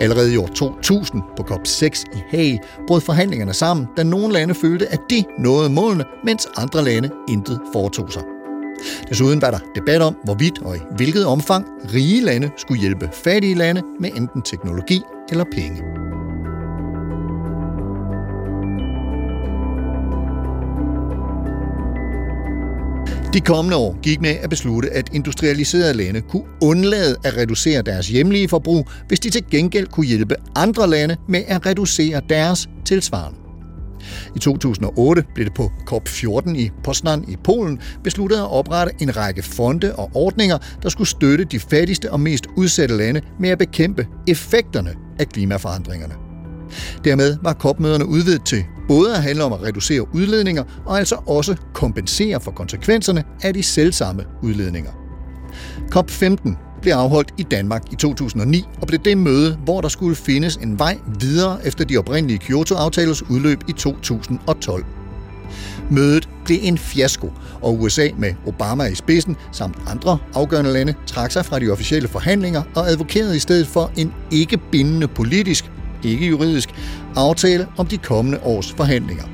Allerede 0.00 0.34
i 0.34 0.36
år 0.36 0.46
2000 0.46 1.22
på 1.36 1.42
COP6 1.42 2.04
i 2.16 2.18
Haag 2.30 2.60
brød 2.86 3.00
forhandlingerne 3.00 3.52
sammen, 3.52 3.86
da 3.96 4.02
nogle 4.02 4.32
lande 4.32 4.54
følte, 4.54 4.92
at 4.92 5.00
de 5.10 5.24
nåede 5.38 5.70
målene, 5.70 6.04
mens 6.24 6.48
andre 6.56 6.84
lande 6.84 7.10
intet 7.28 7.60
foretog 7.72 8.12
sig. 8.12 8.22
Desuden 9.08 9.42
var 9.42 9.50
der 9.50 9.58
debat 9.74 10.02
om, 10.02 10.16
hvorvidt 10.24 10.62
og 10.62 10.76
i 10.76 10.80
hvilket 10.96 11.26
omfang 11.26 11.66
rige 11.94 12.24
lande 12.24 12.50
skulle 12.56 12.80
hjælpe 12.80 13.10
fattige 13.24 13.54
lande 13.54 13.82
med 14.00 14.10
enten 14.16 14.42
teknologi 14.42 15.02
eller 15.30 15.44
penge. 15.52 15.82
De 23.34 23.40
kommende 23.40 23.76
år 23.76 24.00
gik 24.02 24.20
med 24.20 24.30
at 24.30 24.50
beslutte, 24.50 24.90
at 24.90 25.10
industrialiserede 25.12 25.94
lande 25.94 26.20
kunne 26.20 26.44
undlade 26.62 27.16
at 27.24 27.36
reducere 27.36 27.82
deres 27.82 28.08
hjemlige 28.08 28.48
forbrug, 28.48 28.88
hvis 29.08 29.20
de 29.20 29.30
til 29.30 29.44
gengæld 29.50 29.86
kunne 29.86 30.06
hjælpe 30.06 30.36
andre 30.56 30.90
lande 30.90 31.16
med 31.28 31.42
at 31.46 31.66
reducere 31.66 32.20
deres 32.28 32.68
tilsvarende. 32.84 33.38
I 34.36 34.38
2008 34.38 35.24
blev 35.34 35.46
det 35.46 35.54
på 35.54 35.70
COP14 35.90 36.56
i 36.56 36.70
Poznan 36.84 37.24
i 37.28 37.36
Polen 37.44 37.78
besluttet 38.04 38.36
at 38.36 38.50
oprette 38.50 38.92
en 39.00 39.16
række 39.16 39.42
fonde 39.42 39.96
og 39.96 40.10
ordninger, 40.14 40.58
der 40.82 40.88
skulle 40.88 41.08
støtte 41.08 41.44
de 41.44 41.60
fattigste 41.60 42.12
og 42.12 42.20
mest 42.20 42.46
udsatte 42.56 42.96
lande 42.96 43.20
med 43.40 43.50
at 43.50 43.58
bekæmpe 43.58 44.06
effekterne 44.28 44.94
af 45.18 45.28
klimaforandringerne. 45.28 46.23
Dermed 47.04 47.36
var 47.42 47.52
COP-møderne 47.52 48.06
udvidet 48.06 48.44
til 48.44 48.64
både 48.88 49.14
at 49.14 49.22
handle 49.22 49.44
om 49.44 49.52
at 49.52 49.62
reducere 49.62 50.14
udledninger 50.14 50.64
og 50.84 50.98
altså 50.98 51.16
også 51.26 51.56
kompensere 51.72 52.40
for 52.40 52.50
konsekvenserne 52.50 53.24
af 53.42 53.54
de 53.54 53.62
selvsamme 53.62 54.24
udledninger. 54.42 54.90
COP15 55.94 56.56
blev 56.82 56.92
afholdt 56.92 57.34
i 57.38 57.42
Danmark 57.42 57.82
i 57.92 57.96
2009 57.96 58.64
og 58.80 58.86
blev 58.86 59.00
det 59.00 59.18
møde, 59.18 59.58
hvor 59.64 59.80
der 59.80 59.88
skulle 59.88 60.16
findes 60.16 60.56
en 60.56 60.78
vej 60.78 60.98
videre 61.20 61.66
efter 61.66 61.84
de 61.84 61.96
oprindelige 61.96 62.38
Kyoto-aftalers 62.38 63.22
udløb 63.30 63.58
i 63.68 63.72
2012. 63.72 64.84
Mødet 65.90 66.28
blev 66.44 66.58
en 66.62 66.78
fiasko, 66.78 67.32
og 67.62 67.80
USA 67.80 68.08
med 68.18 68.34
Obama 68.46 68.84
i 68.84 68.94
spidsen 68.94 69.36
samt 69.52 69.76
andre 69.88 70.18
afgørende 70.34 70.72
lande 70.72 70.94
trak 71.06 71.30
sig 71.30 71.44
fra 71.44 71.58
de 71.58 71.70
officielle 71.70 72.08
forhandlinger 72.08 72.62
og 72.74 72.90
advokerede 72.90 73.36
i 73.36 73.38
stedet 73.38 73.66
for 73.66 73.90
en 73.96 74.12
ikke 74.30 74.58
bindende 74.72 75.08
politisk, 75.08 75.70
ikke 76.04 76.26
juridisk, 76.26 76.68
aftale 77.16 77.66
om 77.76 77.86
de 77.86 77.98
kommende 77.98 78.38
års 78.42 78.72
forhandlinger. 78.72 79.24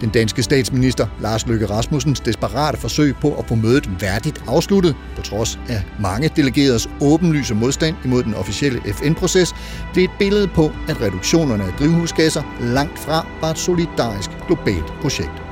Den 0.00 0.10
danske 0.10 0.42
statsminister 0.42 1.06
Lars 1.20 1.46
Løkke 1.46 1.66
Rasmussens 1.66 2.20
desperate 2.20 2.78
forsøg 2.78 3.14
på 3.20 3.34
at 3.34 3.46
få 3.48 3.54
mødet 3.54 4.02
værdigt 4.02 4.44
afsluttet, 4.46 4.96
på 5.16 5.22
trods 5.22 5.58
af 5.68 5.82
mange 6.00 6.30
delegeredes 6.36 6.90
åbenlyse 7.00 7.54
modstand 7.54 7.96
imod 8.04 8.22
den 8.22 8.34
officielle 8.34 8.80
FN-proces, 8.92 9.54
blev 9.92 10.04
et 10.04 10.10
billede 10.18 10.48
på, 10.48 10.72
at 10.88 11.00
reduktionerne 11.00 11.64
af 11.64 11.72
drivhusgasser 11.78 12.42
langt 12.60 12.98
fra 12.98 13.26
var 13.40 13.50
et 13.50 13.58
solidarisk 13.58 14.30
globalt 14.46 14.92
projekt. 15.02 15.49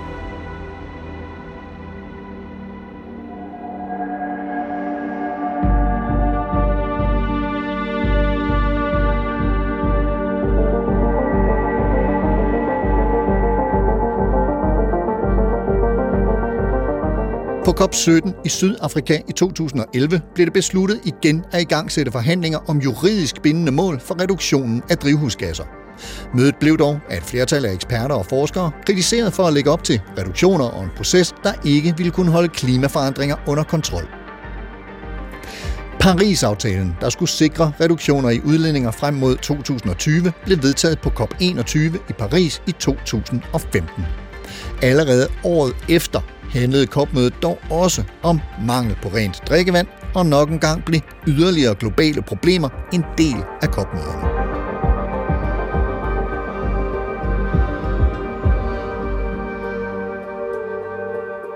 COP17 17.81 18.33
i 18.45 18.49
Sydafrika 18.49 19.21
i 19.29 19.33
2011 19.33 20.21
blev 20.35 20.47
det 20.47 20.53
besluttet 20.53 21.01
igen 21.05 21.45
at 21.53 21.61
igangsætte 21.61 22.13
forhandlinger 22.13 22.59
om 22.67 22.79
juridisk 22.79 23.43
bindende 23.43 23.73
mål 23.73 24.01
for 24.01 24.21
reduktionen 24.23 24.83
af 24.91 24.99
drivhusgasser. 24.99 25.65
Mødet 26.35 26.57
blev 26.61 26.79
dog 26.79 27.01
af 27.11 27.17
et 27.17 27.23
flertal 27.23 27.65
af 27.65 27.73
eksperter 27.73 28.15
og 28.15 28.27
forskere 28.27 28.71
kritiseret 28.87 29.33
for 29.33 29.43
at 29.43 29.53
lægge 29.53 29.71
op 29.71 29.85
til 29.85 30.01
reduktioner 30.19 30.65
og 30.65 30.85
en 30.85 30.91
proces, 30.97 31.35
der 31.45 31.53
ikke 31.65 31.95
ville 31.97 32.13
kunne 32.13 32.31
holde 32.31 32.49
klimaforandringer 32.49 33.37
under 33.47 33.65
kontrol. 33.65 34.09
Paris-aftalen, 36.01 36.97
der 37.01 37.09
skulle 37.09 37.31
sikre 37.31 37.73
reduktioner 37.81 38.31
i 38.31 38.41
udledninger 38.45 38.91
frem 38.91 39.15
mod 39.15 39.37
2020, 39.37 40.33
blev 40.45 40.63
vedtaget 40.63 41.01
på 41.01 41.09
COP21 41.09 41.79
i 42.11 42.13
Paris 42.19 42.63
i 42.67 42.73
2015. 42.73 44.05
Allerede 44.83 45.29
året 45.45 45.77
efter 45.89 46.21
handlede 46.51 46.87
kopmødet 46.87 47.35
dog 47.43 47.59
også 47.71 48.03
om 48.23 48.41
mangel 48.67 48.97
på 49.03 49.09
rent 49.09 49.43
drikkevand, 49.49 49.87
og 50.15 50.27
nok 50.27 50.51
en 50.51 50.59
gang 50.59 50.85
blev 50.85 51.01
yderligere 51.27 51.75
globale 51.75 52.23
problemer 52.23 52.69
en 52.93 53.05
del 53.19 53.45
af 53.63 53.71
kopmøderne. 53.71 54.49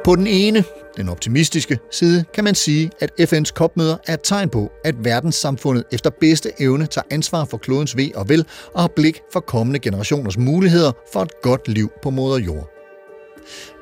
På 0.05 0.17
den 0.17 0.27
ene, 0.27 0.65
den 0.97 1.09
optimistiske 1.09 1.79
side, 1.91 2.25
kan 2.35 2.45
man 2.45 2.55
sige, 2.55 2.91
at 3.01 3.11
FN's 3.21 3.53
kopmøder 3.53 3.97
er 4.07 4.15
et 4.15 4.21
tegn 4.25 4.49
på, 4.49 4.73
at 4.85 5.05
verdenssamfundet 5.05 5.85
efter 5.93 6.11
bedste 6.21 6.51
evne 6.59 6.87
tager 6.87 7.05
ansvar 7.11 7.45
for 7.45 7.57
klodens 7.57 7.97
ved 7.97 8.15
og 8.15 8.29
vel 8.29 8.47
og 8.75 8.81
har 8.81 8.91
blik 8.97 9.21
for 9.33 9.41
kommende 9.41 9.79
generationers 9.79 10.39
muligheder 10.39 10.93
for 11.13 11.23
et 11.23 11.41
godt 11.43 11.69
liv 11.69 11.91
på 12.03 12.11
moder 12.11 12.39
jord. 12.39 12.72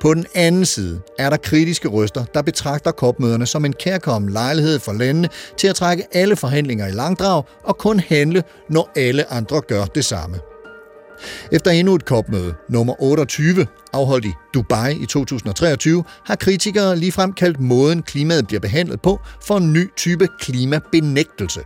På 0.01 0.15
den 0.15 0.27
anden 0.35 0.65
side 0.65 1.01
er 1.19 1.31
der 1.31 1.37
kritiske 1.37 1.89
røster, 1.89 2.25
der 2.25 2.43
betragter 2.43 2.91
kopmøderne 2.91 3.47
som 3.47 3.65
en 3.65 3.73
kærkommen 3.73 4.33
lejlighed 4.33 4.79
for 4.79 4.93
landene 4.93 5.29
til 5.57 5.69
at 5.69 5.75
trække 5.75 6.05
alle 6.13 6.37
forhandlinger 6.37 6.87
i 6.87 6.93
langdrag 6.93 7.43
og 7.65 7.79
kun 7.79 8.01
handle, 8.01 8.43
når 8.69 8.91
alle 8.97 9.33
andre 9.33 9.61
gør 9.61 9.85
det 9.85 10.05
samme. 10.05 10.37
Efter 11.53 11.71
endnu 11.71 11.95
et 11.95 12.05
kopmøde, 12.05 12.55
nummer 12.69 13.03
28, 13.03 13.67
afholdt 13.93 14.25
i 14.25 14.33
Dubai 14.55 14.97
i 15.03 15.07
2023, 15.07 16.05
har 16.25 16.37
kritikere 16.37 16.97
ligefrem 16.97 17.33
kaldt 17.33 17.61
måden 17.61 18.03
klimaet 18.03 18.47
bliver 18.47 18.61
behandlet 18.61 19.01
på 19.03 19.21
for 19.43 19.57
en 19.57 19.73
ny 19.73 19.91
type 19.97 20.29
klimabenægtelse. 20.41 21.61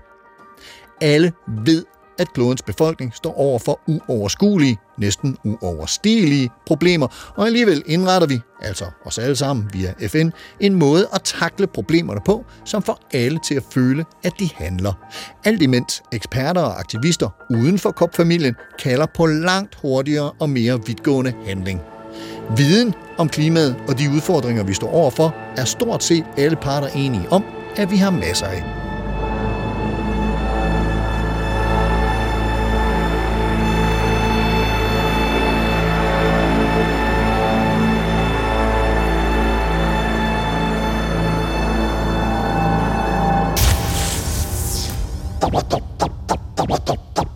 Alle 1.00 1.32
ved, 1.64 1.84
at 2.18 2.32
klodens 2.32 2.62
befolkning 2.62 3.14
står 3.14 3.38
over 3.38 3.58
for 3.58 3.80
uoverskuelige, 3.86 4.78
næsten 4.98 5.36
uoverstigelige 5.44 6.50
problemer, 6.66 7.32
og 7.36 7.46
alligevel 7.46 7.82
indretter 7.86 8.28
vi, 8.28 8.40
altså 8.62 8.84
os 9.04 9.18
alle 9.18 9.36
sammen 9.36 9.70
via 9.72 9.94
FN, 10.08 10.30
en 10.60 10.74
måde 10.74 11.08
at 11.14 11.22
takle 11.22 11.66
problemerne 11.66 12.20
på, 12.26 12.44
som 12.64 12.82
får 12.82 12.98
alle 13.12 13.38
til 13.44 13.54
at 13.54 13.64
føle, 13.70 14.04
at 14.24 14.32
de 14.38 14.48
handler. 14.54 14.92
Alt 15.44 15.62
imens 15.62 16.02
eksperter 16.12 16.60
og 16.60 16.78
aktivister 16.78 17.28
uden 17.50 17.78
for 17.78 17.90
COP-familien 17.90 18.54
kalder 18.78 19.06
på 19.16 19.26
langt 19.26 19.78
hurtigere 19.82 20.32
og 20.40 20.50
mere 20.50 20.86
vidtgående 20.86 21.34
handling. 21.46 21.80
Viden 22.56 22.94
om 23.18 23.28
klimaet 23.28 23.76
og 23.88 23.98
de 23.98 24.10
udfordringer, 24.10 24.64
vi 24.64 24.74
står 24.74 24.90
overfor, 24.90 25.34
er 25.56 25.64
stort 25.64 26.04
set 26.04 26.24
alle 26.36 26.56
parter 26.56 26.88
enige 26.88 27.28
om, 27.30 27.44
at 27.76 27.90
vi 27.90 27.96
har 27.96 28.10
masser 28.10 28.46
af. 28.46 28.83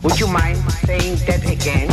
Would 0.03 0.21
you 0.21 0.29
mind 0.29 0.59
saying 0.87 1.19
that 1.19 1.43
again? 1.45 1.91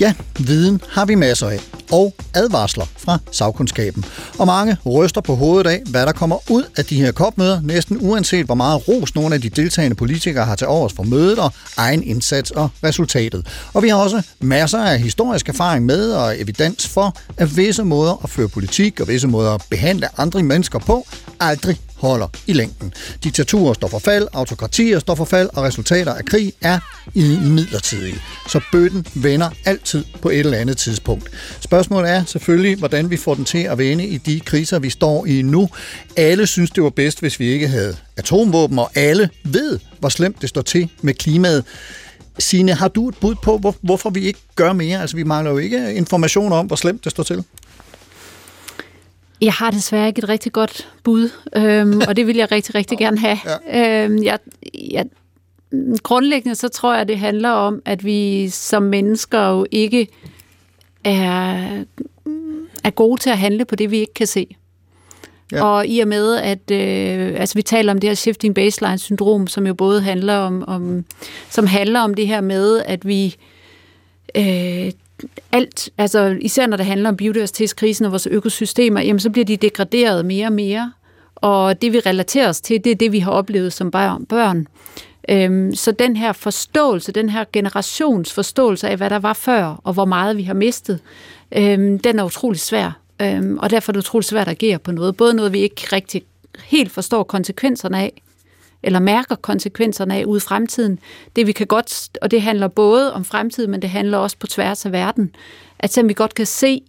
Ja, 0.00 0.14
viden 0.38 0.80
har 0.88 1.04
vi 1.04 1.14
masser 1.14 1.48
af. 1.48 1.60
og 1.92 2.14
advarsler 2.34 2.84
fra 2.96 3.18
sagkundskaben. 3.32 4.04
Og 4.38 4.46
mange 4.46 4.76
ryster 4.86 5.20
på 5.20 5.34
hovedet 5.34 5.70
af, 5.70 5.82
hvad 5.90 6.06
der 6.06 6.12
kommer 6.12 6.50
ud 6.50 6.64
af 6.76 6.84
de 6.84 7.00
her 7.00 7.12
kopmøder, 7.12 7.60
næsten 7.60 7.98
uanset 8.00 8.46
hvor 8.46 8.54
meget 8.54 8.88
ros 8.88 9.14
nogle 9.14 9.34
af 9.34 9.40
de 9.40 9.48
deltagende 9.48 9.96
politikere 9.96 10.44
har 10.44 10.56
til 10.56 10.66
overs 10.66 10.92
for 10.92 11.02
mødet 11.02 11.38
og 11.38 11.52
egen 11.76 12.02
indsats 12.02 12.50
og 12.50 12.70
resultatet. 12.84 13.46
Og 13.74 13.82
vi 13.82 13.88
har 13.88 13.96
også 13.96 14.22
masser 14.40 14.78
af 14.78 14.98
historisk 14.98 15.48
erfaring 15.48 15.86
med 15.86 16.12
og 16.12 16.40
evidens 16.40 16.88
for, 16.88 17.16
at 17.36 17.56
visse 17.56 17.84
måder 17.84 18.20
at 18.24 18.30
føre 18.30 18.48
politik 18.48 19.00
og 19.00 19.08
visse 19.08 19.28
måder 19.28 19.50
at 19.50 19.64
behandle 19.70 20.08
andre 20.20 20.42
mennesker 20.42 20.78
på 20.78 21.06
aldrig 21.40 21.80
holder 22.00 22.28
i 22.46 22.52
længden. 22.52 22.92
Diktaturer 23.24 23.74
står 23.74 23.88
for 23.88 23.98
fald, 23.98 24.28
autokratier 24.32 24.98
står 24.98 25.14
for 25.14 25.24
fald, 25.24 25.48
og 25.52 25.62
resultater 25.62 26.14
af 26.14 26.24
krig 26.24 26.52
er 26.60 26.78
i 27.14 27.38
midlertidige. 27.42 28.18
Så 28.48 28.60
bøtten 28.72 29.06
vender 29.14 29.50
altid 29.64 30.04
på 30.22 30.30
et 30.30 30.38
eller 30.38 30.58
andet 30.58 30.76
tidspunkt. 30.76 31.30
Spørgsmålet 31.60 32.10
er 32.10 32.24
selvfølgelig, 32.24 32.76
hvordan 32.76 33.10
vi 33.10 33.16
får 33.16 33.34
den 33.34 33.44
til 33.44 33.58
at 33.58 33.78
vende 33.78 34.06
i 34.06 34.18
de 34.18 34.40
kriser, 34.40 34.78
vi 34.78 34.90
står 34.90 35.26
i 35.26 35.42
nu. 35.42 35.68
Alle 36.16 36.46
synes, 36.46 36.70
det 36.70 36.82
var 36.82 36.90
bedst, 36.90 37.20
hvis 37.20 37.40
vi 37.40 37.46
ikke 37.46 37.68
havde 37.68 37.96
atomvåben, 38.16 38.78
og 38.78 38.90
alle 38.94 39.30
ved, 39.44 39.78
hvor 39.98 40.08
slemt 40.08 40.40
det 40.40 40.48
står 40.48 40.62
til 40.62 40.88
med 41.02 41.14
klimaet. 41.14 41.64
Signe, 42.38 42.74
har 42.74 42.88
du 42.88 43.08
et 43.08 43.16
bud 43.20 43.34
på, 43.42 43.74
hvorfor 43.82 44.10
vi 44.10 44.20
ikke 44.20 44.38
gør 44.54 44.72
mere? 44.72 45.00
Altså, 45.00 45.16
vi 45.16 45.22
mangler 45.22 45.50
jo 45.50 45.58
ikke 45.58 45.94
information 45.94 46.52
om, 46.52 46.66
hvor 46.66 46.76
slemt 46.76 47.04
det 47.04 47.12
står 47.12 47.22
til. 47.22 47.44
Jeg 49.40 49.52
har 49.52 49.70
desværre 49.70 50.08
ikke 50.08 50.18
et 50.18 50.28
rigtig 50.28 50.52
godt 50.52 50.88
bud, 51.04 51.30
øhm, 51.56 52.00
og 52.08 52.16
det 52.16 52.26
vil 52.26 52.36
jeg 52.36 52.52
rigtig, 52.52 52.74
rigtig 52.74 52.98
gerne 52.98 53.18
have. 53.18 53.38
Ja. 53.66 54.04
Øhm, 54.04 54.22
jeg, 54.22 54.38
jeg, 54.74 55.06
grundlæggende 56.02 56.54
så 56.54 56.68
tror 56.68 56.94
jeg, 56.94 57.08
det 57.08 57.18
handler 57.18 57.50
om, 57.50 57.82
at 57.84 58.04
vi 58.04 58.48
som 58.48 58.82
mennesker 58.82 59.48
jo 59.48 59.66
ikke 59.70 60.08
er, 61.04 61.84
er 62.84 62.90
gode 62.90 63.20
til 63.20 63.30
at 63.30 63.38
handle 63.38 63.64
på 63.64 63.76
det, 63.76 63.90
vi 63.90 63.98
ikke 63.98 64.14
kan 64.14 64.26
se. 64.26 64.56
Ja. 65.52 65.64
Og 65.64 65.86
i 65.86 66.00
og 66.00 66.08
med, 66.08 66.36
at 66.36 66.70
øh, 66.70 67.40
altså 67.40 67.54
vi 67.54 67.62
taler 67.62 67.92
om 67.92 67.98
det 67.98 68.10
her 68.10 68.14
shifting 68.14 68.54
baseline 68.54 68.98
syndrom, 68.98 69.46
som 69.46 69.66
jo 69.66 69.74
både 69.74 70.00
handler 70.02 70.36
om, 70.36 70.64
om 70.66 71.04
som 71.50 71.66
handler 71.66 72.00
om 72.00 72.14
det 72.14 72.26
her 72.26 72.40
med, 72.40 72.82
at 72.86 73.06
vi 73.06 73.36
øh, 74.36 74.92
alt, 75.52 75.90
altså 75.98 76.36
især 76.40 76.66
når 76.66 76.76
det 76.76 76.86
handler 76.86 77.08
om 77.08 77.16
biodiversitetskrisen 77.16 78.04
og 78.04 78.12
vores 78.12 78.26
økosystemer, 78.26 79.00
jamen 79.00 79.20
så 79.20 79.30
bliver 79.30 79.44
de 79.44 79.56
degraderet 79.56 80.26
mere 80.26 80.46
og 80.46 80.52
mere. 80.52 80.92
Og 81.34 81.82
det 81.82 81.92
vi 81.92 81.98
relaterer 81.98 82.48
os 82.48 82.60
til, 82.60 82.84
det 82.84 82.90
er 82.90 82.96
det, 82.96 83.12
vi 83.12 83.18
har 83.18 83.30
oplevet 83.30 83.72
som 83.72 83.90
børn. 83.90 84.66
Øhm, 85.28 85.74
så 85.74 85.92
den 85.92 86.16
her 86.16 86.32
forståelse, 86.32 87.12
den 87.12 87.28
her 87.28 87.44
generationsforståelse 87.52 88.88
af, 88.88 88.96
hvad 88.96 89.10
der 89.10 89.18
var 89.18 89.32
før, 89.32 89.80
og 89.84 89.92
hvor 89.92 90.04
meget 90.04 90.36
vi 90.36 90.42
har 90.42 90.54
mistet, 90.54 91.00
øhm, 91.56 91.98
den 91.98 92.18
er 92.18 92.24
utrolig 92.24 92.60
svær. 92.60 93.00
Øhm, 93.22 93.58
og 93.58 93.70
derfor 93.70 93.90
er 93.90 93.92
det 93.92 94.00
utrolig 94.00 94.24
svært 94.24 94.48
at 94.48 94.52
agere 94.52 94.78
på 94.78 94.92
noget. 94.92 95.16
Både 95.16 95.34
noget, 95.34 95.52
vi 95.52 95.58
ikke 95.58 95.82
rigtig 95.92 96.22
helt 96.64 96.92
forstår 96.92 97.22
konsekvenserne 97.22 97.98
af, 97.98 98.22
eller 98.82 98.98
mærker 98.98 99.34
konsekvenserne 99.34 100.14
af 100.14 100.24
ude 100.24 100.36
i 100.36 100.40
fremtiden. 100.40 100.98
Det 101.36 101.46
vi 101.46 101.52
kan 101.52 101.66
godt, 101.66 102.18
og 102.22 102.30
det 102.30 102.42
handler 102.42 102.68
både 102.68 103.12
om 103.12 103.24
fremtiden, 103.24 103.70
men 103.70 103.82
det 103.82 103.90
handler 103.90 104.18
også 104.18 104.36
på 104.38 104.46
tværs 104.46 104.86
af 104.86 104.92
verden, 104.92 105.30
at 105.78 105.92
selvom 105.92 106.08
vi 106.08 106.14
godt 106.14 106.34
kan 106.34 106.46
se 106.46 106.82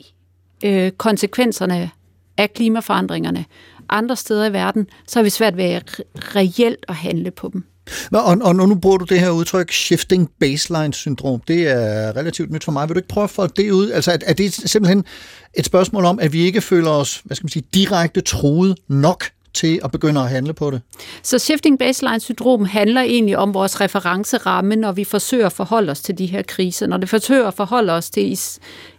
øh, 0.63 0.91
konsekvenserne 0.91 1.91
af 2.37 2.53
klimaforandringerne 2.53 3.45
andre 3.89 4.15
steder 4.15 4.45
i 4.45 4.53
verden, 4.53 4.87
så 5.07 5.19
har 5.19 5.23
vi 5.23 5.29
svært 5.29 5.57
ved 5.57 5.63
at 5.63 6.01
reelt 6.15 6.85
at 6.87 6.95
handle 6.95 7.31
på 7.31 7.49
dem. 7.53 7.63
Og, 8.11 8.23
og 8.23 8.55
nu 8.55 8.75
bruger 8.75 8.97
du 8.97 9.05
det 9.05 9.19
her 9.19 9.29
udtryk, 9.29 9.71
shifting 9.71 10.29
baseline 10.39 10.93
syndrom. 10.93 11.41
Det 11.47 11.67
er 11.67 12.15
relativt 12.15 12.51
nyt 12.51 12.63
for 12.63 12.71
mig. 12.71 12.89
Vil 12.89 12.95
du 12.95 12.99
ikke 12.99 13.07
prøve 13.07 13.23
at 13.23 13.29
få 13.29 13.47
det 13.47 13.71
ud? 13.71 13.91
Altså, 13.91 14.17
er 14.25 14.33
det 14.33 14.53
simpelthen 14.53 15.05
et 15.53 15.65
spørgsmål 15.65 16.05
om, 16.05 16.19
at 16.19 16.33
vi 16.33 16.41
ikke 16.41 16.61
føler 16.61 16.89
os, 16.89 17.21
hvad 17.25 17.35
skal 17.35 17.45
man 17.45 17.49
sige, 17.49 17.63
direkte 17.73 18.21
truet 18.21 18.77
nok 18.87 19.25
til 19.53 19.79
at 19.83 19.91
begynde 19.91 20.21
at 20.21 20.29
handle 20.29 20.53
på 20.53 20.71
det? 20.71 20.81
Så 21.23 21.39
shifting 21.39 21.79
baseline 21.79 22.19
syndrom 22.19 22.65
handler 22.65 23.01
egentlig 23.01 23.37
om 23.37 23.53
vores 23.53 23.81
referenceramme, 23.81 24.75
når 24.75 24.91
vi 24.91 25.03
forsøger 25.03 25.45
at 25.45 25.51
forholde 25.51 25.91
os 25.91 26.01
til 26.01 26.17
de 26.17 26.25
her 26.25 26.41
kriser. 26.41 26.87
Når 26.87 26.97
det 26.97 27.09
forsøger 27.09 27.47
at 27.47 27.53
forholde 27.53 27.93
os 27.93 28.09
til 28.09 28.39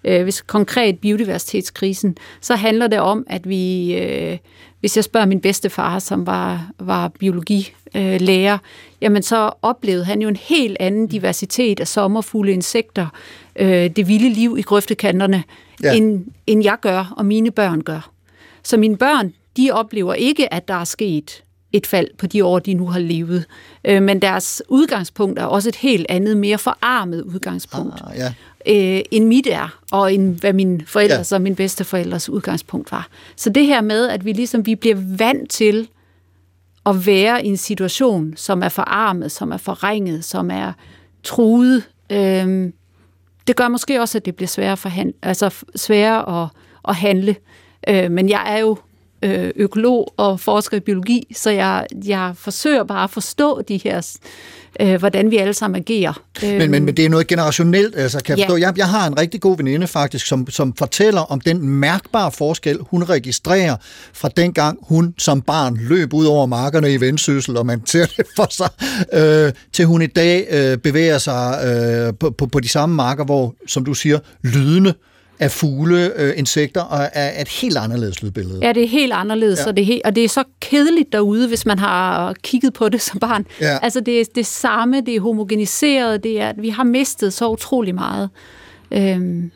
øh, 0.05 0.23
hvis 0.23 0.41
konkret 0.41 0.99
biodiversitetskrisen, 0.99 2.17
så 2.41 2.55
handler 2.55 2.87
det 2.87 3.01
om, 3.01 3.25
at 3.27 3.49
vi, 3.49 3.95
øh, 3.95 4.39
hvis 4.81 4.97
jeg 4.97 5.05
spørger 5.05 5.27
min 5.27 5.41
bedstefar, 5.41 5.99
som 5.99 6.27
var, 6.27 6.71
var 6.79 7.09
biologilærer, 7.09 8.59
jamen 9.01 9.23
så 9.23 9.51
oplevede 9.63 10.05
han 10.05 10.23
jo 10.23 10.29
en 10.29 10.37
helt 10.37 10.77
anden 10.81 11.07
diversitet 11.07 11.81
af 11.81 11.89
sommerfugle, 11.89 12.53
insekter, 12.53 13.07
øh, 13.57 13.91
det 13.91 14.09
vilde 14.09 14.31
liv 14.31 14.57
i 14.59 14.63
grøftekanterne, 14.63 15.45
ja. 15.83 15.93
end, 15.93 16.25
end 16.47 16.65
jeg 16.65 16.77
gør, 16.81 17.15
og 17.17 17.27
mine 17.27 17.51
børn 17.51 17.81
gør. 17.81 18.11
Så 18.63 18.77
mine 18.77 18.97
børn, 18.97 19.33
de 19.57 19.71
oplever 19.71 20.15
ikke, 20.15 20.55
at 20.55 20.69
der 20.69 20.75
er 20.75 20.85
sket 20.85 21.43
et 21.73 21.87
fald 21.87 22.09
på 22.19 22.27
de 22.27 22.45
år, 22.45 22.59
de 22.59 22.75
nu 22.75 22.87
har 22.87 22.99
levet. 22.99 23.45
Øh, 23.85 24.03
men 24.03 24.23
deres 24.23 24.63
udgangspunkt 24.69 25.39
er 25.39 25.45
også 25.45 25.69
et 25.69 25.77
helt 25.77 26.07
andet, 26.09 26.37
mere 26.37 26.59
forarmet 26.59 27.23
udgangspunkt, 27.23 28.01
ah, 28.07 28.17
ja. 28.17 28.27
øh, 28.67 29.03
end 29.11 29.27
mit 29.27 29.47
er, 29.51 29.79
og 29.91 30.15
end 30.15 30.41
hvad 30.41 30.53
min 30.53 30.83
forældres 30.87 31.33
ja. 31.33 31.37
og 31.37 31.43
min 31.43 31.57
bedsteforældres 31.57 32.29
udgangspunkt 32.29 32.93
var. 32.93 33.09
Så 33.37 33.51
det 33.51 33.67
her 33.67 33.81
med, 33.81 34.09
at 34.09 34.25
vi 34.25 34.33
ligesom 34.33 34.67
vi 34.67 34.75
bliver 34.75 34.97
vant 35.19 35.51
til 35.51 35.89
at 36.87 37.07
være 37.07 37.45
i 37.45 37.49
en 37.49 37.57
situation, 37.57 38.35
som 38.37 38.63
er 38.63 38.69
forarmet, 38.69 39.33
som 39.33 39.53
er 39.53 39.57
forringet, 39.57 40.25
som 40.25 40.51
er 40.51 40.73
truet, 41.23 41.89
øh, 42.11 42.73
det 43.47 43.57
gør 43.57 43.69
måske 43.69 44.01
også, 44.01 44.19
at 44.19 44.25
det 44.25 44.37
bliver 44.37 44.49
sværere, 44.49 44.77
for 44.77 44.89
han, 44.89 45.15
altså 45.23 45.65
sværere 45.77 46.43
at, 46.43 46.49
at 46.89 46.95
handle. 46.95 47.37
Øh, 47.89 48.11
men 48.11 48.29
jeg 48.29 48.43
er 48.47 48.59
jo 48.59 48.77
økolog 49.57 50.15
og 50.17 50.41
forsker 50.41 50.77
i 50.77 50.81
biologi, 50.81 51.27
så 51.37 51.51
jeg, 51.51 51.87
jeg 52.07 52.33
forsøger 52.37 52.85
bare 52.85 53.05
at 53.05 53.11
forstå 53.11 53.63
de 53.63 53.77
her, 53.77 54.17
øh, 54.81 54.95
hvordan 54.99 55.31
vi 55.31 55.37
alle 55.37 55.55
sammen 55.55 55.81
agerer. 55.81 56.23
Men, 56.43 56.71
men, 56.71 56.85
men 56.85 56.97
det 56.97 57.05
er 57.05 57.09
noget 57.09 57.27
generationelt, 57.27 57.97
altså 57.97 58.19
kan 58.25 58.33
jeg 58.33 58.39
ja. 58.39 58.45
forstå. 58.45 58.57
Jeg, 58.57 58.79
jeg 58.79 58.89
har 58.89 59.07
en 59.07 59.19
rigtig 59.19 59.41
god 59.41 59.57
veninde 59.57 59.87
faktisk, 59.87 60.27
som, 60.27 60.51
som 60.51 60.75
fortæller 60.75 61.21
om 61.21 61.41
den 61.41 61.69
mærkbare 61.69 62.33
forskel, 62.33 62.79
hun 62.81 63.03
registrerer 63.03 63.77
fra 64.13 64.29
dengang 64.37 64.79
hun 64.83 65.15
som 65.19 65.43
barn 65.43 65.77
løb 65.81 66.15
ud 66.15 66.27
over 66.27 66.47
markerne 66.47 66.93
i 66.93 67.01
vendsyssel, 67.01 67.57
og 67.57 67.67
man 67.67 67.87
ser 67.87 68.07
det 68.07 68.27
for 68.37 68.47
sig, 68.51 68.69
øh, 69.13 69.53
til 69.73 69.85
hun 69.85 70.03
i 70.03 70.07
dag 70.07 70.47
øh, 70.51 70.79
bevæger 70.79 71.19
sig 71.19 71.61
øh, 71.65 72.15
på, 72.19 72.31
på, 72.31 72.47
på 72.47 72.61
de 72.61 72.69
samme 72.69 72.95
marker, 72.95 73.25
hvor, 73.25 73.55
som 73.67 73.85
du 73.85 73.95
siger, 73.95 74.19
lydende 74.43 74.95
af 75.43 75.51
fugle, 75.51 76.21
øh, 76.21 76.33
insekter, 76.37 76.81
og 76.81 77.09
er 77.13 77.43
et 77.43 77.49
helt 77.49 77.77
anderledes 77.77 78.23
lydbillede. 78.23 78.59
Ja, 78.63 78.73
det 78.73 78.83
er 78.83 78.89
helt 78.89 79.13
anderledes, 79.13 79.61
ja. 79.61 79.67
og, 79.67 79.77
det 79.77 79.83
er 79.83 79.87
helt, 79.87 80.03
og 80.05 80.17
det 80.17 80.25
er 80.25 80.29
så 80.29 80.45
kedeligt 80.61 81.13
derude, 81.13 81.49
hvis 81.49 81.67
man 81.67 81.79
har 81.79 82.35
kigget 82.43 82.73
på 82.73 82.89
det 82.89 83.03
som 83.11 83.21
barn. 83.21 83.47
Ja. 83.61 83.79
Altså, 83.83 84.01
det 84.01 84.21
er 84.21 84.25
det 84.35 84.47
samme, 84.47 85.01
det 85.01 85.17
er 85.17 85.21
homogeniseret, 85.21 86.25
det 86.25 86.41
er, 86.41 86.53
vi 86.59 86.69
har 86.69 86.85
mistet 86.85 87.33
så 87.33 87.49
utrolig 87.49 87.95
meget. 87.95 88.31
Øhm. 88.91 89.51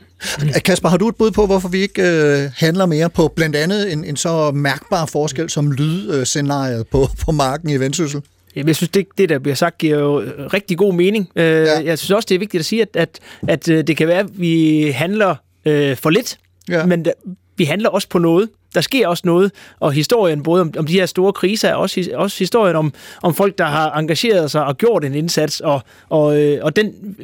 Kasper, 0.64 0.88
har 0.88 0.96
du 0.96 1.08
et 1.08 1.16
bud 1.16 1.30
på, 1.30 1.46
hvorfor 1.46 1.68
vi 1.68 1.78
ikke 1.78 2.02
øh, 2.02 2.50
handler 2.56 2.86
mere 2.86 3.10
på 3.10 3.28
blandt 3.28 3.56
andet 3.56 3.92
en, 3.92 4.04
en 4.04 4.16
så 4.16 4.50
mærkbar 4.50 5.06
forskel 5.06 5.50
som 5.50 5.72
lydscenariet 5.72 6.86
på, 6.86 7.08
på 7.24 7.32
marken 7.32 7.70
i 7.70 7.76
Vendsyssel? 7.76 8.22
Jeg 8.56 8.76
synes, 8.76 8.90
det, 8.90 9.06
det 9.18 9.28
der 9.28 9.38
bliver 9.38 9.54
sagt, 9.54 9.78
giver 9.78 9.98
jo 9.98 10.22
rigtig 10.52 10.78
god 10.78 10.94
mening. 10.94 11.28
Øh, 11.36 11.44
ja. 11.44 11.84
Jeg 11.84 11.98
synes 11.98 12.10
også, 12.10 12.26
det 12.28 12.34
er 12.34 12.38
vigtigt 12.38 12.60
at 12.60 12.64
sige, 12.64 12.82
at, 12.82 12.88
at, 12.94 13.20
at 13.48 13.68
øh, 13.68 13.86
det 13.86 13.96
kan 13.96 14.08
være, 14.08 14.18
at 14.18 14.40
vi 14.40 14.82
handler 14.94 15.34
øh, 15.66 15.96
for 15.96 16.10
lidt, 16.10 16.38
ja. 16.68 16.86
men 16.86 17.04
der, 17.04 17.12
vi 17.56 17.64
handler 17.64 17.88
også 17.88 18.08
på 18.08 18.18
noget. 18.18 18.48
Der 18.74 18.80
sker 18.80 19.08
også 19.08 19.22
noget, 19.26 19.52
og 19.80 19.92
historien 19.92 20.42
både 20.42 20.60
om, 20.60 20.72
om 20.78 20.86
de 20.86 20.92
her 20.92 21.06
store 21.06 21.32
kriser 21.32 21.68
er 21.68 21.74
også, 21.74 22.10
også 22.14 22.38
historien 22.38 22.76
om, 22.76 22.92
om 23.22 23.34
folk, 23.34 23.58
der 23.58 23.64
har 23.64 23.92
engageret 23.92 24.50
sig 24.50 24.64
og 24.64 24.76
gjort 24.76 25.04
en 25.04 25.14
indsats, 25.14 25.60
og, 25.60 25.80
og, 26.08 26.42
øh, 26.42 26.58
og 26.62 26.76
den 26.76 27.16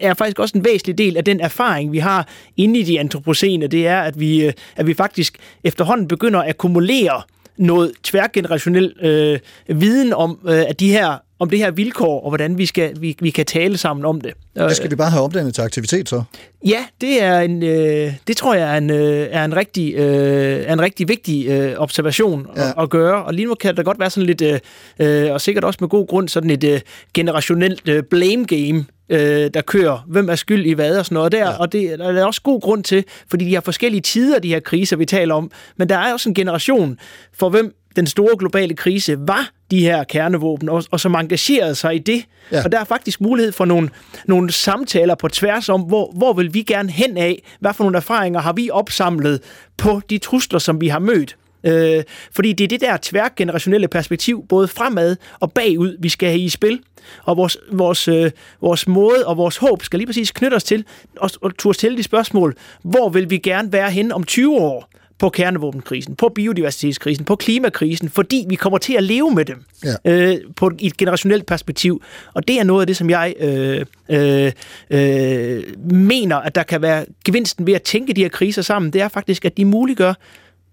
er 0.00 0.14
faktisk 0.14 0.38
også 0.38 0.58
en 0.58 0.64
væsentlig 0.64 0.98
del 0.98 1.16
af 1.16 1.24
den 1.24 1.40
erfaring, 1.40 1.92
vi 1.92 1.98
har 1.98 2.28
inde 2.56 2.80
i 2.80 2.82
de 2.82 3.00
antropocene, 3.00 3.66
det 3.66 3.86
er, 3.86 4.00
at 4.00 4.20
vi, 4.20 4.46
øh, 4.46 4.52
at 4.76 4.86
vi 4.86 4.94
faktisk 4.94 5.36
efterhånden 5.64 6.08
begynder 6.08 6.40
at 6.40 6.48
akkumulere 6.48 7.22
noget 7.56 7.92
tværgenerationel 8.02 8.94
øh, 9.00 9.38
viden 9.80 10.12
om, 10.12 10.38
øh, 10.48 10.64
at 10.68 10.80
de 10.80 10.90
her 10.90 11.18
om 11.38 11.50
det 11.50 11.58
her 11.58 11.70
vilkår, 11.70 12.20
og 12.20 12.30
hvordan 12.30 12.58
vi, 12.58 12.66
skal, 12.66 13.00
vi, 13.00 13.16
vi 13.20 13.30
kan 13.30 13.46
tale 13.46 13.78
sammen 13.78 14.04
om 14.04 14.20
det. 14.20 14.32
Hvad 14.52 14.74
skal 14.74 14.90
vi 14.90 14.96
bare 14.96 15.10
have 15.10 15.22
omdannet 15.22 15.54
til 15.54 15.62
aktivitet 15.62 16.08
så? 16.08 16.22
Ja, 16.66 16.84
det 17.00 17.22
er 17.22 17.40
en, 17.40 17.62
øh, 17.62 18.12
det 18.26 18.36
tror 18.36 18.54
jeg 18.54 18.74
er 18.74 18.78
en, 18.78 18.90
øh, 18.90 19.28
er 19.30 19.44
en, 19.44 19.56
rigtig, 19.56 19.94
øh, 19.94 20.64
er 20.66 20.72
en 20.72 20.80
rigtig 20.80 21.08
vigtig 21.08 21.46
øh, 21.46 21.74
observation 21.76 22.46
ja. 22.56 22.68
at, 22.68 22.74
at 22.78 22.90
gøre. 22.90 23.24
Og 23.24 23.34
lige 23.34 23.46
nu 23.46 23.54
kan 23.54 23.76
der 23.76 23.82
godt 23.82 23.98
være 23.98 24.10
sådan 24.10 24.26
lidt, 24.26 24.42
øh, 24.42 24.58
øh, 24.98 25.32
og 25.32 25.40
sikkert 25.40 25.64
også 25.64 25.78
med 25.80 25.88
god 25.88 26.06
grund, 26.06 26.28
sådan 26.28 26.50
et 26.50 26.64
øh, 26.64 26.80
generationelt 27.14 27.88
øh, 27.88 28.02
blame 28.02 28.44
game, 28.44 28.84
øh, 29.08 29.50
der 29.54 29.60
kører. 29.60 30.04
Hvem 30.06 30.28
er 30.28 30.34
skyld 30.34 30.66
i 30.66 30.72
hvad 30.72 30.98
og 30.98 31.04
sådan 31.04 31.14
noget 31.14 31.32
der. 31.32 31.38
Ja. 31.38 31.56
Og 31.56 31.72
det 31.72 31.98
der 31.98 32.12
er 32.12 32.24
også 32.24 32.42
god 32.42 32.60
grund 32.60 32.84
til, 32.84 33.04
fordi 33.30 33.44
de 33.44 33.54
har 33.54 33.60
forskellige 33.60 34.00
tider, 34.00 34.38
de 34.38 34.48
her 34.48 34.60
kriser, 34.60 34.96
vi 34.96 35.04
taler 35.04 35.34
om. 35.34 35.50
Men 35.76 35.88
der 35.88 35.96
er 35.96 36.12
også 36.12 36.28
en 36.28 36.34
generation, 36.34 36.98
for 37.34 37.48
hvem 37.48 37.74
den 37.96 38.06
store 38.06 38.36
globale 38.38 38.74
krise 38.74 39.16
var 39.18 39.50
de 39.70 39.80
her 39.80 40.04
kernevåben, 40.04 40.68
og, 40.68 40.84
og 40.90 41.00
som 41.00 41.14
engagerede 41.14 41.74
sig 41.74 41.94
i 41.94 41.98
det. 41.98 42.24
Ja. 42.52 42.64
Og 42.64 42.72
der 42.72 42.80
er 42.80 42.84
faktisk 42.84 43.20
mulighed 43.20 43.52
for 43.52 43.64
nogle, 43.64 43.90
nogle 44.26 44.52
samtaler 44.52 45.14
på 45.14 45.28
tværs 45.28 45.68
om, 45.68 45.80
hvor, 45.80 46.12
hvor 46.16 46.32
vil 46.32 46.54
vi 46.54 46.62
gerne 46.62 46.90
hen 46.90 47.16
af? 47.16 47.42
Hvad 47.60 47.74
for 47.74 47.84
nogle 47.84 47.96
erfaringer 47.96 48.40
har 48.40 48.52
vi 48.52 48.70
opsamlet 48.70 49.40
på 49.76 50.00
de 50.10 50.18
trusler, 50.18 50.58
som 50.58 50.80
vi 50.80 50.88
har 50.88 50.98
mødt? 50.98 51.36
Øh, 51.64 52.02
fordi 52.32 52.52
det 52.52 52.64
er 52.64 52.68
det 52.68 52.80
der 52.80 52.96
tværgenerationelle 53.02 53.88
perspektiv, 53.88 54.46
både 54.48 54.68
fremad 54.68 55.16
og 55.40 55.52
bagud, 55.52 55.96
vi 56.00 56.08
skal 56.08 56.28
have 56.28 56.40
i 56.40 56.48
spil. 56.48 56.80
Og 57.24 57.36
vores, 57.36 57.58
vores, 57.72 58.08
øh, 58.08 58.30
vores 58.60 58.88
måde 58.88 59.26
og 59.26 59.36
vores 59.36 59.56
håb 59.56 59.82
skal 59.82 59.98
lige 59.98 60.06
præcis 60.06 60.30
knytte 60.30 60.54
os 60.54 60.64
til 60.64 60.84
og, 61.16 61.30
og 61.40 61.56
turde 61.58 61.78
stille 61.78 61.96
de 61.96 62.02
spørgsmål, 62.02 62.54
hvor 62.82 63.08
vil 63.08 63.30
vi 63.30 63.38
gerne 63.38 63.72
være 63.72 63.90
henne 63.90 64.14
om 64.14 64.24
20 64.24 64.56
år? 64.56 64.88
På 65.18 65.28
kernevåbenkrisen, 65.28 66.16
på 66.16 66.28
biodiversitetskrisen, 66.28 67.24
på 67.24 67.36
klimakrisen, 67.36 68.08
fordi 68.08 68.46
vi 68.48 68.54
kommer 68.54 68.78
til 68.78 68.92
at 68.92 69.02
leve 69.02 69.30
med 69.34 69.44
dem 69.44 69.64
Ja. 69.84 70.12
øh, 70.32 70.36
på 70.56 70.66
et, 70.66 70.74
i 70.78 70.86
et 70.86 70.96
generationelt 70.96 71.46
perspektiv. 71.46 72.02
Og 72.34 72.48
det 72.48 72.60
er 72.60 72.64
noget 72.64 72.80
af 72.80 72.86
det, 72.86 72.96
som 72.96 73.10
jeg 73.10 73.34
øh, 73.40 73.84
øh, 74.08 74.52
øh, 74.90 75.62
mener, 75.92 76.36
at 76.36 76.54
der 76.54 76.62
kan 76.62 76.82
være 76.82 77.04
gevinsten 77.24 77.66
ved 77.66 77.74
at 77.74 77.82
tænke 77.82 78.12
de 78.12 78.20
her 78.22 78.28
kriser 78.28 78.62
sammen. 78.62 78.92
Det 78.92 79.00
er 79.00 79.08
faktisk, 79.08 79.44
at 79.44 79.56
de 79.56 79.64
muliggør 79.64 80.14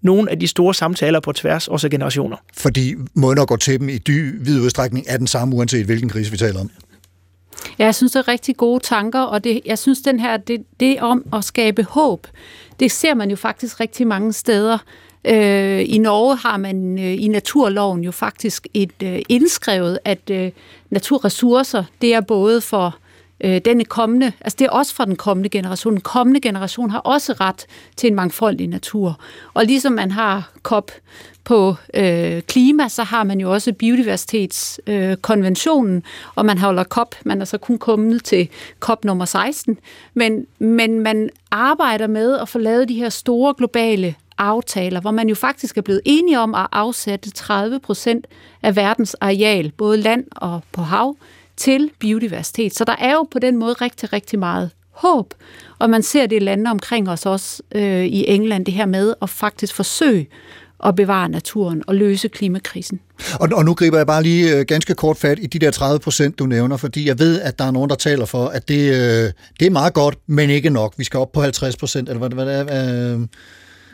nogle 0.02 0.30
af 0.30 0.38
de 0.40 0.46
store 0.46 0.74
samtaler 0.74 1.20
på 1.20 1.32
tværs, 1.32 1.68
også 1.68 1.86
af 1.86 1.90
generationer. 1.90 2.36
Fordi 2.56 2.94
måden 3.14 3.38
at 3.38 3.48
gå 3.48 3.56
til 3.56 3.80
dem 3.80 3.88
i 3.88 3.98
dy, 3.98 4.34
vid 4.40 4.60
udstrækning 4.60 5.06
er 5.08 5.16
den 5.16 5.26
samme, 5.26 5.56
uanset 5.56 5.86
hvilken 5.86 6.08
krise 6.08 6.30
vi 6.30 6.36
taler 6.36 6.60
om. 6.60 6.70
Ja, 7.78 7.84
jeg 7.84 7.94
synes, 7.94 8.12
det 8.12 8.18
er 8.18 8.28
rigtig 8.28 8.56
gode 8.56 8.80
tanker, 8.84 9.20
og 9.20 9.44
det, 9.44 9.60
jeg 9.66 9.78
synes, 9.78 10.00
den 10.00 10.20
her, 10.20 10.36
det, 10.36 10.62
det 10.80 11.00
om 11.00 11.24
at 11.32 11.44
skabe 11.44 11.82
håb, 11.82 12.26
det 12.80 12.92
ser 12.92 13.14
man 13.14 13.30
jo 13.30 13.36
faktisk 13.36 13.80
rigtig 13.80 14.06
mange 14.06 14.32
steder. 14.32 14.78
Øh, 15.24 15.84
I 15.86 15.98
Norge 15.98 16.36
har 16.36 16.56
man 16.56 16.98
øh, 16.98 17.24
i 17.24 17.28
naturloven 17.28 18.04
jo 18.04 18.10
faktisk 18.10 18.66
et 18.74 19.02
øh, 19.02 19.22
indskrevet, 19.28 19.98
at 20.04 20.30
øh, 20.30 20.50
naturressourcer, 20.90 21.84
det 22.00 22.14
er 22.14 22.20
både 22.20 22.60
for 22.60 22.96
øh, 23.40 23.60
den 23.64 23.84
kommende, 23.84 24.32
altså 24.40 24.56
det 24.58 24.64
er 24.64 24.70
også 24.70 24.94
for 24.94 25.04
den 25.04 25.16
kommende 25.16 25.48
generation. 25.48 25.92
Den 25.92 26.00
kommende 26.00 26.40
generation 26.40 26.90
har 26.90 26.98
også 26.98 27.32
ret 27.32 27.66
til 27.96 28.06
en 28.06 28.14
mangfoldig 28.14 28.68
natur. 28.68 29.20
Og 29.54 29.64
ligesom 29.64 29.92
man 29.92 30.10
har 30.10 30.52
COP 30.62 30.90
på 31.44 31.74
øh, 31.94 32.42
klima, 32.42 32.88
så 32.88 33.02
har 33.02 33.24
man 33.24 33.40
jo 33.40 33.52
også 33.52 33.72
biodiversitetskonventionen, 33.72 35.10
øh, 35.10 35.16
konventionen, 35.16 36.02
og 36.34 36.46
man 36.46 36.58
holder 36.58 36.84
COP, 36.84 37.14
man 37.24 37.40
er 37.40 37.44
så 37.44 37.58
kun 37.58 37.78
kommet 37.78 38.24
til 38.24 38.48
COP 38.80 39.04
nummer 39.04 39.24
16, 39.24 39.78
men, 40.14 40.46
men 40.58 41.00
man 41.00 41.30
arbejder 41.50 42.06
med 42.06 42.38
at 42.38 42.48
få 42.48 42.58
lavet 42.58 42.88
de 42.88 42.94
her 42.94 43.08
store 43.08 43.54
globale 43.58 44.14
aftaler, 44.38 45.00
hvor 45.00 45.10
man 45.10 45.28
jo 45.28 45.34
faktisk 45.34 45.76
er 45.76 45.82
blevet 45.82 46.00
enige 46.04 46.40
om 46.40 46.54
at 46.54 46.66
afsætte 46.72 47.30
30 47.30 47.80
procent 47.80 48.26
af 48.62 48.76
verdens 48.76 49.14
areal, 49.14 49.72
både 49.76 49.96
land 49.96 50.24
og 50.36 50.60
på 50.72 50.82
hav, 50.82 51.16
til 51.56 51.90
biodiversitet. 51.98 52.74
Så 52.76 52.84
der 52.84 52.96
er 52.98 53.12
jo 53.12 53.28
på 53.30 53.38
den 53.38 53.56
måde 53.56 53.72
rigtig, 53.72 54.12
rigtig 54.12 54.38
meget 54.38 54.70
håb, 54.90 55.34
og 55.78 55.90
man 55.90 56.02
ser 56.02 56.26
det 56.26 56.36
i 56.36 56.38
lande 56.38 56.70
omkring 56.70 57.10
os 57.10 57.26
også 57.26 57.62
øh, 57.74 58.04
i 58.04 58.28
England, 58.28 58.66
det 58.66 58.74
her 58.74 58.86
med 58.86 59.14
at 59.22 59.30
faktisk 59.30 59.74
forsøge 59.74 60.28
at 60.84 60.94
bevare 60.96 61.28
naturen 61.28 61.82
og 61.86 61.94
løse 61.94 62.28
klimakrisen. 62.28 63.00
Og, 63.40 63.48
og 63.52 63.64
nu 63.64 63.74
griber 63.74 63.96
jeg 63.96 64.06
bare 64.06 64.22
lige 64.22 64.56
øh, 64.56 64.64
ganske 64.64 64.94
kort 64.94 65.16
fat 65.16 65.38
i 65.42 65.46
de 65.46 65.58
der 65.58 65.70
30 65.70 66.00
procent, 66.00 66.38
du 66.38 66.46
nævner, 66.46 66.76
fordi 66.76 67.08
jeg 67.08 67.18
ved, 67.18 67.40
at 67.40 67.58
der 67.58 67.64
er 67.64 67.70
nogen, 67.70 67.90
der 67.90 67.96
taler 67.96 68.24
for, 68.24 68.46
at 68.46 68.68
det, 68.68 68.90
øh, 68.90 69.32
det 69.60 69.66
er 69.66 69.70
meget 69.70 69.94
godt, 69.94 70.18
men 70.26 70.50
ikke 70.50 70.70
nok. 70.70 70.94
Vi 70.96 71.04
skal 71.04 71.20
op 71.20 71.32
på 71.32 71.40
50 71.40 71.76
procent, 71.76 72.08
eller 72.08 72.18
hvad, 72.18 72.30
hvad 72.30 72.46
det 72.46 72.72
er. 72.72 73.14
Øh, 73.14 73.20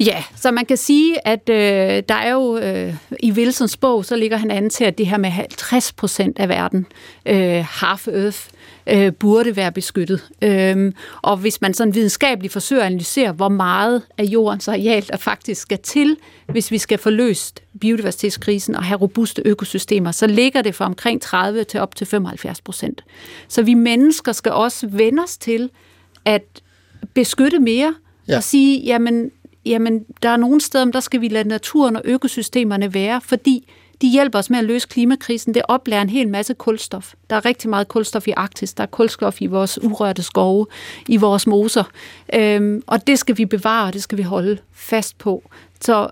Ja, 0.06 0.24
så 0.36 0.50
man 0.50 0.64
kan 0.66 0.76
sige, 0.76 1.28
at 1.28 1.48
øh, 1.48 2.02
der 2.08 2.14
er 2.14 2.32
jo 2.32 2.56
øh, 2.58 2.94
i 3.20 3.32
Wilsons 3.32 3.76
bog, 3.76 4.04
så 4.04 4.16
ligger 4.16 4.36
han 4.36 4.50
an 4.50 4.70
til, 4.70 4.84
at 4.84 4.98
det 4.98 5.06
her 5.06 5.18
med 5.18 5.30
50 5.30 5.92
procent 5.92 6.38
af 6.38 6.48
verden, 6.48 6.86
øh, 7.26 7.64
half 7.70 8.08
earth, 8.08 8.38
øh, 8.86 9.12
burde 9.12 9.56
være 9.56 9.72
beskyttet. 9.72 10.28
Øhm, 10.42 10.94
og 11.22 11.36
hvis 11.36 11.60
man 11.60 11.74
sådan 11.74 11.94
videnskabeligt 11.94 12.52
forsøger 12.52 12.82
at 12.82 12.86
analysere, 12.86 13.32
hvor 13.32 13.48
meget 13.48 14.02
af 14.18 14.24
jordens 14.24 14.68
areal 14.68 15.06
der 15.08 15.16
faktisk 15.16 15.62
skal 15.62 15.78
til, 15.78 16.16
hvis 16.48 16.70
vi 16.70 16.78
skal 16.78 16.98
få 16.98 17.10
løst 17.10 17.62
biodiversitetskrisen 17.80 18.76
og 18.76 18.84
have 18.84 19.00
robuste 19.00 19.42
økosystemer, 19.44 20.12
så 20.12 20.26
ligger 20.26 20.62
det 20.62 20.74
fra 20.74 20.84
omkring 20.84 21.22
30 21.22 21.64
til 21.64 21.80
op 21.80 21.94
til 21.94 22.06
75 22.06 22.60
procent. 22.60 23.04
Så 23.48 23.62
vi 23.62 23.74
mennesker 23.74 24.32
skal 24.32 24.52
også 24.52 24.86
vende 24.86 25.22
os 25.22 25.36
til 25.36 25.70
at 26.24 26.42
beskytte 27.14 27.58
mere 27.58 27.94
Ja. 28.28 28.36
og 28.36 28.42
sige, 28.42 28.80
jamen 28.80 29.30
jamen, 29.66 30.04
der 30.22 30.28
er 30.28 30.36
nogle 30.36 30.60
steder, 30.60 30.84
der 30.84 31.00
skal 31.00 31.20
vi 31.20 31.28
lade 31.28 31.48
naturen 31.48 31.96
og 31.96 32.02
økosystemerne 32.04 32.94
være, 32.94 33.20
fordi 33.20 33.68
de 34.02 34.08
hjælper 34.08 34.38
os 34.38 34.50
med 34.50 34.58
at 34.58 34.64
løse 34.64 34.88
klimakrisen. 34.88 35.54
Det 35.54 35.62
oplærer 35.68 36.02
en 36.02 36.08
hel 36.08 36.28
masse 36.28 36.54
kulstof. 36.54 37.12
Der 37.30 37.36
er 37.36 37.44
rigtig 37.44 37.70
meget 37.70 37.88
kulstof 37.88 38.28
i 38.28 38.32
Arktis. 38.36 38.74
Der 38.74 38.82
er 38.82 38.86
kulstof 38.86 39.42
i 39.42 39.46
vores 39.46 39.82
urørte 39.82 40.22
skove, 40.22 40.66
i 41.08 41.16
vores 41.16 41.46
moser. 41.46 41.84
Øhm, 42.34 42.82
og 42.86 43.06
det 43.06 43.18
skal 43.18 43.38
vi 43.38 43.46
bevare, 43.46 43.86
og 43.86 43.92
det 43.92 44.02
skal 44.02 44.18
vi 44.18 44.22
holde 44.22 44.58
fast 44.72 45.18
på. 45.18 45.50
Så, 45.80 46.08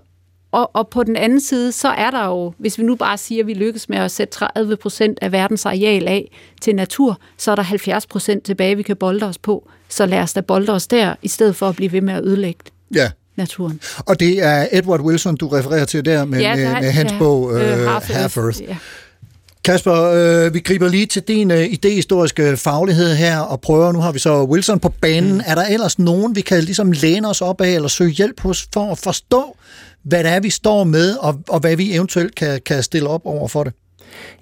og, 0.51 0.75
og 0.75 0.87
på 0.87 1.03
den 1.03 1.15
anden 1.15 1.41
side, 1.41 1.71
så 1.71 1.87
er 1.87 2.11
der 2.11 2.25
jo, 2.25 2.53
hvis 2.57 2.77
vi 2.77 2.83
nu 2.83 2.95
bare 2.95 3.17
siger, 3.17 3.43
at 3.43 3.47
vi 3.47 3.53
lykkes 3.53 3.89
med 3.89 3.97
at 3.97 4.11
sætte 4.11 4.33
30 4.33 4.75
procent 4.75 5.19
af 5.21 5.31
verdens 5.31 5.65
areal 5.65 6.07
af 6.07 6.31
til 6.61 6.75
natur, 6.75 7.19
så 7.37 7.51
er 7.51 7.55
der 7.55 7.63
70 7.63 8.07
procent 8.07 8.43
tilbage, 8.43 8.75
vi 8.75 8.83
kan 8.83 8.95
bolde 8.95 9.25
os 9.25 9.37
på. 9.37 9.69
Så 9.89 10.05
lad 10.05 10.19
os 10.19 10.33
da 10.33 10.41
bolde 10.41 10.73
os 10.73 10.87
der, 10.87 11.15
i 11.21 11.27
stedet 11.27 11.55
for 11.55 11.69
at 11.69 11.75
blive 11.75 11.91
ved 11.91 12.01
med 12.01 12.13
at 12.13 12.23
ødelægge 12.23 12.63
ja, 12.95 13.11
naturen. 13.39 13.79
og 13.97 14.19
det 14.19 14.43
er 14.43 14.67
Edward 14.71 14.99
Wilson, 15.01 15.35
du 15.35 15.47
refererer 15.47 15.85
til 15.85 16.05
der 16.05 16.25
med, 16.25 16.39
Ja, 16.39 16.55
med, 16.55 16.65
med 16.81 16.91
hans 16.91 17.11
ja, 17.11 17.17
bog 17.17 17.53
øh, 17.55 17.61
øh, 17.61 17.87
Half 17.87 18.07
Half 18.11 18.37
Earth, 18.37 18.37
Earth. 18.37 18.61
ja. 18.61 18.75
Kasper, 19.65 19.93
øh, 19.93 20.53
vi 20.53 20.59
griber 20.59 20.87
lige 20.87 21.05
til 21.05 21.21
din 21.21 21.51
øh, 21.51 21.65
idehistoriske 21.73 22.57
faglighed 22.57 23.15
her 23.15 23.39
og 23.39 23.61
prøver, 23.61 23.91
nu 23.91 23.99
har 23.99 24.11
vi 24.11 24.19
så 24.19 24.43
Wilson 24.43 24.79
på 24.79 24.89
banen. 25.01 25.33
Mm. 25.33 25.41
Er 25.45 25.55
der 25.55 25.65
ellers 25.65 25.99
nogen, 25.99 26.35
vi 26.35 26.41
kan 26.41 26.63
ligesom 26.63 26.91
læne 26.91 27.29
os 27.29 27.41
op 27.41 27.61
af 27.61 27.69
eller 27.69 27.87
søge 27.87 28.09
hjælp 28.11 28.39
hos 28.39 28.67
for 28.73 28.91
at 28.91 28.97
forstå, 28.97 29.55
hvad 30.03 30.23
det 30.23 30.31
er, 30.31 30.39
vi 30.39 30.49
står 30.49 30.83
med, 30.83 31.15
og, 31.15 31.39
og 31.49 31.59
hvad 31.59 31.75
vi 31.75 31.93
eventuelt 31.95 32.35
kan, 32.35 32.61
kan 32.65 32.83
stille 32.83 33.09
op 33.09 33.21
over 33.25 33.47
for 33.47 33.63
det? 33.63 33.73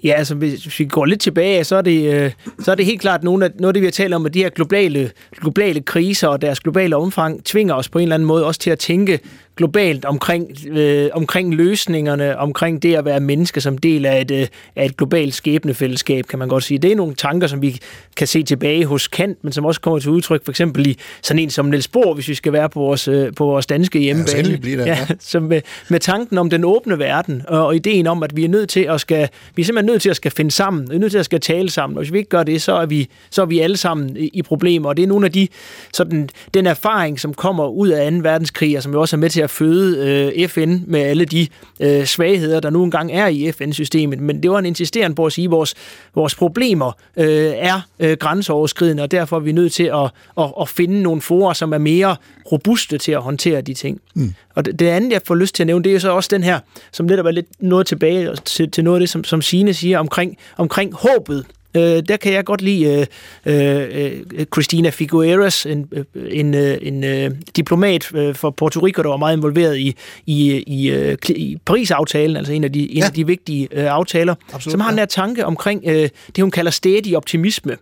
Ja, 0.04 0.12
altså 0.12 0.34
hvis 0.34 0.78
vi 0.78 0.84
går 0.84 1.04
lidt 1.04 1.20
tilbage, 1.20 1.64
så 1.64 1.76
er 1.76 1.82
det, 1.82 2.14
øh, 2.14 2.32
så 2.60 2.70
er 2.70 2.74
det 2.74 2.84
helt 2.84 3.00
klart 3.00 3.24
nogle 3.24 3.44
af, 3.44 3.50
noget 3.54 3.68
af 3.68 3.74
det, 3.74 3.80
vi 3.80 3.86
har 3.86 3.92
talt 3.92 4.14
om, 4.14 4.26
at 4.26 4.34
de 4.34 4.42
her 4.42 4.48
globale, 4.48 5.10
globale 5.40 5.80
kriser 5.80 6.28
og 6.28 6.42
deres 6.42 6.60
globale 6.60 6.96
omfang 6.96 7.44
tvinger 7.44 7.74
os 7.74 7.88
på 7.88 7.98
en 7.98 8.02
eller 8.02 8.14
anden 8.14 8.26
måde 8.26 8.44
også 8.46 8.60
til 8.60 8.70
at 8.70 8.78
tænke 8.78 9.20
globalt 9.58 10.04
omkring, 10.04 10.50
øh, 10.70 11.10
omkring 11.12 11.54
løsningerne, 11.54 12.38
omkring 12.38 12.82
det 12.82 12.94
at 12.94 13.04
være 13.04 13.20
menneske 13.20 13.60
som 13.60 13.78
del 13.78 14.06
af 14.06 14.20
et, 14.20 14.30
øh, 14.30 14.46
af 14.76 14.84
et 14.84 14.96
globalt 14.96 15.34
skæbnefællesskab, 15.34 16.26
kan 16.26 16.38
man 16.38 16.48
godt 16.48 16.64
sige. 16.64 16.78
Det 16.78 16.92
er 16.92 16.96
nogle 16.96 17.14
tanker, 17.14 17.46
som 17.46 17.62
vi 17.62 17.80
kan 18.16 18.26
se 18.26 18.42
tilbage 18.42 18.86
hos 18.86 19.08
Kant, 19.08 19.44
men 19.44 19.52
som 19.52 19.64
også 19.64 19.80
kommer 19.80 19.98
til 19.98 20.10
udtryk 20.10 20.44
for 20.44 20.52
eksempel 20.52 20.86
i 20.86 20.98
sådan 21.22 21.42
en 21.42 21.50
som 21.50 21.66
Niels 21.66 21.88
Bohr, 21.88 22.14
hvis 22.14 22.28
vi 22.28 22.34
skal 22.34 22.52
være 22.52 22.68
på 22.68 22.80
vores, 22.80 23.08
øh, 23.08 23.34
på 23.34 23.44
vores 23.44 23.66
danske 23.66 23.98
hjemmebane. 23.98 24.58
blive 24.58 24.78
det, 24.78 24.86
ja. 24.86 25.06
Så 25.20 25.40
med, 25.50 25.60
med 25.88 26.00
tanken 26.00 26.38
om 26.38 26.50
den 26.50 26.64
åbne 26.64 26.98
verden, 26.98 27.42
og, 27.48 27.66
og 27.66 27.76
ideen 27.76 28.06
om, 28.06 28.22
at 28.22 28.36
vi 28.36 28.44
er 28.44 28.48
nødt 28.48 28.68
til 28.68 28.80
at 28.80 29.00
skal, 29.00 29.28
vi 29.54 29.62
er 29.62 29.66
simpelthen 29.66 29.92
nødt 29.92 30.02
til 30.02 30.10
at 30.10 30.16
skal 30.16 30.30
finde 30.30 30.50
sammen, 30.50 30.90
vi 30.90 30.94
er 30.94 30.98
nødt 30.98 31.12
til 31.12 31.18
at 31.18 31.24
skal 31.24 31.40
tale 31.40 31.70
sammen, 31.70 31.96
og 31.96 32.02
hvis 32.02 32.12
vi 32.12 32.18
ikke 32.18 32.30
gør 32.30 32.42
det, 32.42 32.62
så 32.62 32.72
er 32.72 32.86
vi, 32.86 33.08
så 33.30 33.42
er 33.42 33.46
vi 33.46 33.60
alle 33.60 33.76
sammen 33.76 34.16
i, 34.16 34.30
i 34.32 34.42
problemer, 34.42 34.88
og 34.88 34.96
det 34.96 35.02
er 35.02 35.06
nogle 35.06 35.26
af 35.26 35.32
de, 35.32 35.48
sådan, 35.92 36.28
den 36.54 36.66
erfaring, 36.66 37.20
som 37.20 37.34
kommer 37.34 37.68
ud 37.68 37.88
af 37.88 38.12
2. 38.12 38.18
verdenskrig, 38.22 38.76
og 38.76 38.82
som 38.82 38.92
jo 38.92 39.00
også 39.00 39.16
er 39.16 39.18
med 39.18 39.30
til 39.30 39.40
at 39.40 39.47
føde 39.50 40.32
øh, 40.36 40.48
FN 40.48 40.78
med 40.86 41.00
alle 41.00 41.24
de 41.24 41.46
øh, 41.80 42.04
svagheder, 42.04 42.60
der 42.60 42.70
nu 42.70 42.84
engang 42.84 43.12
er 43.12 43.26
i 43.26 43.52
FN-systemet, 43.52 44.20
men 44.20 44.42
det 44.42 44.50
var 44.50 44.58
en 44.58 44.66
insisteren 44.66 45.14
på 45.14 45.26
at 45.26 45.32
sige, 45.32 45.44
at 45.44 45.50
vores, 45.50 45.74
vores 46.14 46.34
problemer 46.34 46.92
øh, 47.16 47.52
er 47.56 47.80
øh, 48.00 48.16
grænseoverskridende, 48.16 49.02
og 49.02 49.10
derfor 49.10 49.36
er 49.36 49.40
vi 49.40 49.52
nødt 49.52 49.72
til 49.72 49.84
at, 49.84 50.10
at, 50.38 50.52
at 50.60 50.68
finde 50.68 51.02
nogle 51.02 51.20
forer, 51.20 51.52
som 51.52 51.72
er 51.72 51.78
mere 51.78 52.16
robuste 52.52 52.98
til 52.98 53.12
at 53.12 53.22
håndtere 53.22 53.60
de 53.60 53.74
ting. 53.74 54.00
Mm. 54.14 54.34
Og 54.54 54.64
det, 54.64 54.78
det 54.78 54.86
andet, 54.86 55.12
jeg 55.12 55.20
får 55.24 55.34
lyst 55.34 55.54
til 55.54 55.62
at 55.62 55.66
nævne, 55.66 55.84
det 55.84 55.90
er 55.90 55.94
jo 55.94 56.00
så 56.00 56.10
også 56.10 56.28
den 56.32 56.42
her, 56.42 56.60
som 56.92 57.06
netop 57.06 57.26
er 57.26 57.30
lidt 57.30 57.46
noget 57.60 57.86
tilbage 57.86 58.36
til, 58.44 58.70
til 58.70 58.84
noget 58.84 58.96
af 58.96 59.00
det, 59.00 59.08
som, 59.08 59.24
som 59.24 59.42
Signe 59.42 59.74
siger 59.74 59.98
omkring, 59.98 60.36
omkring 60.56 60.94
håbet. 60.94 61.46
Øh, 61.76 62.02
der 62.08 62.16
kan 62.16 62.32
jeg 62.32 62.44
godt 62.44 62.62
lide 62.62 63.06
øh, 63.46 63.82
øh, 64.04 64.12
Christina 64.54 64.90
Figueres, 64.90 65.66
en, 65.66 65.88
øh, 65.92 66.04
en, 66.30 66.54
øh, 66.54 66.78
en 66.82 67.04
øh, 67.04 67.30
diplomat 67.56 68.14
øh, 68.14 68.34
for 68.34 68.50
Puerto 68.50 68.80
Rico, 68.80 69.02
der 69.02 69.08
var 69.08 69.16
meget 69.16 69.36
involveret 69.36 69.78
i, 69.78 69.94
i, 70.26 70.62
i, 70.66 70.90
øh, 70.90 71.16
i 71.28 71.58
Paris-aftalen, 71.66 72.36
altså 72.36 72.52
en 72.52 72.64
af 72.64 72.72
de, 72.72 72.90
en 72.92 72.96
Ja. 72.98 73.04
af 73.04 73.12
de 73.12 73.26
vigtige 73.26 73.68
øh, 73.72 73.84
aftaler, 73.92 74.34
Absolut, 74.52 74.72
som 74.72 74.80
har 74.80 74.88
ja. 74.88 74.90
den 74.90 74.98
her 74.98 75.06
tanke 75.06 75.46
omkring 75.46 75.82
øh, 75.86 76.08
det, 76.36 76.42
hun 76.44 76.50
kalder 76.50 76.70
stædig 76.70 77.16
optimisme. 77.16 77.76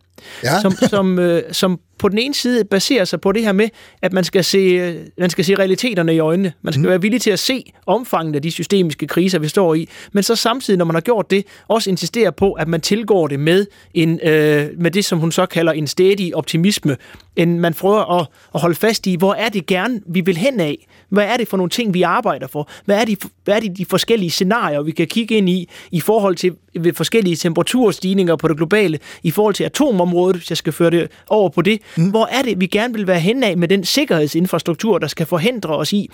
Ja. 0.44 0.60
som, 0.60 0.72
som, 0.90 1.18
øh, 1.18 1.42
som 1.52 1.80
på 1.98 2.08
den 2.08 2.18
ene 2.18 2.34
side 2.34 2.64
baserer 2.64 3.04
sig 3.04 3.20
på 3.20 3.32
det 3.32 3.42
her 3.42 3.52
med, 3.52 3.68
at 4.02 4.12
man 4.12 4.24
skal 4.24 4.44
se, 4.44 4.58
øh, 4.58 4.96
man 5.18 5.30
skal 5.30 5.44
se 5.44 5.54
realiteterne 5.54 6.14
i 6.14 6.18
øjnene. 6.18 6.52
Man 6.62 6.72
skal 6.72 6.82
mm. 6.82 6.88
være 6.88 7.02
villig 7.02 7.20
til 7.20 7.30
at 7.30 7.38
se 7.38 7.72
omfanget 7.86 8.36
af 8.36 8.42
de 8.42 8.50
systemiske 8.50 9.06
kriser, 9.06 9.38
vi 9.38 9.48
står 9.48 9.74
i, 9.74 9.88
men 10.12 10.22
så 10.22 10.36
samtidig, 10.36 10.78
når 10.78 10.84
man 10.84 10.94
har 10.94 11.00
gjort 11.00 11.30
det, 11.30 11.44
også 11.68 11.90
insistere 11.90 12.32
på, 12.32 12.52
at 12.52 12.68
man 12.68 12.80
tilgår 12.80 13.26
det 13.26 13.40
med, 13.40 13.66
en, 13.94 14.20
øh, 14.22 14.68
med 14.78 14.90
det, 14.90 15.04
som 15.04 15.18
hun 15.18 15.32
så 15.32 15.46
kalder 15.46 15.72
en 15.72 15.86
stedig 15.86 16.36
optimisme. 16.36 16.96
En, 17.36 17.60
man 17.60 17.74
prøver 17.74 18.20
at, 18.20 18.26
at 18.54 18.60
holde 18.60 18.76
fast 18.76 19.06
i, 19.06 19.16
hvor 19.16 19.34
er 19.34 19.48
det 19.48 19.66
gerne, 19.66 20.00
vi 20.06 20.20
vil 20.20 20.36
hen 20.36 20.60
af? 20.60 20.86
Hvad 21.08 21.24
er 21.24 21.36
det 21.36 21.48
for 21.48 21.56
nogle 21.56 21.70
ting, 21.70 21.94
vi 21.94 22.02
arbejder 22.02 22.46
for? 22.46 22.68
Hvad 22.84 23.00
er, 23.00 23.04
de, 23.04 23.16
hvad 23.44 23.56
er 23.56 23.60
det 23.60 23.78
de 23.78 23.84
forskellige 23.84 24.30
scenarier, 24.30 24.82
vi 24.82 24.90
kan 24.90 25.06
kigge 25.06 25.34
ind 25.34 25.48
i, 25.48 25.68
i 25.90 26.00
forhold 26.00 26.36
til 26.36 26.52
ved 26.80 26.92
forskellige 26.92 27.36
temperaturstigninger 27.36 28.36
på 28.36 28.48
det 28.48 28.56
globale, 28.56 28.98
i 29.22 29.30
forhold 29.30 29.54
til 29.54 29.64
atomområdet, 30.06 30.36
hvis 30.36 30.50
jeg 30.50 30.56
skal 30.56 30.72
føre 30.72 30.90
det 30.90 31.10
over 31.28 31.48
på 31.48 31.62
det. 31.62 31.80
Mm. 31.96 32.10
Hvor 32.10 32.26
er 32.26 32.42
det, 32.42 32.60
vi 32.60 32.66
gerne 32.66 32.94
vil 32.94 33.06
være 33.06 33.20
hen 33.20 33.42
af 33.42 33.56
med 33.56 33.68
den 33.68 33.84
sikkerhedsinfrastruktur, 33.84 34.98
der 34.98 35.06
skal 35.06 35.26
forhindre 35.26 35.76
os 35.76 35.92
i 35.92 36.10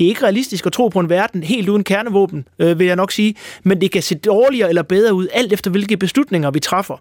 det 0.00 0.06
er 0.06 0.08
ikke 0.08 0.22
realistisk 0.22 0.66
at 0.66 0.72
tro 0.72 0.88
på 0.88 1.00
en 1.00 1.08
verden 1.08 1.42
helt 1.42 1.68
uden 1.68 1.84
kernevåben, 1.84 2.44
øh, 2.58 2.78
vil 2.78 2.86
jeg 2.86 2.96
nok 2.96 3.12
sige, 3.12 3.34
men 3.62 3.80
det 3.80 3.92
kan 3.92 4.02
se 4.02 4.14
dårligere 4.14 4.68
eller 4.68 4.82
bedre 4.82 5.14
ud, 5.14 5.26
alt 5.32 5.52
efter 5.52 5.70
hvilke 5.70 5.96
beslutninger 5.96 6.50
vi 6.50 6.60
træffer. 6.60 6.94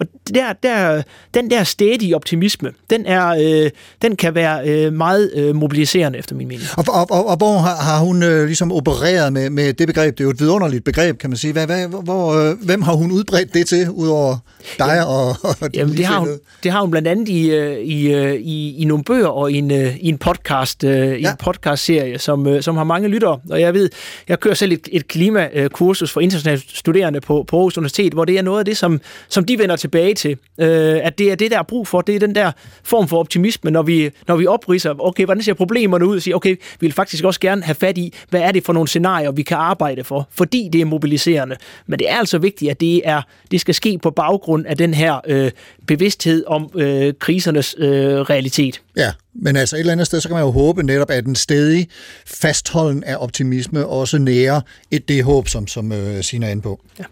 Og 0.00 0.06
der, 0.34 0.52
der, 0.62 1.02
den 1.34 1.50
der 1.50 1.64
stedige 1.64 2.16
optimisme, 2.16 2.70
den, 2.90 3.06
er, 3.06 3.28
øh, 3.28 3.70
den 4.02 4.16
kan 4.16 4.34
være 4.34 4.68
øh, 4.68 4.92
meget 4.92 5.30
øh, 5.34 5.54
mobiliserende 5.54 6.18
efter 6.18 6.34
min 6.34 6.48
mening. 6.48 6.66
Og, 6.76 6.84
og, 6.88 7.10
og, 7.10 7.26
og 7.26 7.36
hvor 7.36 7.58
har, 7.58 7.76
har 7.76 7.98
hun 7.98 8.22
øh, 8.22 8.46
ligesom 8.46 8.72
opereret 8.72 9.32
med, 9.32 9.50
med 9.50 9.72
det 9.72 9.86
begreb? 9.86 10.18
Det 10.18 10.20
er 10.20 10.24
jo 10.24 10.30
et 10.30 10.40
vidunderligt 10.40 10.84
begreb, 10.84 11.18
kan 11.18 11.30
man 11.30 11.36
sige. 11.36 11.52
Hvad, 11.52 11.66
hvad, 11.66 11.88
hvor, 12.04 12.50
øh, 12.50 12.56
hvem 12.64 12.82
har 12.82 12.92
hun 12.92 13.12
udbredt 13.12 13.54
det 13.54 13.66
til, 13.66 13.90
udover 13.90 14.36
dig 14.78 14.86
Jamen, 14.86 15.04
og, 15.06 15.28
og 15.42 15.56
Jamen, 15.74 15.96
det, 15.96 16.06
har 16.06 16.18
hun, 16.18 16.28
det 16.62 16.72
har 16.72 16.80
hun 16.80 16.90
blandt 16.90 17.08
andet 17.08 17.28
i, 17.28 17.50
øh, 17.50 17.78
i, 17.78 18.12
øh, 18.12 18.34
i, 18.34 18.76
i 18.76 18.84
nogle 18.84 19.04
bøger 19.04 19.28
og 19.28 19.52
i 19.52 19.58
en, 19.58 19.70
øh, 19.70 19.96
i 19.96 20.08
en 20.08 20.18
podcast, 20.18 20.84
ja. 20.84 21.14
i 21.14 21.22
en 21.22 21.36
podcastserie, 21.38 22.18
som, 22.18 22.39
Øh, 22.46 22.62
som 22.62 22.76
har 22.76 22.84
mange 22.84 23.08
lyttere. 23.08 23.40
Og 23.50 23.60
jeg 23.60 23.74
ved, 23.74 23.90
jeg 24.28 24.40
kører 24.40 24.54
selv 24.54 24.72
et, 24.72 24.88
et 24.92 25.08
klimakursus 25.08 26.12
for 26.12 26.20
internationale 26.20 26.62
studerende 26.68 27.20
på, 27.20 27.44
på 27.48 27.56
Aarhus 27.56 27.78
Universitet, 27.78 28.12
hvor 28.12 28.24
det 28.24 28.38
er 28.38 28.42
noget 28.42 28.58
af 28.58 28.64
det, 28.64 28.76
som, 28.76 29.00
som 29.28 29.44
de 29.44 29.58
vender 29.58 29.76
tilbage 29.76 30.14
til. 30.14 30.36
Øh, 30.58 31.00
at 31.02 31.18
det 31.18 31.32
er 31.32 31.34
det, 31.34 31.50
der 31.50 31.58
er 31.58 31.62
brug 31.62 31.88
for. 31.88 32.00
Det 32.00 32.14
er 32.14 32.18
den 32.18 32.34
der 32.34 32.52
form 32.82 33.08
for 33.08 33.18
optimisme, 33.18 33.70
når 33.70 33.82
vi, 33.82 34.10
når 34.28 34.36
vi 34.36 34.46
opriser, 34.46 34.94
okay, 34.98 35.24
hvordan 35.24 35.42
ser 35.42 35.54
problemerne 35.54 36.06
ud, 36.06 36.16
og 36.16 36.22
siger, 36.22 36.36
okay, 36.36 36.56
vi 36.56 36.86
vil 36.86 36.92
faktisk 36.92 37.24
også 37.24 37.40
gerne 37.40 37.62
have 37.62 37.74
fat 37.74 37.98
i, 37.98 38.14
hvad 38.30 38.40
er 38.40 38.52
det 38.52 38.64
for 38.64 38.72
nogle 38.72 38.88
scenarier, 38.88 39.30
vi 39.30 39.42
kan 39.42 39.56
arbejde 39.56 40.04
for, 40.04 40.28
fordi 40.30 40.68
det 40.72 40.80
er 40.80 40.84
mobiliserende. 40.84 41.56
Men 41.86 41.98
det 41.98 42.10
er 42.10 42.16
altså 42.16 42.38
vigtigt, 42.38 42.70
at 42.70 42.80
det, 42.80 43.00
er, 43.04 43.22
det 43.50 43.60
skal 43.60 43.74
ske 43.74 43.98
på 44.02 44.10
baggrund 44.10 44.66
af 44.66 44.76
den 44.76 44.94
her 44.94 45.20
øh, 45.26 45.50
bevidsthed 45.86 46.44
om 46.46 46.70
øh, 46.74 47.14
krisernes 47.18 47.74
øh, 47.78 48.20
realitet. 48.20 48.80
Ja, 48.96 49.12
men 49.34 49.56
altså 49.56 49.76
et 49.76 49.80
eller 49.80 49.92
andet 49.92 50.06
sted, 50.06 50.20
så 50.20 50.28
kan 50.28 50.34
man 50.34 50.44
jo 50.44 50.50
håbe 50.50 50.82
netop, 50.82 51.10
at 51.10 51.24
den 51.24 51.36
stedig 51.36 51.88
fastholden 52.26 53.04
af 53.04 53.16
optimisme 53.18 53.86
også 53.86 54.18
nærer 54.18 54.60
et 54.90 55.08
det 55.08 55.24
håb, 55.24 55.48
som, 55.48 55.66
som 55.66 55.92
øh, 55.92 56.22
Sina 56.22 56.46
er 56.46 56.50
inde 56.50 56.62
på. 56.62 56.80
Ja. 56.98 57.04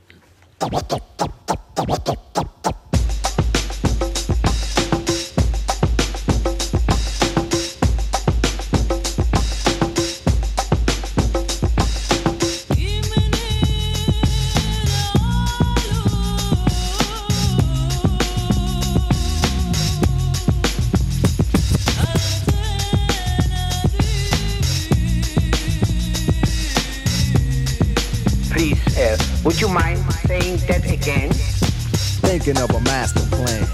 Thinking 32.49 32.71
of 32.71 32.77
a 32.77 32.81
master 32.81 33.21
plan. 33.37 33.65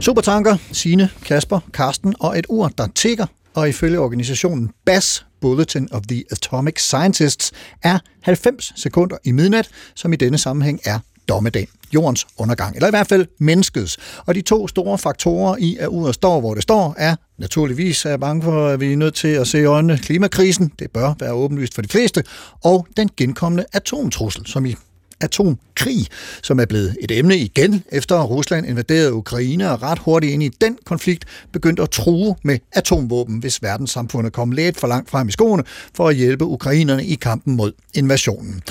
Supertanker, 0.00 0.56
Sine, 0.72 1.10
Kasper, 1.24 1.60
Karsten 1.74 2.14
og 2.20 2.38
et 2.38 2.46
ur, 2.48 2.68
der 2.68 2.86
tigger, 2.94 3.26
og 3.54 3.68
ifølge 3.68 3.98
organisationen 3.98 4.70
BAS, 4.86 5.26
Bulletin 5.40 5.88
of 5.92 6.02
the 6.08 6.24
Atomic 6.30 6.80
Scientists, 6.80 7.52
er 7.82 7.98
90 8.22 8.72
sekunder 8.76 9.16
i 9.24 9.30
midnat, 9.30 9.68
som 9.94 10.12
i 10.12 10.16
denne 10.16 10.38
sammenhæng 10.38 10.80
er 10.84 10.98
dommedag, 11.28 11.68
jordens 11.94 12.26
undergang, 12.38 12.74
eller 12.74 12.86
i 12.86 12.90
hvert 12.90 13.06
fald 13.06 13.26
menneskets. 13.38 13.98
Og 14.26 14.34
de 14.34 14.40
to 14.40 14.68
store 14.68 14.98
faktorer 14.98 15.56
i, 15.56 15.76
at 15.80 15.88
uret 15.88 16.14
står, 16.14 16.40
hvor 16.40 16.54
det 16.54 16.62
står, 16.62 16.94
er 16.98 17.16
naturligvis, 17.38 18.04
er 18.04 18.10
jeg 18.10 18.20
bange 18.20 18.42
for, 18.42 18.68
at 18.68 18.80
vi 18.80 18.92
er 18.92 18.96
nødt 18.96 19.14
til 19.14 19.28
at 19.28 19.46
se 19.46 19.60
i 19.60 19.64
øjnene 19.64 19.98
klimakrisen, 19.98 20.72
det 20.78 20.90
bør 20.90 21.14
være 21.20 21.32
åbenlyst 21.32 21.74
for 21.74 21.82
de 21.82 21.88
fleste, 21.88 22.24
og 22.64 22.86
den 22.96 23.10
genkommende 23.16 23.64
atomtrussel, 23.72 24.46
som 24.46 24.66
i 24.66 24.74
atomkrig, 25.24 26.06
som 26.42 26.60
er 26.60 26.64
blevet 26.64 26.96
et 27.00 27.10
emne 27.10 27.36
igen, 27.36 27.84
efter 27.92 28.22
Rusland 28.22 28.66
invaderede 28.66 29.14
Ukraine 29.14 29.70
og 29.70 29.82
ret 29.82 29.98
hurtigt 29.98 30.32
ind 30.32 30.42
i 30.42 30.48
den 30.48 30.78
konflikt 30.84 31.24
begyndte 31.52 31.82
at 31.82 31.90
true 31.90 32.34
med 32.42 32.58
atomvåben, 32.72 33.38
hvis 33.38 33.62
verdenssamfundet 33.62 34.32
kom 34.32 34.52
lidt 34.52 34.80
for 34.80 34.86
langt 34.86 35.10
frem 35.10 35.28
i 35.28 35.32
skoene 35.32 35.62
for 35.94 36.08
at 36.08 36.16
hjælpe 36.16 36.44
ukrainerne 36.44 37.04
i 37.04 37.14
kampen 37.14 37.56
mod 37.56 37.72
invasionen. 37.94 38.62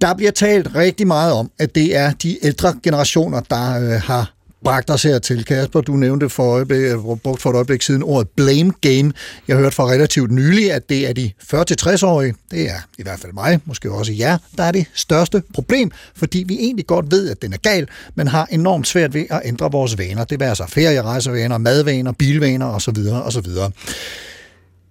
Der 0.00 0.14
bliver 0.14 0.30
talt 0.30 0.74
rigtig 0.74 1.06
meget 1.06 1.32
om, 1.32 1.50
at 1.58 1.74
det 1.74 1.96
er 1.96 2.12
de 2.12 2.44
ældre 2.44 2.74
generationer, 2.82 3.40
der 3.40 3.80
øh, 3.80 4.00
har 4.00 4.34
bragt 4.64 4.90
os 4.90 5.02
hertil. 5.02 5.44
Kasper, 5.44 5.80
du 5.80 5.92
nævnte 5.92 6.28
for, 6.28 6.52
øjeblik, 6.52 6.80
brugt 7.22 7.42
for 7.42 7.50
et 7.50 7.54
øjeblik 7.54 7.82
siden 7.82 8.02
ordet 8.02 8.28
blame 8.36 8.72
game. 8.80 9.12
Jeg 9.48 9.56
hørte 9.56 9.76
fra 9.76 9.84
relativt 9.84 10.30
nylig, 10.30 10.72
at 10.72 10.88
det 10.88 11.08
er 11.08 11.12
de 11.12 11.30
40-60-årige, 11.54 12.34
det 12.50 12.70
er 12.70 12.78
i 12.98 13.02
hvert 13.02 13.18
fald 13.18 13.32
mig, 13.32 13.60
måske 13.64 13.92
også 13.92 14.12
jer, 14.12 14.38
der 14.56 14.64
er 14.64 14.72
det 14.72 14.86
største 14.94 15.42
problem, 15.54 15.90
fordi 16.16 16.44
vi 16.46 16.54
egentlig 16.54 16.86
godt 16.86 17.10
ved, 17.10 17.30
at 17.30 17.42
den 17.42 17.52
er 17.52 17.56
gal, 17.56 17.88
men 18.14 18.28
har 18.28 18.48
enormt 18.50 18.88
svært 18.88 19.14
ved 19.14 19.24
at 19.30 19.40
ændre 19.44 19.72
vores 19.72 19.98
vaner. 19.98 20.24
Det 20.24 20.40
vil 20.40 20.46
altså 20.46 20.64
ferierejsevaner, 20.68 21.58
madvaner, 21.58 22.12
bilvaner 22.12 22.66
osv. 22.66 22.98
osv. 23.24 23.46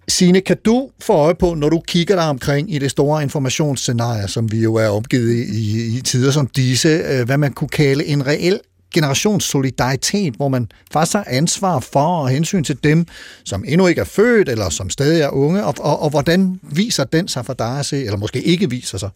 Sine, 0.08 0.40
kan 0.40 0.56
du 0.64 0.90
få 1.00 1.12
øje 1.12 1.34
på, 1.34 1.54
når 1.54 1.68
du 1.68 1.82
kigger 1.86 2.14
dig 2.14 2.24
omkring 2.24 2.74
i 2.74 2.78
det 2.78 2.90
store 2.90 3.22
informationsscenarie, 3.22 4.28
som 4.28 4.52
vi 4.52 4.60
jo 4.60 4.74
er 4.74 4.88
omgivet 4.88 5.32
i, 5.34 5.96
i, 5.96 6.00
tider 6.00 6.30
som 6.30 6.46
disse, 6.46 6.88
øh, 6.88 7.26
hvad 7.26 7.38
man 7.38 7.52
kunne 7.52 7.68
kalde 7.68 8.04
en 8.04 8.26
reel 8.26 8.60
generationssolidaritet, 8.92 10.34
hvor 10.34 10.48
man 10.48 10.68
faktisk 10.92 11.16
har 11.16 11.24
ansvar 11.26 11.80
for 11.80 12.22
og 12.22 12.28
hensyn 12.28 12.64
til 12.64 12.84
dem, 12.84 13.06
som 13.44 13.64
endnu 13.66 13.86
ikke 13.86 14.00
er 14.00 14.04
født, 14.04 14.48
eller 14.48 14.68
som 14.68 14.90
stadig 14.90 15.20
er 15.20 15.28
unge, 15.28 15.64
og, 15.64 15.74
og, 15.80 16.02
og 16.02 16.10
hvordan 16.10 16.60
viser 16.62 17.04
den 17.04 17.28
sig 17.28 17.46
for 17.46 17.52
dig 17.52 17.78
at 17.78 17.86
se, 17.86 18.04
eller 18.04 18.16
måske 18.16 18.42
ikke 18.42 18.70
viser 18.70 18.98
sig? 18.98 19.10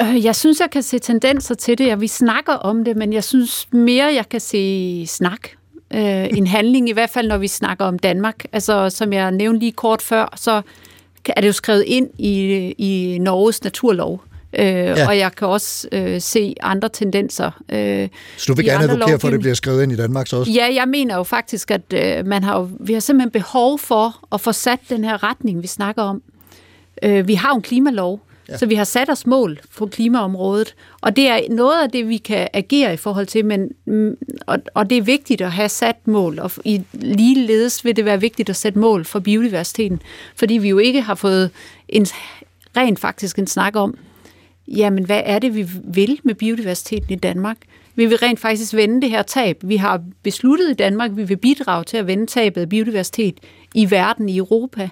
Øh, 0.00 0.24
jeg 0.24 0.36
synes, 0.36 0.60
jeg 0.60 0.70
kan 0.70 0.82
se 0.82 0.98
tendenser 0.98 1.54
til 1.54 1.78
det, 1.78 1.92
og 1.92 2.00
vi 2.00 2.06
snakker 2.06 2.52
om 2.52 2.84
det, 2.84 2.96
men 2.96 3.12
jeg 3.12 3.24
synes 3.24 3.68
mere, 3.72 4.14
jeg 4.14 4.28
kan 4.28 4.40
se 4.40 5.06
snak 5.06 5.48
øh, 5.94 6.28
en 6.38 6.46
handling, 6.46 6.88
i 6.88 6.92
hvert 6.92 7.10
fald 7.10 7.28
når 7.28 7.38
vi 7.38 7.48
snakker 7.48 7.84
om 7.84 7.98
Danmark. 7.98 8.44
Altså, 8.52 8.90
som 8.90 9.12
jeg 9.12 9.30
nævnte 9.30 9.60
lige 9.60 9.72
kort 9.72 10.02
før, 10.02 10.34
så 10.36 10.62
er 11.28 11.40
det 11.40 11.48
jo 11.48 11.52
skrevet 11.52 11.84
ind 11.86 12.10
i, 12.18 12.34
i 12.78 13.18
Norges 13.18 13.64
naturlov. 13.64 14.22
Øh, 14.58 14.66
ja. 14.66 15.08
Og 15.08 15.18
jeg 15.18 15.32
kan 15.32 15.48
også 15.48 15.88
øh, 15.92 16.20
se 16.20 16.54
andre 16.60 16.88
tendenser. 16.88 17.50
Øh, 17.68 18.08
Så 18.36 18.44
du 18.48 18.54
vil 18.54 18.64
gerne 18.64 18.84
advokere 18.84 19.20
for, 19.20 19.28
at 19.28 19.32
det 19.32 19.40
bliver 19.40 19.54
skrevet 19.54 19.82
ind 19.82 19.92
i 19.92 19.96
Danmark 19.96 20.26
så 20.26 20.36
også? 20.36 20.52
Ja, 20.52 20.74
jeg 20.74 20.88
mener 20.88 21.16
jo 21.16 21.22
faktisk, 21.22 21.70
at 21.70 21.92
øh, 21.94 22.26
man 22.26 22.44
har 22.44 22.58
jo, 22.58 22.68
vi 22.80 22.92
har 22.92 23.00
simpelthen 23.00 23.30
behov 23.30 23.78
for 23.78 24.28
at 24.32 24.40
få 24.40 24.52
sat 24.52 24.78
den 24.88 25.04
her 25.04 25.22
retning, 25.22 25.62
vi 25.62 25.66
snakker 25.66 26.02
om. 26.02 26.22
Øh, 27.02 27.28
vi 27.28 27.34
har 27.34 27.48
jo 27.48 27.56
en 27.56 27.62
klimalov, 27.62 28.20
ja. 28.48 28.56
så 28.58 28.66
vi 28.66 28.74
har 28.74 28.84
sat 28.84 29.10
os 29.10 29.26
mål 29.26 29.60
på 29.76 29.86
klimaområdet, 29.86 30.74
og 31.00 31.16
det 31.16 31.28
er 31.28 31.40
noget 31.50 31.82
af 31.82 31.90
det, 31.90 32.08
vi 32.08 32.16
kan 32.16 32.48
agere 32.52 32.94
i 32.94 32.96
forhold 32.96 33.26
til, 33.26 33.44
men, 33.44 33.68
mm, 33.86 34.16
og, 34.46 34.58
og 34.74 34.90
det 34.90 34.98
er 34.98 35.02
vigtigt 35.02 35.40
at 35.40 35.52
have 35.52 35.68
sat 35.68 36.06
mål, 36.06 36.38
og 36.38 36.50
i 36.64 36.82
ligeledes 36.92 37.84
vil 37.84 37.96
det 37.96 38.04
være 38.04 38.20
vigtigt 38.20 38.50
at 38.50 38.56
sætte 38.56 38.78
mål 38.78 39.04
for 39.04 39.18
biodiversiteten, 39.18 40.02
fordi 40.36 40.54
vi 40.54 40.68
jo 40.68 40.78
ikke 40.78 41.00
har 41.00 41.14
fået 41.14 41.50
en, 41.88 42.06
rent 42.76 43.00
faktisk 43.00 43.38
en 43.38 43.46
snak 43.46 43.76
om, 43.76 43.98
jamen 44.68 45.04
hvad 45.04 45.22
er 45.24 45.38
det, 45.38 45.54
vi 45.54 45.68
vil 45.84 46.20
med 46.22 46.34
biodiversiteten 46.34 47.12
i 47.12 47.16
Danmark? 47.16 47.56
Vi 47.94 48.06
vil 48.06 48.18
rent 48.18 48.40
faktisk 48.40 48.74
vende 48.74 49.02
det 49.02 49.10
her 49.10 49.22
tab. 49.22 49.58
Vi 49.62 49.76
har 49.76 50.02
besluttet 50.22 50.70
i 50.70 50.74
Danmark, 50.74 51.10
at 51.10 51.16
vi 51.16 51.24
vil 51.24 51.36
bidrage 51.36 51.84
til 51.84 51.96
at 51.96 52.06
vende 52.06 52.26
tabet 52.26 52.60
af 52.60 52.68
biodiversitet 52.68 53.40
i 53.74 53.90
verden, 53.90 54.28
i 54.28 54.36
Europa. 54.36 54.88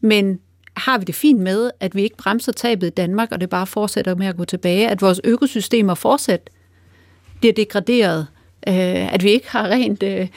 Men 0.00 0.38
har 0.76 0.98
vi 0.98 1.04
det 1.04 1.14
fint 1.14 1.40
med, 1.40 1.70
at 1.80 1.94
vi 1.94 2.02
ikke 2.02 2.16
bremser 2.16 2.52
tabet 2.52 2.86
i 2.86 2.90
Danmark, 2.90 3.32
og 3.32 3.40
det 3.40 3.50
bare 3.50 3.66
fortsætter 3.66 4.14
med 4.14 4.26
at 4.26 4.36
gå 4.36 4.44
tilbage, 4.44 4.88
at 4.88 5.02
vores 5.02 5.20
økosystemer 5.24 5.94
fortsat 5.94 6.50
bliver 7.40 7.52
degraderet, 7.52 8.26
øh, 8.68 9.14
at 9.14 9.24
vi 9.24 9.30
ikke 9.30 9.50
har 9.50 9.68
rent 9.68 10.02
øh, 10.02 10.28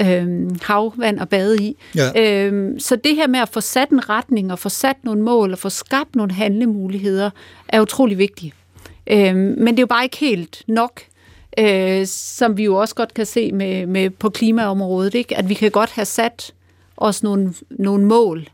øh, 0.00 0.50
havvand 0.62 1.20
at 1.20 1.28
bade 1.28 1.56
i. 1.62 1.76
Ja. 1.96 2.44
Øh, 2.46 2.80
så 2.80 2.96
det 2.96 3.16
her 3.16 3.26
med 3.26 3.40
at 3.40 3.48
få 3.48 3.60
sat 3.60 3.90
en 3.90 4.08
retning, 4.08 4.52
og 4.52 4.58
få 4.58 4.68
sat 4.68 4.96
nogle 5.02 5.22
mål, 5.22 5.52
og 5.52 5.58
få 5.58 5.68
skabt 5.68 6.16
nogle 6.16 6.32
handlemuligheder, 6.32 7.30
er 7.68 7.80
utrolig 7.80 8.18
vigtigt. 8.18 8.54
Øh, 9.06 9.34
men 9.34 9.66
det 9.66 9.78
er 9.78 9.82
jo 9.82 9.86
bare 9.86 10.04
ikke 10.04 10.16
helt 10.16 10.62
nok. 10.66 11.00
øh, 11.58 12.06
som 12.06 12.56
vi 12.56 12.64
jo 12.64 12.76
også 12.76 12.94
godt 12.94 13.14
kan 13.14 13.26
se 13.26 13.52
med, 13.52 13.86
med 13.86 14.10
på 14.10 14.30
klimaområdet, 14.30 15.14
ikke? 15.14 15.36
at 15.36 15.48
vi 15.48 15.54
kan 15.54 15.70
godt 15.70 15.90
have 15.90 16.04
sat 16.04 16.52
os 16.96 17.22
nogle, 17.22 17.54
nogle 17.70 18.04
mål, 18.04 18.48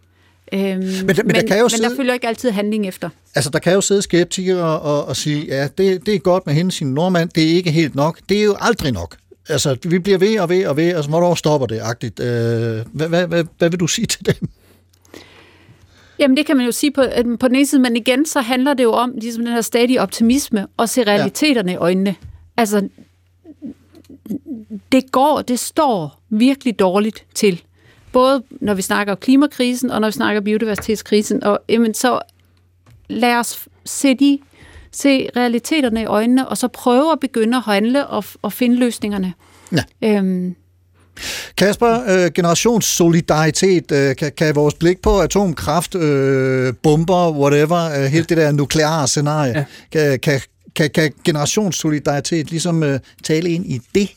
øhm, 0.52 0.60
men, 0.60 1.06
men, 1.06 1.16
men, 1.24 1.34
der, 1.34 1.46
kan 1.46 1.56
jo 1.56 1.62
men 1.62 1.70
sidde, 1.70 1.90
der 1.90 1.96
følger 1.96 2.14
ikke 2.14 2.28
altid 2.28 2.50
handling 2.50 2.88
efter. 2.88 3.08
altså, 3.34 3.50
der 3.50 3.58
kan 3.58 3.72
jo 3.72 3.80
sidde 3.80 4.02
skeptikere 4.02 4.80
og, 4.80 5.04
og 5.04 5.16
sige, 5.16 5.46
ja, 5.46 5.68
det, 5.78 6.06
det 6.06 6.14
er 6.14 6.18
godt 6.18 6.46
med 6.46 6.54
hende, 6.54 6.72
sin 6.72 6.94
nordmand, 6.94 7.30
det 7.34 7.42
er 7.44 7.54
ikke 7.54 7.70
helt 7.70 7.94
nok. 7.94 8.18
Det 8.28 8.38
er 8.38 8.44
jo 8.44 8.56
aldrig 8.60 8.92
nok. 8.92 9.16
Altså, 9.48 9.76
vi 9.82 9.98
bliver 9.98 10.18
ved 10.18 10.40
og 10.40 10.48
ved 10.48 10.66
og 10.66 10.76
ved, 10.76 10.94
og 10.94 11.04
så 11.04 11.10
hvornår 11.10 11.34
stopper 11.34 11.66
det, 11.66 11.80
agtigt. 11.82 12.20
Øh, 12.20 12.26
hvad, 12.92 13.08
hvad, 13.08 13.26
hvad, 13.26 13.44
hvad 13.58 13.70
vil 13.70 13.80
du 13.80 13.86
sige 13.86 14.06
til 14.06 14.26
dem? 14.26 14.48
Jamen 16.18 16.36
det 16.36 16.46
kan 16.46 16.56
man 16.56 16.66
jo 16.66 16.72
sige 16.72 16.92
på, 16.92 17.02
øh, 17.02 17.38
på 17.38 17.48
den 17.48 17.56
ene 17.56 17.66
side, 17.66 17.80
men 17.80 17.96
igen 17.96 18.26
så 18.26 18.40
handler 18.40 18.74
det 18.74 18.84
jo 18.84 18.92
om 18.92 19.12
ligesom 19.20 19.44
den 19.44 19.54
her 19.54 19.60
stadige 19.60 20.00
optimisme 20.00 20.66
og 20.76 20.88
se 20.88 21.04
realiteterne 21.04 21.70
ja. 21.70 21.76
i 21.76 21.80
øjnene. 21.80 22.14
Altså, 22.56 22.88
det 24.92 25.12
går, 25.12 25.42
det 25.42 25.58
står 25.58 26.20
virkelig 26.30 26.78
dårligt 26.78 27.24
til. 27.34 27.62
Både 28.14 28.42
når 28.50 28.74
vi 28.74 28.82
snakker 28.82 29.14
klimakrisen 29.14 29.90
og 29.90 30.00
når 30.00 30.08
vi 30.08 30.12
snakker 30.12 30.40
biodiversitetskrisen. 30.40 31.44
Og 31.44 31.58
jamen, 31.68 31.94
så 31.94 32.20
lad 33.08 33.36
os 33.36 33.68
se, 33.84 34.14
de, 34.14 34.38
se 34.92 35.28
realiteterne 35.36 36.02
i 36.02 36.04
øjnene, 36.04 36.48
og 36.48 36.58
så 36.58 36.68
prøve 36.68 37.12
at 37.12 37.20
begynde 37.20 37.56
at 37.56 37.62
handle 37.62 38.06
og, 38.06 38.24
og 38.42 38.52
finde 38.52 38.76
løsningerne. 38.76 39.32
Ja. 39.72 39.82
Øhm, 40.02 40.54
Kasper, 41.56 42.00
øh, 42.08 42.30
generationssolidaritet, 42.32 43.92
øh, 43.92 44.16
kan, 44.16 44.32
kan 44.36 44.54
vores 44.54 44.74
blik 44.74 45.02
på 45.02 45.20
atomkraft, 45.20 45.94
øh, 45.94 46.74
bomber, 46.82 47.30
whatever, 47.30 48.00
øh, 48.00 48.04
helt 48.04 48.28
det 48.28 48.36
der 48.36 48.52
nukleare 48.52 49.08
scenarie, 49.08 49.52
ja. 49.58 49.64
kan, 49.92 50.20
kan, 50.20 50.40
kan, 50.76 50.90
kan 50.90 51.12
generationssolidaritet 51.24 52.50
ligesom 52.50 52.82
øh, 52.82 53.00
tale 53.24 53.50
ind 53.50 53.66
i 53.66 53.80
det? 53.94 54.08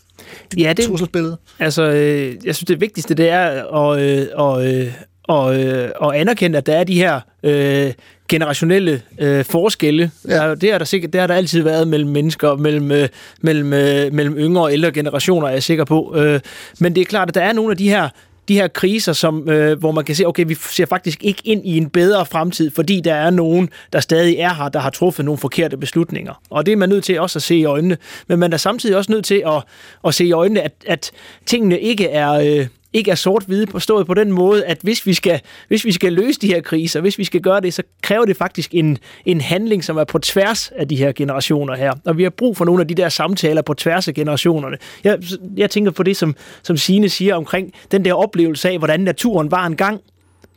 Ja, 0.58 0.74
det, 0.74 0.86
trusselsbillede? 0.86 1.38
Altså, 1.60 1.84
øh, 1.84 2.36
jeg 2.46 2.56
synes, 2.56 2.68
det 2.68 2.82
vigtigste, 2.82 3.14
det 3.14 3.30
er 3.30 3.74
at, 3.76 4.00
øh, 4.00 4.28
og, 4.34 4.68
øh, 4.68 4.94
og, 5.24 5.64
øh, 5.64 5.92
og 5.96 6.20
anerkende, 6.20 6.58
at 6.58 6.66
der 6.66 6.76
er 6.76 6.84
de 6.84 6.96
her 6.96 7.20
øh, 7.44 7.94
generationelle 8.30 9.02
øh, 9.20 9.46
forskelle. 9.46 10.12
Ja. 10.28 10.36
Der, 10.36 10.56
det, 10.56 10.72
har 10.72 10.78
der 10.78 10.86
sikkert, 10.86 11.14
det 11.14 11.22
har 11.22 11.28
der 11.28 11.36
altid 11.36 11.62
været 11.62 11.88
mellem 11.88 12.10
mennesker, 12.10 12.56
mellem, 12.56 12.92
øh, 12.92 13.08
mellem, 13.42 13.74
øh, 13.74 14.14
mellem 14.14 14.38
yngre 14.38 14.64
og 14.64 14.74
ældre 14.74 14.92
generationer, 14.92 15.48
er 15.48 15.52
jeg 15.52 15.64
sikker 15.64 15.86
på. 15.86 16.16
Øh, 16.18 16.40
men 16.80 16.96
det 16.96 17.02
er 17.02 17.06
klart, 17.06 17.28
at 17.28 17.36
der 17.36 17.42
er 17.42 17.54
nogle 17.54 17.72
af 17.72 17.78
de 17.78 17.90
her 17.90 18.10
de 18.48 18.54
her 18.54 18.68
kriser, 18.68 19.14
som, 19.14 19.50
øh, 19.50 19.80
hvor 19.80 19.91
man 19.91 20.06
kan 20.06 20.16
se, 20.16 20.26
okay, 20.26 20.45
vi 20.48 20.56
ser 20.56 20.86
faktisk 20.86 21.24
ikke 21.24 21.41
ind 21.45 21.66
i 21.66 21.78
en 21.78 21.89
bedre 21.89 22.26
fremtid, 22.26 22.72
fordi 22.72 23.02
der 23.02 23.14
er 23.14 23.30
nogen, 23.30 23.70
der 23.93 24.00
stadig 24.00 24.36
er 24.38 24.54
her, 24.54 24.70
der 24.70 24.80
har 24.80 24.89
truffet 24.89 25.26
nogle 25.26 25.38
forkerte 25.38 25.78
beslutninger. 25.78 26.41
Og 26.50 26.66
det 26.66 26.72
er 26.72 26.76
man 26.76 26.89
nødt 26.89 27.04
til 27.04 27.20
også 27.20 27.39
at 27.39 27.43
se 27.43 27.56
i 27.56 27.66
øjnene. 27.66 27.98
Men 28.28 28.39
man 28.39 28.54
er 28.54 28.58
samtidig 28.58 28.98
også 28.98 29.12
nødt 29.12 29.26
til 29.26 29.43
at, 29.45 29.64
at 30.06 30.14
se 30.14 30.26
i 30.26 30.32
øjnene, 30.32 30.62
at, 30.62 30.72
at 30.88 31.12
tingene 31.45 31.80
ikke 31.80 32.08
er... 32.08 32.32
Øh, 32.32 32.68
ikke 32.94 33.12
er 33.12 33.16
sort-hvide 33.16 33.68
forstået 33.68 34.08
på 34.08 34.14
den 34.14 34.32
måde, 34.32 34.66
at 34.66 34.78
hvis 34.82 35.06
vi, 35.06 35.14
skal, 35.14 35.42
hvis 35.68 35.86
vi 35.86 35.92
skal 35.92 36.14
løse 36.14 36.40
de 36.40 36.48
her 36.48 36.62
kriser, 36.62 37.02
hvis 37.02 37.18
vi 37.18 37.24
skal 37.24 37.42
gøre 37.42 37.62
det, 37.62 37.74
så 37.74 37.84
kræver 38.02 38.26
det 38.26 38.38
faktisk 38.38 38.76
en, 38.76 38.98
en 39.26 39.42
handling, 39.42 39.84
som 39.84 39.98
er 39.98 40.04
på 40.04 40.20
tværs 40.20 40.72
af 40.76 40.88
de 40.88 40.96
her 40.96 41.12
generationer 41.12 41.76
her. 41.76 41.94
Og 42.06 42.18
vi 42.18 42.24
har 42.24 42.30
brug 42.30 42.58
for 42.58 42.66
nogle 42.66 42.82
af 42.82 42.88
de 42.88 42.96
der 42.96 43.10
samtaler 43.10 43.62
på 43.62 43.74
tværs 43.74 44.08
af 44.08 44.14
generationerne. 44.14 44.78
Jeg, 45.04 45.20
jeg 45.58 45.70
tænker 45.70 45.92
på 45.92 46.04
det, 46.04 46.18
som, 46.18 46.36
som 46.64 46.78
Sine 46.78 47.10
siger 47.10 47.36
omkring 47.36 47.74
den 47.92 48.06
der 48.06 48.14
oplevelse 48.14 48.70
af, 48.70 48.78
hvordan 48.78 49.00
naturen 49.00 49.52
var 49.52 49.66
engang. 49.66 50.02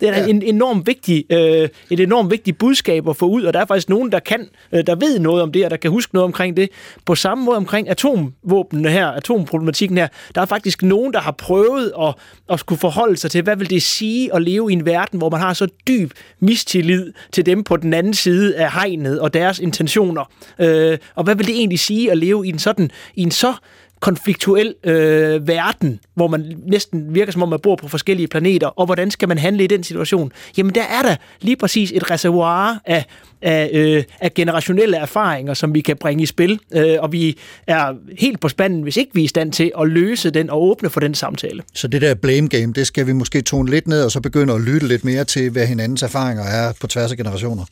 Det 0.00 0.08
er 0.08 0.18
ja. 0.18 0.26
en 0.26 0.42
enormt 0.42 0.86
vigtig, 0.86 1.24
øh, 1.30 1.68
et 1.90 2.00
enormt 2.00 2.30
vigtigt 2.30 2.58
budskab 2.58 3.08
at 3.08 3.16
få 3.16 3.26
ud, 3.26 3.42
og 3.42 3.54
der 3.54 3.60
er 3.60 3.66
faktisk 3.66 3.88
nogen, 3.88 4.12
der 4.12 4.18
kan, 4.18 4.48
øh, 4.72 4.86
der 4.86 4.94
ved 4.94 5.18
noget 5.18 5.42
om 5.42 5.52
det, 5.52 5.64
og 5.64 5.70
der 5.70 5.76
kan 5.76 5.90
huske 5.90 6.14
noget 6.14 6.24
omkring 6.24 6.56
det. 6.56 6.68
På 7.04 7.14
samme 7.14 7.44
måde 7.44 7.56
omkring 7.56 7.88
atomvåbnene 7.88 8.90
her, 8.90 9.06
atomproblematikken 9.06 9.98
her, 9.98 10.08
der 10.34 10.40
er 10.40 10.46
faktisk 10.46 10.82
nogen, 10.82 11.12
der 11.12 11.20
har 11.20 11.32
prøvet 11.32 11.92
at, 12.00 12.14
at 12.50 12.60
skulle 12.60 12.78
forholde 12.78 13.16
sig 13.16 13.30
til, 13.30 13.42
hvad 13.42 13.56
vil 13.56 13.70
det 13.70 13.82
sige 13.82 14.34
at 14.34 14.42
leve 14.42 14.70
i 14.70 14.72
en 14.72 14.86
verden, 14.86 15.18
hvor 15.18 15.30
man 15.30 15.40
har 15.40 15.52
så 15.52 15.66
dyb 15.88 16.12
mistillid 16.40 17.12
til 17.32 17.46
dem 17.46 17.64
på 17.64 17.76
den 17.76 17.94
anden 17.94 18.14
side 18.14 18.56
af 18.56 18.72
hegnet 18.72 19.20
og 19.20 19.34
deres 19.34 19.58
intentioner. 19.58 20.24
Øh, 20.58 20.98
og 21.14 21.24
hvad 21.24 21.34
vil 21.34 21.46
det 21.46 21.54
egentlig 21.54 21.78
sige 21.78 22.10
at 22.10 22.18
leve 22.18 22.46
i 22.46 22.48
en 22.48 22.58
sådan, 22.58 22.90
i 23.14 23.22
en 23.22 23.30
så 23.30 23.54
konfliktuel 24.00 24.74
øh, 24.84 25.48
verden, 25.48 26.00
hvor 26.14 26.28
man 26.28 26.56
næsten 26.66 27.14
virker 27.14 27.32
som 27.32 27.42
om, 27.42 27.48
man 27.48 27.60
bor 27.60 27.76
på 27.76 27.88
forskellige 27.88 28.28
planeter, 28.28 28.66
og 28.66 28.86
hvordan 28.86 29.10
skal 29.10 29.28
man 29.28 29.38
handle 29.38 29.64
i 29.64 29.66
den 29.66 29.82
situation? 29.82 30.32
Jamen, 30.58 30.74
der 30.74 30.82
er 30.82 31.02
der 31.02 31.16
lige 31.40 31.56
præcis 31.56 31.92
et 31.94 32.10
reservoir 32.10 32.80
af, 32.84 33.04
af, 33.42 33.70
øh, 33.72 34.04
af 34.20 34.34
generationelle 34.34 34.96
erfaringer, 34.96 35.54
som 35.54 35.74
vi 35.74 35.80
kan 35.80 35.96
bringe 35.96 36.22
i 36.22 36.26
spil, 36.26 36.60
øh, 36.74 36.96
og 37.00 37.12
vi 37.12 37.38
er 37.66 37.94
helt 38.18 38.40
på 38.40 38.48
spanden, 38.48 38.82
hvis 38.82 38.96
ikke 38.96 39.10
vi 39.14 39.20
er 39.20 39.24
i 39.24 39.28
stand 39.28 39.52
til 39.52 39.72
at 39.80 39.88
løse 39.88 40.30
den 40.30 40.50
og 40.50 40.62
åbne 40.62 40.90
for 40.90 41.00
den 41.00 41.14
samtale. 41.14 41.62
Så 41.74 41.88
det 41.88 42.02
der 42.02 42.14
blame 42.14 42.48
game, 42.48 42.72
det 42.72 42.86
skal 42.86 43.06
vi 43.06 43.12
måske 43.12 43.42
tone 43.42 43.70
lidt 43.70 43.88
ned, 43.88 44.04
og 44.04 44.10
så 44.10 44.20
begynde 44.20 44.54
at 44.54 44.60
lytte 44.60 44.88
lidt 44.88 45.04
mere 45.04 45.24
til, 45.24 45.50
hvad 45.50 45.66
hinandens 45.66 46.02
erfaringer 46.02 46.44
er 46.44 46.72
på 46.80 46.86
tværs 46.86 47.10
af 47.10 47.16
generationer. 47.16 47.64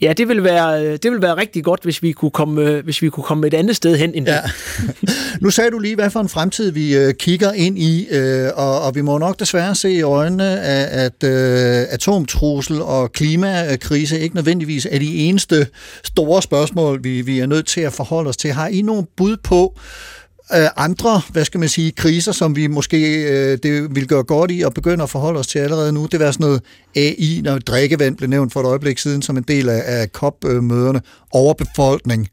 Ja, 0.00 0.12
det 0.12 0.28
vil 0.28 0.44
være, 0.44 0.96
det 0.96 1.10
vil 1.10 1.22
være 1.22 1.36
rigtig 1.36 1.64
godt, 1.64 1.82
hvis 1.82 2.02
vi 2.02 2.12
kunne 2.12 2.30
komme, 2.30 2.80
hvis 2.80 3.02
vi 3.02 3.08
kunne 3.08 3.24
komme 3.24 3.46
et 3.46 3.54
andet 3.54 3.76
sted 3.76 3.96
hen 3.96 4.14
end 4.14 4.26
ja. 4.26 4.40
nu 5.40 5.50
sagde 5.50 5.73
du 5.74 5.78
lige, 5.78 5.94
hvad 5.94 6.10
for 6.10 6.20
en 6.20 6.28
fremtid 6.28 6.70
vi 6.70 6.96
øh, 6.96 7.14
kigger 7.14 7.52
ind 7.52 7.78
i, 7.78 8.06
øh, 8.10 8.50
og, 8.54 8.80
og 8.80 8.94
vi 8.94 9.00
må 9.00 9.18
nok 9.18 9.40
desværre 9.40 9.74
se 9.74 9.92
i 9.92 10.02
øjnene, 10.02 10.60
at, 10.60 11.14
at 11.22 11.28
øh, 11.28 11.86
atomtrussel 11.90 12.82
og 12.82 13.12
klimakrise 13.12 14.20
ikke 14.20 14.34
nødvendigvis 14.34 14.86
er 14.90 14.98
de 14.98 15.16
eneste 15.16 15.66
store 16.04 16.42
spørgsmål, 16.42 17.04
vi, 17.04 17.20
vi 17.22 17.38
er 17.38 17.46
nødt 17.46 17.66
til 17.66 17.80
at 17.80 17.92
forholde 17.92 18.28
os 18.28 18.36
til. 18.36 18.52
Har 18.52 18.68
I 18.68 18.82
nogen 18.82 19.06
bud 19.16 19.36
på, 19.36 19.78
øh, 20.54 20.68
andre, 20.76 21.20
hvad 21.30 21.44
skal 21.44 21.60
man 21.60 21.68
sige, 21.68 21.92
kriser, 21.92 22.32
som 22.32 22.56
vi 22.56 22.66
måske 22.66 23.22
øh, 23.22 23.58
det 23.62 23.94
vil 23.94 24.08
gøre 24.08 24.22
godt 24.22 24.50
i 24.50 24.62
at 24.62 24.74
begynde 24.74 25.02
at 25.02 25.10
forholde 25.10 25.40
os 25.40 25.46
til 25.46 25.58
allerede 25.58 25.92
nu. 25.92 26.06
Det 26.06 26.20
var 26.20 26.30
sådan 26.30 26.44
noget 26.44 26.62
AI, 26.96 27.40
når 27.44 27.58
drikkevand 27.58 28.16
blev 28.16 28.30
nævnt 28.30 28.52
for 28.52 28.60
et 28.60 28.66
øjeblik 28.66 28.98
siden 28.98 29.22
som 29.22 29.36
en 29.36 29.42
del 29.42 29.68
af, 29.68 29.82
af 29.86 30.08
COP-møderne, 30.08 30.98
øh, 30.98 31.30
overbefolkning 31.32 32.28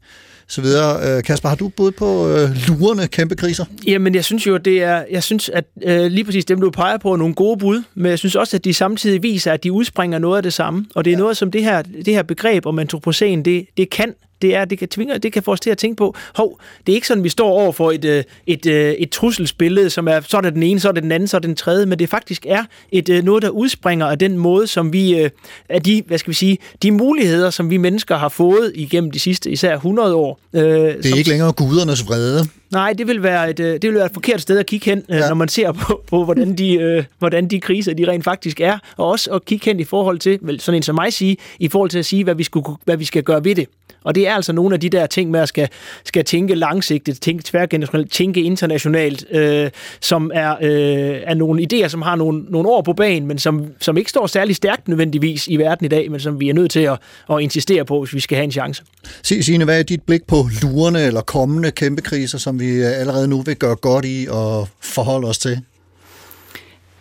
så 0.52 0.60
videre. 0.60 1.16
Øh, 1.16 1.22
Kasper, 1.22 1.48
har 1.48 1.56
du 1.56 1.68
bud 1.68 1.90
på 1.90 2.28
øh, 2.28 2.50
lurende 2.68 3.08
kæmpe 3.08 3.36
kriser? 3.36 3.64
Jamen, 3.86 4.14
jeg 4.14 4.24
synes 4.24 4.46
jo, 4.46 4.56
det 4.56 4.82
er, 4.82 5.04
jeg 5.10 5.22
synes, 5.22 5.48
at 5.48 5.64
øh, 5.82 6.06
lige 6.06 6.24
præcis 6.24 6.44
dem, 6.44 6.60
du 6.60 6.70
peger 6.70 6.98
på, 6.98 7.12
er 7.12 7.16
nogle 7.16 7.34
gode 7.34 7.58
bud, 7.58 7.82
men 7.94 8.10
jeg 8.10 8.18
synes 8.18 8.36
også, 8.36 8.56
at 8.56 8.64
de 8.64 8.74
samtidig 8.74 9.22
viser, 9.22 9.52
at 9.52 9.64
de 9.64 9.72
udspringer 9.72 10.18
noget 10.18 10.36
af 10.36 10.42
det 10.42 10.52
samme. 10.52 10.86
Og 10.94 11.04
det 11.04 11.10
er 11.10 11.14
ja. 11.16 11.20
noget, 11.20 11.36
som 11.36 11.50
det 11.50 11.64
her, 11.64 11.82
det 11.82 12.14
her 12.14 12.22
begreb 12.22 12.66
om 12.66 12.78
antropocen, 12.78 13.44
det, 13.44 13.66
det 13.76 13.90
kan 13.90 14.14
det 14.42 14.54
er, 14.54 14.64
det 14.64 14.78
kan, 14.78 14.88
tvinge, 14.88 15.18
det 15.18 15.32
kan 15.32 15.42
få 15.42 15.52
os 15.52 15.60
til 15.60 15.70
at 15.70 15.78
tænke 15.78 15.96
på, 15.96 16.16
hov, 16.34 16.60
det 16.86 16.92
er 16.92 16.94
ikke 16.94 17.06
sådan, 17.06 17.24
vi 17.24 17.28
står 17.28 17.48
over 17.48 17.72
for 17.72 17.90
et, 17.90 18.04
øh, 18.04 18.24
et, 18.46 18.66
et, 18.66 18.72
øh, 18.72 18.92
et 18.92 19.10
trusselsbillede, 19.10 19.90
som 19.90 20.08
er, 20.08 20.20
så 20.20 20.36
er 20.36 20.40
det 20.40 20.54
den 20.54 20.62
ene, 20.62 20.80
så 20.80 20.88
er 20.88 20.92
det 20.92 21.02
den 21.02 21.12
anden, 21.12 21.28
så 21.28 21.36
er 21.36 21.38
det 21.38 21.48
den 21.48 21.56
tredje, 21.56 21.86
men 21.86 21.98
det 21.98 22.08
faktisk 22.08 22.46
er 22.48 22.64
et, 22.92 23.08
øh, 23.08 23.24
noget, 23.24 23.42
der 23.42 23.48
udspringer 23.48 24.06
af 24.06 24.18
den 24.18 24.38
måde, 24.38 24.66
som 24.66 24.92
vi, 24.92 25.28
af 25.68 25.82
de, 25.82 26.02
hvad 26.06 26.18
skal 26.18 26.30
vi 26.30 26.34
sige, 26.34 26.58
de 26.82 26.90
muligheder, 26.90 27.50
som 27.50 27.70
vi 27.70 27.76
mennesker 27.76 28.16
har 28.16 28.28
fået 28.28 28.72
igennem 28.74 29.10
de 29.10 29.18
sidste 29.18 29.50
især 29.50 29.74
100 29.74 30.14
år. 30.14 30.40
Det 30.52 30.62
er 30.62 31.02
som, 31.02 31.18
ikke 31.18 31.30
længere 31.30 31.52
gudernes 31.52 32.06
vrede. 32.06 32.48
Nej, 32.72 32.92
det 32.92 33.06
vil 33.06 33.22
være 33.22 33.50
et, 33.50 33.58
det 33.58 33.82
vil 33.82 33.94
være 33.94 34.06
et 34.06 34.12
forkert 34.14 34.40
sted 34.40 34.58
at 34.58 34.66
kigge 34.66 34.90
hen, 34.90 35.04
ja. 35.08 35.28
når 35.28 35.34
man 35.34 35.48
ser 35.48 35.72
på, 35.72 36.02
på 36.06 36.24
hvordan, 36.24 36.54
de, 36.58 36.74
øh, 36.74 37.04
hvordan 37.18 37.48
de 37.48 37.60
kriser 37.60 37.94
de 37.94 38.08
rent 38.08 38.24
faktisk 38.24 38.60
er, 38.60 38.78
og 38.96 39.08
også 39.08 39.30
at 39.30 39.44
kigge 39.44 39.64
hen 39.64 39.80
i 39.80 39.84
forhold 39.84 40.18
til, 40.18 40.38
vel, 40.42 40.60
sådan 40.60 40.76
en 40.76 40.82
som 40.82 40.94
mig 40.94 41.12
sige, 41.12 41.36
i 41.58 41.68
forhold 41.68 41.90
til 41.90 41.98
at 41.98 42.06
sige, 42.06 42.24
hvad 42.24 42.34
vi, 42.34 42.42
skulle, 42.42 42.66
hvad 42.84 42.96
vi 42.96 43.04
skal 43.04 43.22
gøre 43.22 43.44
ved 43.44 43.54
det. 43.54 43.68
Og 44.04 44.14
det 44.14 44.28
er 44.28 44.34
altså 44.34 44.52
nogle 44.52 44.74
af 44.74 44.80
de 44.80 44.88
der 44.88 45.06
ting 45.06 45.30
med 45.30 45.40
at 45.40 45.48
skal, 45.48 45.68
skal 46.04 46.24
tænke 46.24 46.54
langsigtet, 46.54 47.20
tænke 47.20 47.42
tværgenerationelt, 47.44 48.12
tænke 48.12 48.42
internationalt, 48.42 49.24
øh, 49.30 49.70
som 50.00 50.30
er, 50.34 50.56
øh, 50.62 51.20
er 51.24 51.34
nogle 51.34 51.66
idéer, 51.72 51.88
som 51.88 52.02
har 52.02 52.16
nogle, 52.16 52.44
nogle 52.48 52.68
år 52.68 52.82
på 52.82 52.92
banen, 52.92 53.28
men 53.28 53.38
som, 53.38 53.66
som 53.80 53.96
ikke 53.96 54.10
står 54.10 54.26
særlig 54.26 54.56
stærkt 54.56 54.88
nødvendigvis 54.88 55.48
i 55.48 55.56
verden 55.56 55.84
i 55.84 55.88
dag, 55.88 56.10
men 56.10 56.20
som 56.20 56.40
vi 56.40 56.48
er 56.48 56.54
nødt 56.54 56.70
til 56.70 56.80
at, 56.80 56.98
at 57.30 57.40
insistere 57.40 57.84
på, 57.84 57.98
hvis 57.98 58.14
vi 58.14 58.20
skal 58.20 58.36
have 58.36 58.44
en 58.44 58.52
chance. 58.52 58.82
Signe, 59.22 59.64
hvad 59.64 59.78
er 59.78 59.82
dit 59.82 60.02
blik 60.02 60.26
på 60.26 60.36
lurende 60.62 61.06
eller 61.06 61.20
kommende 61.20 61.70
kæmpe 61.70 62.02
kriser, 62.02 62.38
som 62.38 62.60
vi 62.62 62.80
allerede 62.82 63.28
nu 63.28 63.42
vil 63.42 63.56
gøre 63.56 63.76
godt 63.76 64.04
i 64.04 64.26
og 64.30 64.68
forholde 64.80 65.28
os 65.28 65.38
til? 65.38 65.60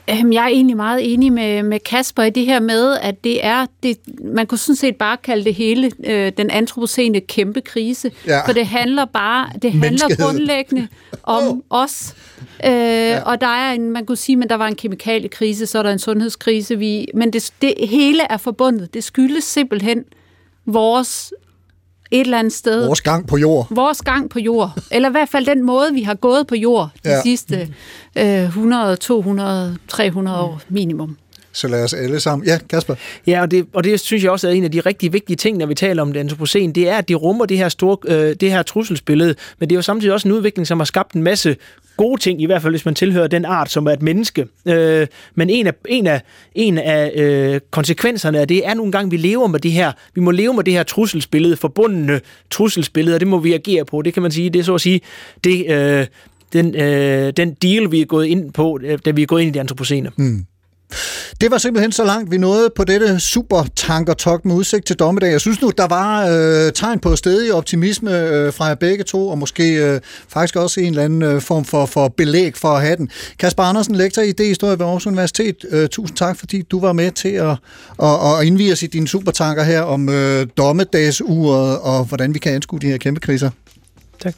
Øhm, 0.10 0.34
jeg 0.34 0.44
er 0.44 0.48
egentlig 0.48 0.78
meget 0.78 1.14
enig 1.14 1.34
med, 1.34 1.64
med 1.64 1.80
Kasper 1.80 2.24
i 2.24 2.30
det 2.30 2.46
her 2.46 2.60
med, 2.60 2.98
at 3.02 3.24
det 3.24 3.46
er, 3.46 3.66
det, 3.84 3.98
man 4.24 4.48
kunne 4.48 4.58
sådan 4.58 4.76
set 4.76 4.96
bare 4.96 5.18
kalde 5.18 5.46
det 5.46 5.54
hele 5.54 5.92
øh, 6.04 6.32
den 6.38 6.50
antropocene 6.50 7.20
kæmpe 7.20 7.62
krise. 7.62 8.12
Ja. 8.28 8.46
For 8.46 8.54
det 8.54 8.68
handler 8.68 9.06
bare, 9.06 9.50
det 9.62 9.72
handler 9.72 10.16
grundlæggende 10.20 10.88
om 11.24 11.44
oh. 11.44 11.58
os. 11.70 12.14
Øh, 12.66 12.72
ja. 12.72 13.22
Og 13.22 13.42
der 13.42 13.48
er 13.48 13.74
en, 13.74 13.92
man 13.92 14.06
kunne 14.06 14.18
sige, 14.18 14.36
men 14.36 14.50
der 14.50 14.56
var 14.56 14.68
en 14.68 14.76
kemikaliekrise, 14.76 15.66
så 15.66 15.80
er 15.80 15.84
der 15.84 15.92
en 15.92 16.00
sundhedskrise. 16.00 16.78
Vi, 16.78 17.08
men 17.14 17.34
det, 17.34 17.54
det 17.62 17.74
hele 17.90 18.24
er 18.30 18.38
forbundet. 18.38 18.94
Det 18.94 19.04
skyldes 19.04 19.44
simpelthen 19.44 20.04
vores 20.66 21.34
et 22.12 22.22
eller 22.22 22.40
andet 22.40 22.54
sted. 22.54 22.86
Vores 22.86 23.02
gang 23.02 23.28
på 23.28 23.38
jord. 23.38 23.68
Vores 23.70 24.02
gang 24.02 24.30
på 24.30 24.40
jord. 24.40 24.72
Eller 24.92 25.10
i 25.10 25.12
hvert 25.12 25.30
fald 25.30 25.46
den 25.46 25.64
måde, 25.64 25.94
vi 25.94 26.02
har 26.02 26.14
gået 26.14 26.48
på 26.48 26.56
jord 26.56 26.90
de 27.04 27.10
ja. 27.10 27.22
sidste 27.22 27.74
øh, 28.16 28.44
100, 28.44 28.96
200, 28.96 29.78
300 29.88 30.40
år 30.40 30.62
minimum. 30.70 31.18
Så 31.54 31.68
lad 31.68 31.84
os 31.84 31.94
alle 31.94 32.20
sammen... 32.20 32.48
Ja, 32.48 32.60
Kasper? 32.70 32.96
Ja, 33.28 33.42
og 33.42 33.52
det, 33.52 33.66
og 33.74 33.84
det 33.84 34.00
synes 34.00 34.24
jeg 34.24 34.32
også 34.32 34.48
er 34.48 34.52
en 34.52 34.64
af 34.64 34.72
de 34.72 34.80
rigtig 34.80 35.14
vigtige 35.14 35.38
ting, 35.38 35.58
når 35.58 35.66
vi 35.66 35.76
taler 35.76 36.02
om 36.02 36.14
det 36.14 36.20
antropocen, 36.20 36.72
det 36.72 36.90
er, 36.90 36.98
at 36.98 37.10
de 37.10 37.14
rummer 37.14 37.46
det 37.46 37.58
her, 37.58 37.70
store, 37.70 37.98
øh, 38.08 38.36
det 38.36 38.52
her 38.52 38.64
trusselsbillede, 38.64 39.36
men 39.60 39.70
det 39.70 39.76
er 39.76 39.78
jo 39.78 39.82
samtidig 39.82 40.14
også 40.14 40.28
en 40.28 40.34
udvikling, 40.34 40.68
som 40.68 40.80
har 40.80 40.86
skabt 40.86 41.14
en 41.14 41.24
masse 41.24 41.56
gode 41.98 42.22
ting, 42.22 42.42
i 42.42 42.46
hvert 42.46 42.62
fald 42.62 42.74
hvis 42.74 42.86
man 42.86 42.96
tilhører 42.96 43.28
den 43.28 43.46
art, 43.46 43.72
som 43.72 43.88
er 43.88 43.92
et 43.92 44.02
menneske. 44.02 44.46
Øh, 44.66 45.08
men 45.36 45.50
en 45.50 45.68
af, 45.68 45.74
en 45.88 46.08
af, 46.08 46.22
en 46.56 46.78
af 46.78 47.12
øh, 47.16 47.60
konsekvenserne 47.72 48.40
af 48.40 48.48
det 48.48 48.68
er 48.68 48.74
nogle 48.74 48.92
gange, 48.92 49.12
vi 49.12 49.18
lever 49.18 49.48
med 49.48 49.60
det 49.60 49.72
her, 49.72 49.92
vi 50.16 50.22
må 50.22 50.32
leve 50.32 50.54
med 50.54 50.64
det 50.64 50.74
her 50.74 50.84
trusselsbillede, 50.84 51.58
forbundne 51.58 52.20
trusselsbillede, 52.50 53.16
og 53.16 53.20
det 53.20 53.28
må 53.28 53.40
vi 53.40 53.54
agere 53.54 53.86
på. 53.86 54.02
Det 54.02 54.14
kan 54.14 54.22
man 54.24 54.32
sige, 54.32 54.50
det 54.50 54.60
er 54.60 54.64
så 54.64 54.76
at 54.76 54.82
sige, 54.82 55.02
det, 55.44 55.72
øh, 55.72 56.08
den, 56.54 56.76
øh, 56.76 57.34
den 57.38 57.54
deal, 57.54 57.92
vi 57.92 58.02
er 58.02 58.06
gået 58.06 58.26
ind 58.26 58.52
på, 58.52 58.80
øh, 58.84 59.00
da 59.06 59.12
vi 59.12 59.22
er 59.22 59.26
gået 59.26 59.42
ind 59.42 59.50
i 59.50 59.54
de 59.54 59.60
antropocene. 59.60 60.12
Mm. 60.18 60.46
Det 61.42 61.52
var 61.52 61.58
simpelthen 61.58 61.92
så 61.92 62.04
langt, 62.04 62.32
vi 62.32 62.38
nåede 62.38 62.70
på 62.76 62.84
dette 62.84 63.20
supertankertok 63.20 64.46
med 64.46 64.56
udsigt 64.56 64.86
til 64.86 64.96
dommedag. 64.96 65.32
Jeg 65.32 65.42
synes 65.42 65.62
nu, 65.62 65.72
der 65.78 65.88
var 65.88 66.28
øh, 66.28 66.72
tegn 66.74 67.00
på 67.00 67.16
stedig 67.16 67.54
optimisme 67.54 68.20
øh, 68.20 68.54
fra 68.54 68.66
jer 68.66 68.76
begge 68.76 69.04
to, 69.04 69.28
og 69.28 69.38
måske 69.38 69.74
øh, 69.74 70.02
faktisk 70.28 70.56
også 70.56 70.80
en 70.80 70.86
eller 70.86 71.04
anden 71.04 71.22
øh, 71.22 71.42
form 71.42 71.66
for, 71.66 71.86
for 71.86 72.08
belæg 72.08 72.58
for 72.58 72.68
at 72.68 72.82
have 72.82 72.96
den. 72.96 73.10
Kasper 73.40 73.64
Andersen, 73.64 73.96
lektor 73.96 74.22
i 74.22 74.30
idéhistorie 74.30 74.66
ved 74.66 74.82
Aarhus 74.82 75.08
Universitet. 75.08 75.56
Øh, 75.70 75.90
tusind 75.90 76.18
tak, 76.18 76.38
fordi 76.38 76.62
du 76.62 76.80
var 76.80 76.94
med 76.94 77.12
til 77.12 77.30
at, 77.30 77.58
at, 78.04 78.40
at 78.40 78.46
indvige 78.46 78.72
os 78.72 78.84
i 78.84 78.88
dine 78.88 79.08
supertanker 79.08 79.64
her 79.64 79.82
om 79.82 80.10
øh, 80.10 80.48
dommedagsuret, 80.58 81.80
og 81.80 82.06
hvordan 82.06 82.34
vi 82.34 82.40
kan 82.40 82.54
anskue 82.54 82.80
de 82.80 82.88
her 82.88 82.98
kæmpe 82.98 83.20
kriser. 83.20 83.50
Tak. 84.22 84.36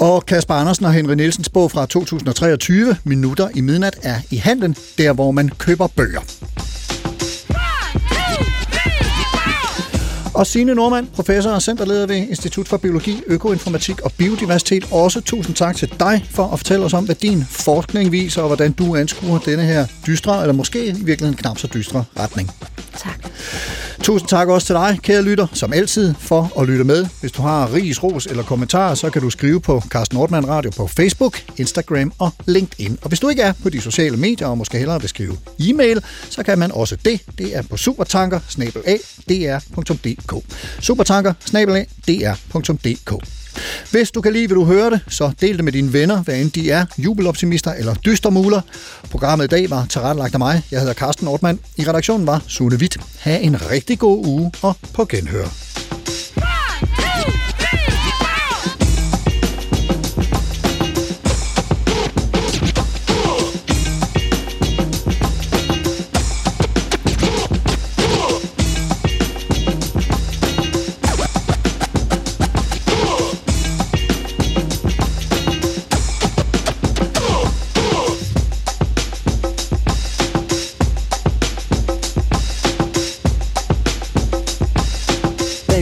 Og 0.00 0.26
Kasper 0.26 0.54
Andersen 0.54 0.84
og 0.84 0.92
Henry 0.92 1.14
Nielsens 1.14 1.48
bog 1.48 1.70
fra 1.70 1.86
2023, 1.86 2.96
Minutter 3.04 3.48
i 3.54 3.60
midnat, 3.60 3.98
er 4.02 4.20
i 4.30 4.36
handlen, 4.36 4.76
der 4.98 5.12
hvor 5.12 5.30
man 5.30 5.48
køber 5.48 5.86
bøger. 5.86 6.20
Og 10.34 10.46
Signe 10.46 10.74
Normand, 10.74 11.06
professor 11.14 11.50
og 11.50 11.62
centerleder 11.62 12.06
ved 12.06 12.16
Institut 12.16 12.68
for 12.68 12.76
Biologi, 12.76 13.22
Økoinformatik 13.26 14.00
og 14.00 14.12
Biodiversitet. 14.12 14.88
Også 14.90 15.20
tusind 15.20 15.54
tak 15.54 15.76
til 15.76 15.92
dig 16.00 16.26
for 16.30 16.52
at 16.52 16.58
fortælle 16.58 16.84
os 16.84 16.94
om, 16.94 17.04
hvad 17.04 17.14
din 17.14 17.44
forskning 17.50 18.12
viser, 18.12 18.42
og 18.42 18.48
hvordan 18.48 18.72
du 18.72 18.96
anskuer 18.96 19.38
denne 19.38 19.62
her 19.62 19.86
dystre, 20.06 20.40
eller 20.40 20.52
måske 20.52 20.86
i 20.86 20.92
virkeligheden 20.92 21.36
knap 21.36 21.58
så 21.58 21.68
dystre 21.74 22.04
retning. 22.18 22.50
Tak. 22.98 23.30
Tusind 24.02 24.28
tak 24.28 24.48
også 24.48 24.66
til 24.66 24.74
dig, 24.74 24.98
kære 25.02 25.22
lytter, 25.22 25.46
som 25.52 25.72
altid, 25.72 26.14
for 26.18 26.60
at 26.60 26.68
lytte 26.68 26.84
med. 26.84 27.06
Hvis 27.20 27.32
du 27.32 27.42
har 27.42 27.74
ris, 27.74 28.02
ros 28.02 28.26
eller 28.26 28.42
kommentarer, 28.42 28.94
så 28.94 29.10
kan 29.10 29.22
du 29.22 29.30
skrive 29.30 29.60
på 29.60 29.82
Carsten 29.88 30.16
Nordmann 30.16 30.48
Radio 30.48 30.70
på 30.70 30.86
Facebook, 30.86 31.42
Instagram 31.56 32.12
og 32.18 32.30
LinkedIn. 32.46 32.98
Og 33.02 33.08
hvis 33.08 33.20
du 33.20 33.28
ikke 33.28 33.42
er 33.42 33.52
på 33.62 33.70
de 33.70 33.80
sociale 33.80 34.16
medier, 34.16 34.48
og 34.48 34.58
måske 34.58 34.78
hellere 34.78 35.00
vil 35.00 35.08
skrive 35.08 35.36
e-mail, 35.58 36.04
så 36.30 36.42
kan 36.42 36.58
man 36.58 36.72
også 36.72 36.96
det. 37.04 37.20
Det 37.38 37.56
er 37.56 37.62
på 37.62 37.76
supertanker 37.76 38.38
dr.dk. 39.28 40.44
Supertanker 40.80 41.32
dr.dk. 41.52 43.37
Hvis 43.90 44.10
du 44.10 44.20
kan 44.20 44.32
lide, 44.32 44.46
hvad 44.46 44.54
du 44.54 44.64
hørte, 44.64 45.00
så 45.08 45.32
del 45.40 45.56
det 45.56 45.64
med 45.64 45.72
dine 45.72 45.92
venner, 45.92 46.22
hvad 46.22 46.34
end 46.34 46.50
de 46.50 46.70
er 46.70 46.84
jubeloptimister 46.98 47.72
eller 47.72 47.94
dystermuler. 47.94 48.60
Programmet 49.10 49.44
i 49.44 49.48
dag 49.48 49.70
var 49.70 49.86
tilrettelagt 49.90 50.34
af 50.34 50.38
mig. 50.38 50.62
Jeg 50.70 50.80
hedder 50.80 50.94
Carsten 50.94 51.28
Ortmann. 51.28 51.58
I 51.76 51.88
redaktionen 51.88 52.26
var 52.26 52.42
Sune 52.46 52.76
Witt. 52.76 52.96
Ha' 53.18 53.38
en 53.38 53.70
rigtig 53.70 53.98
god 53.98 54.26
uge 54.26 54.52
og 54.62 54.76
på 54.94 55.04
genhør. 55.04 55.67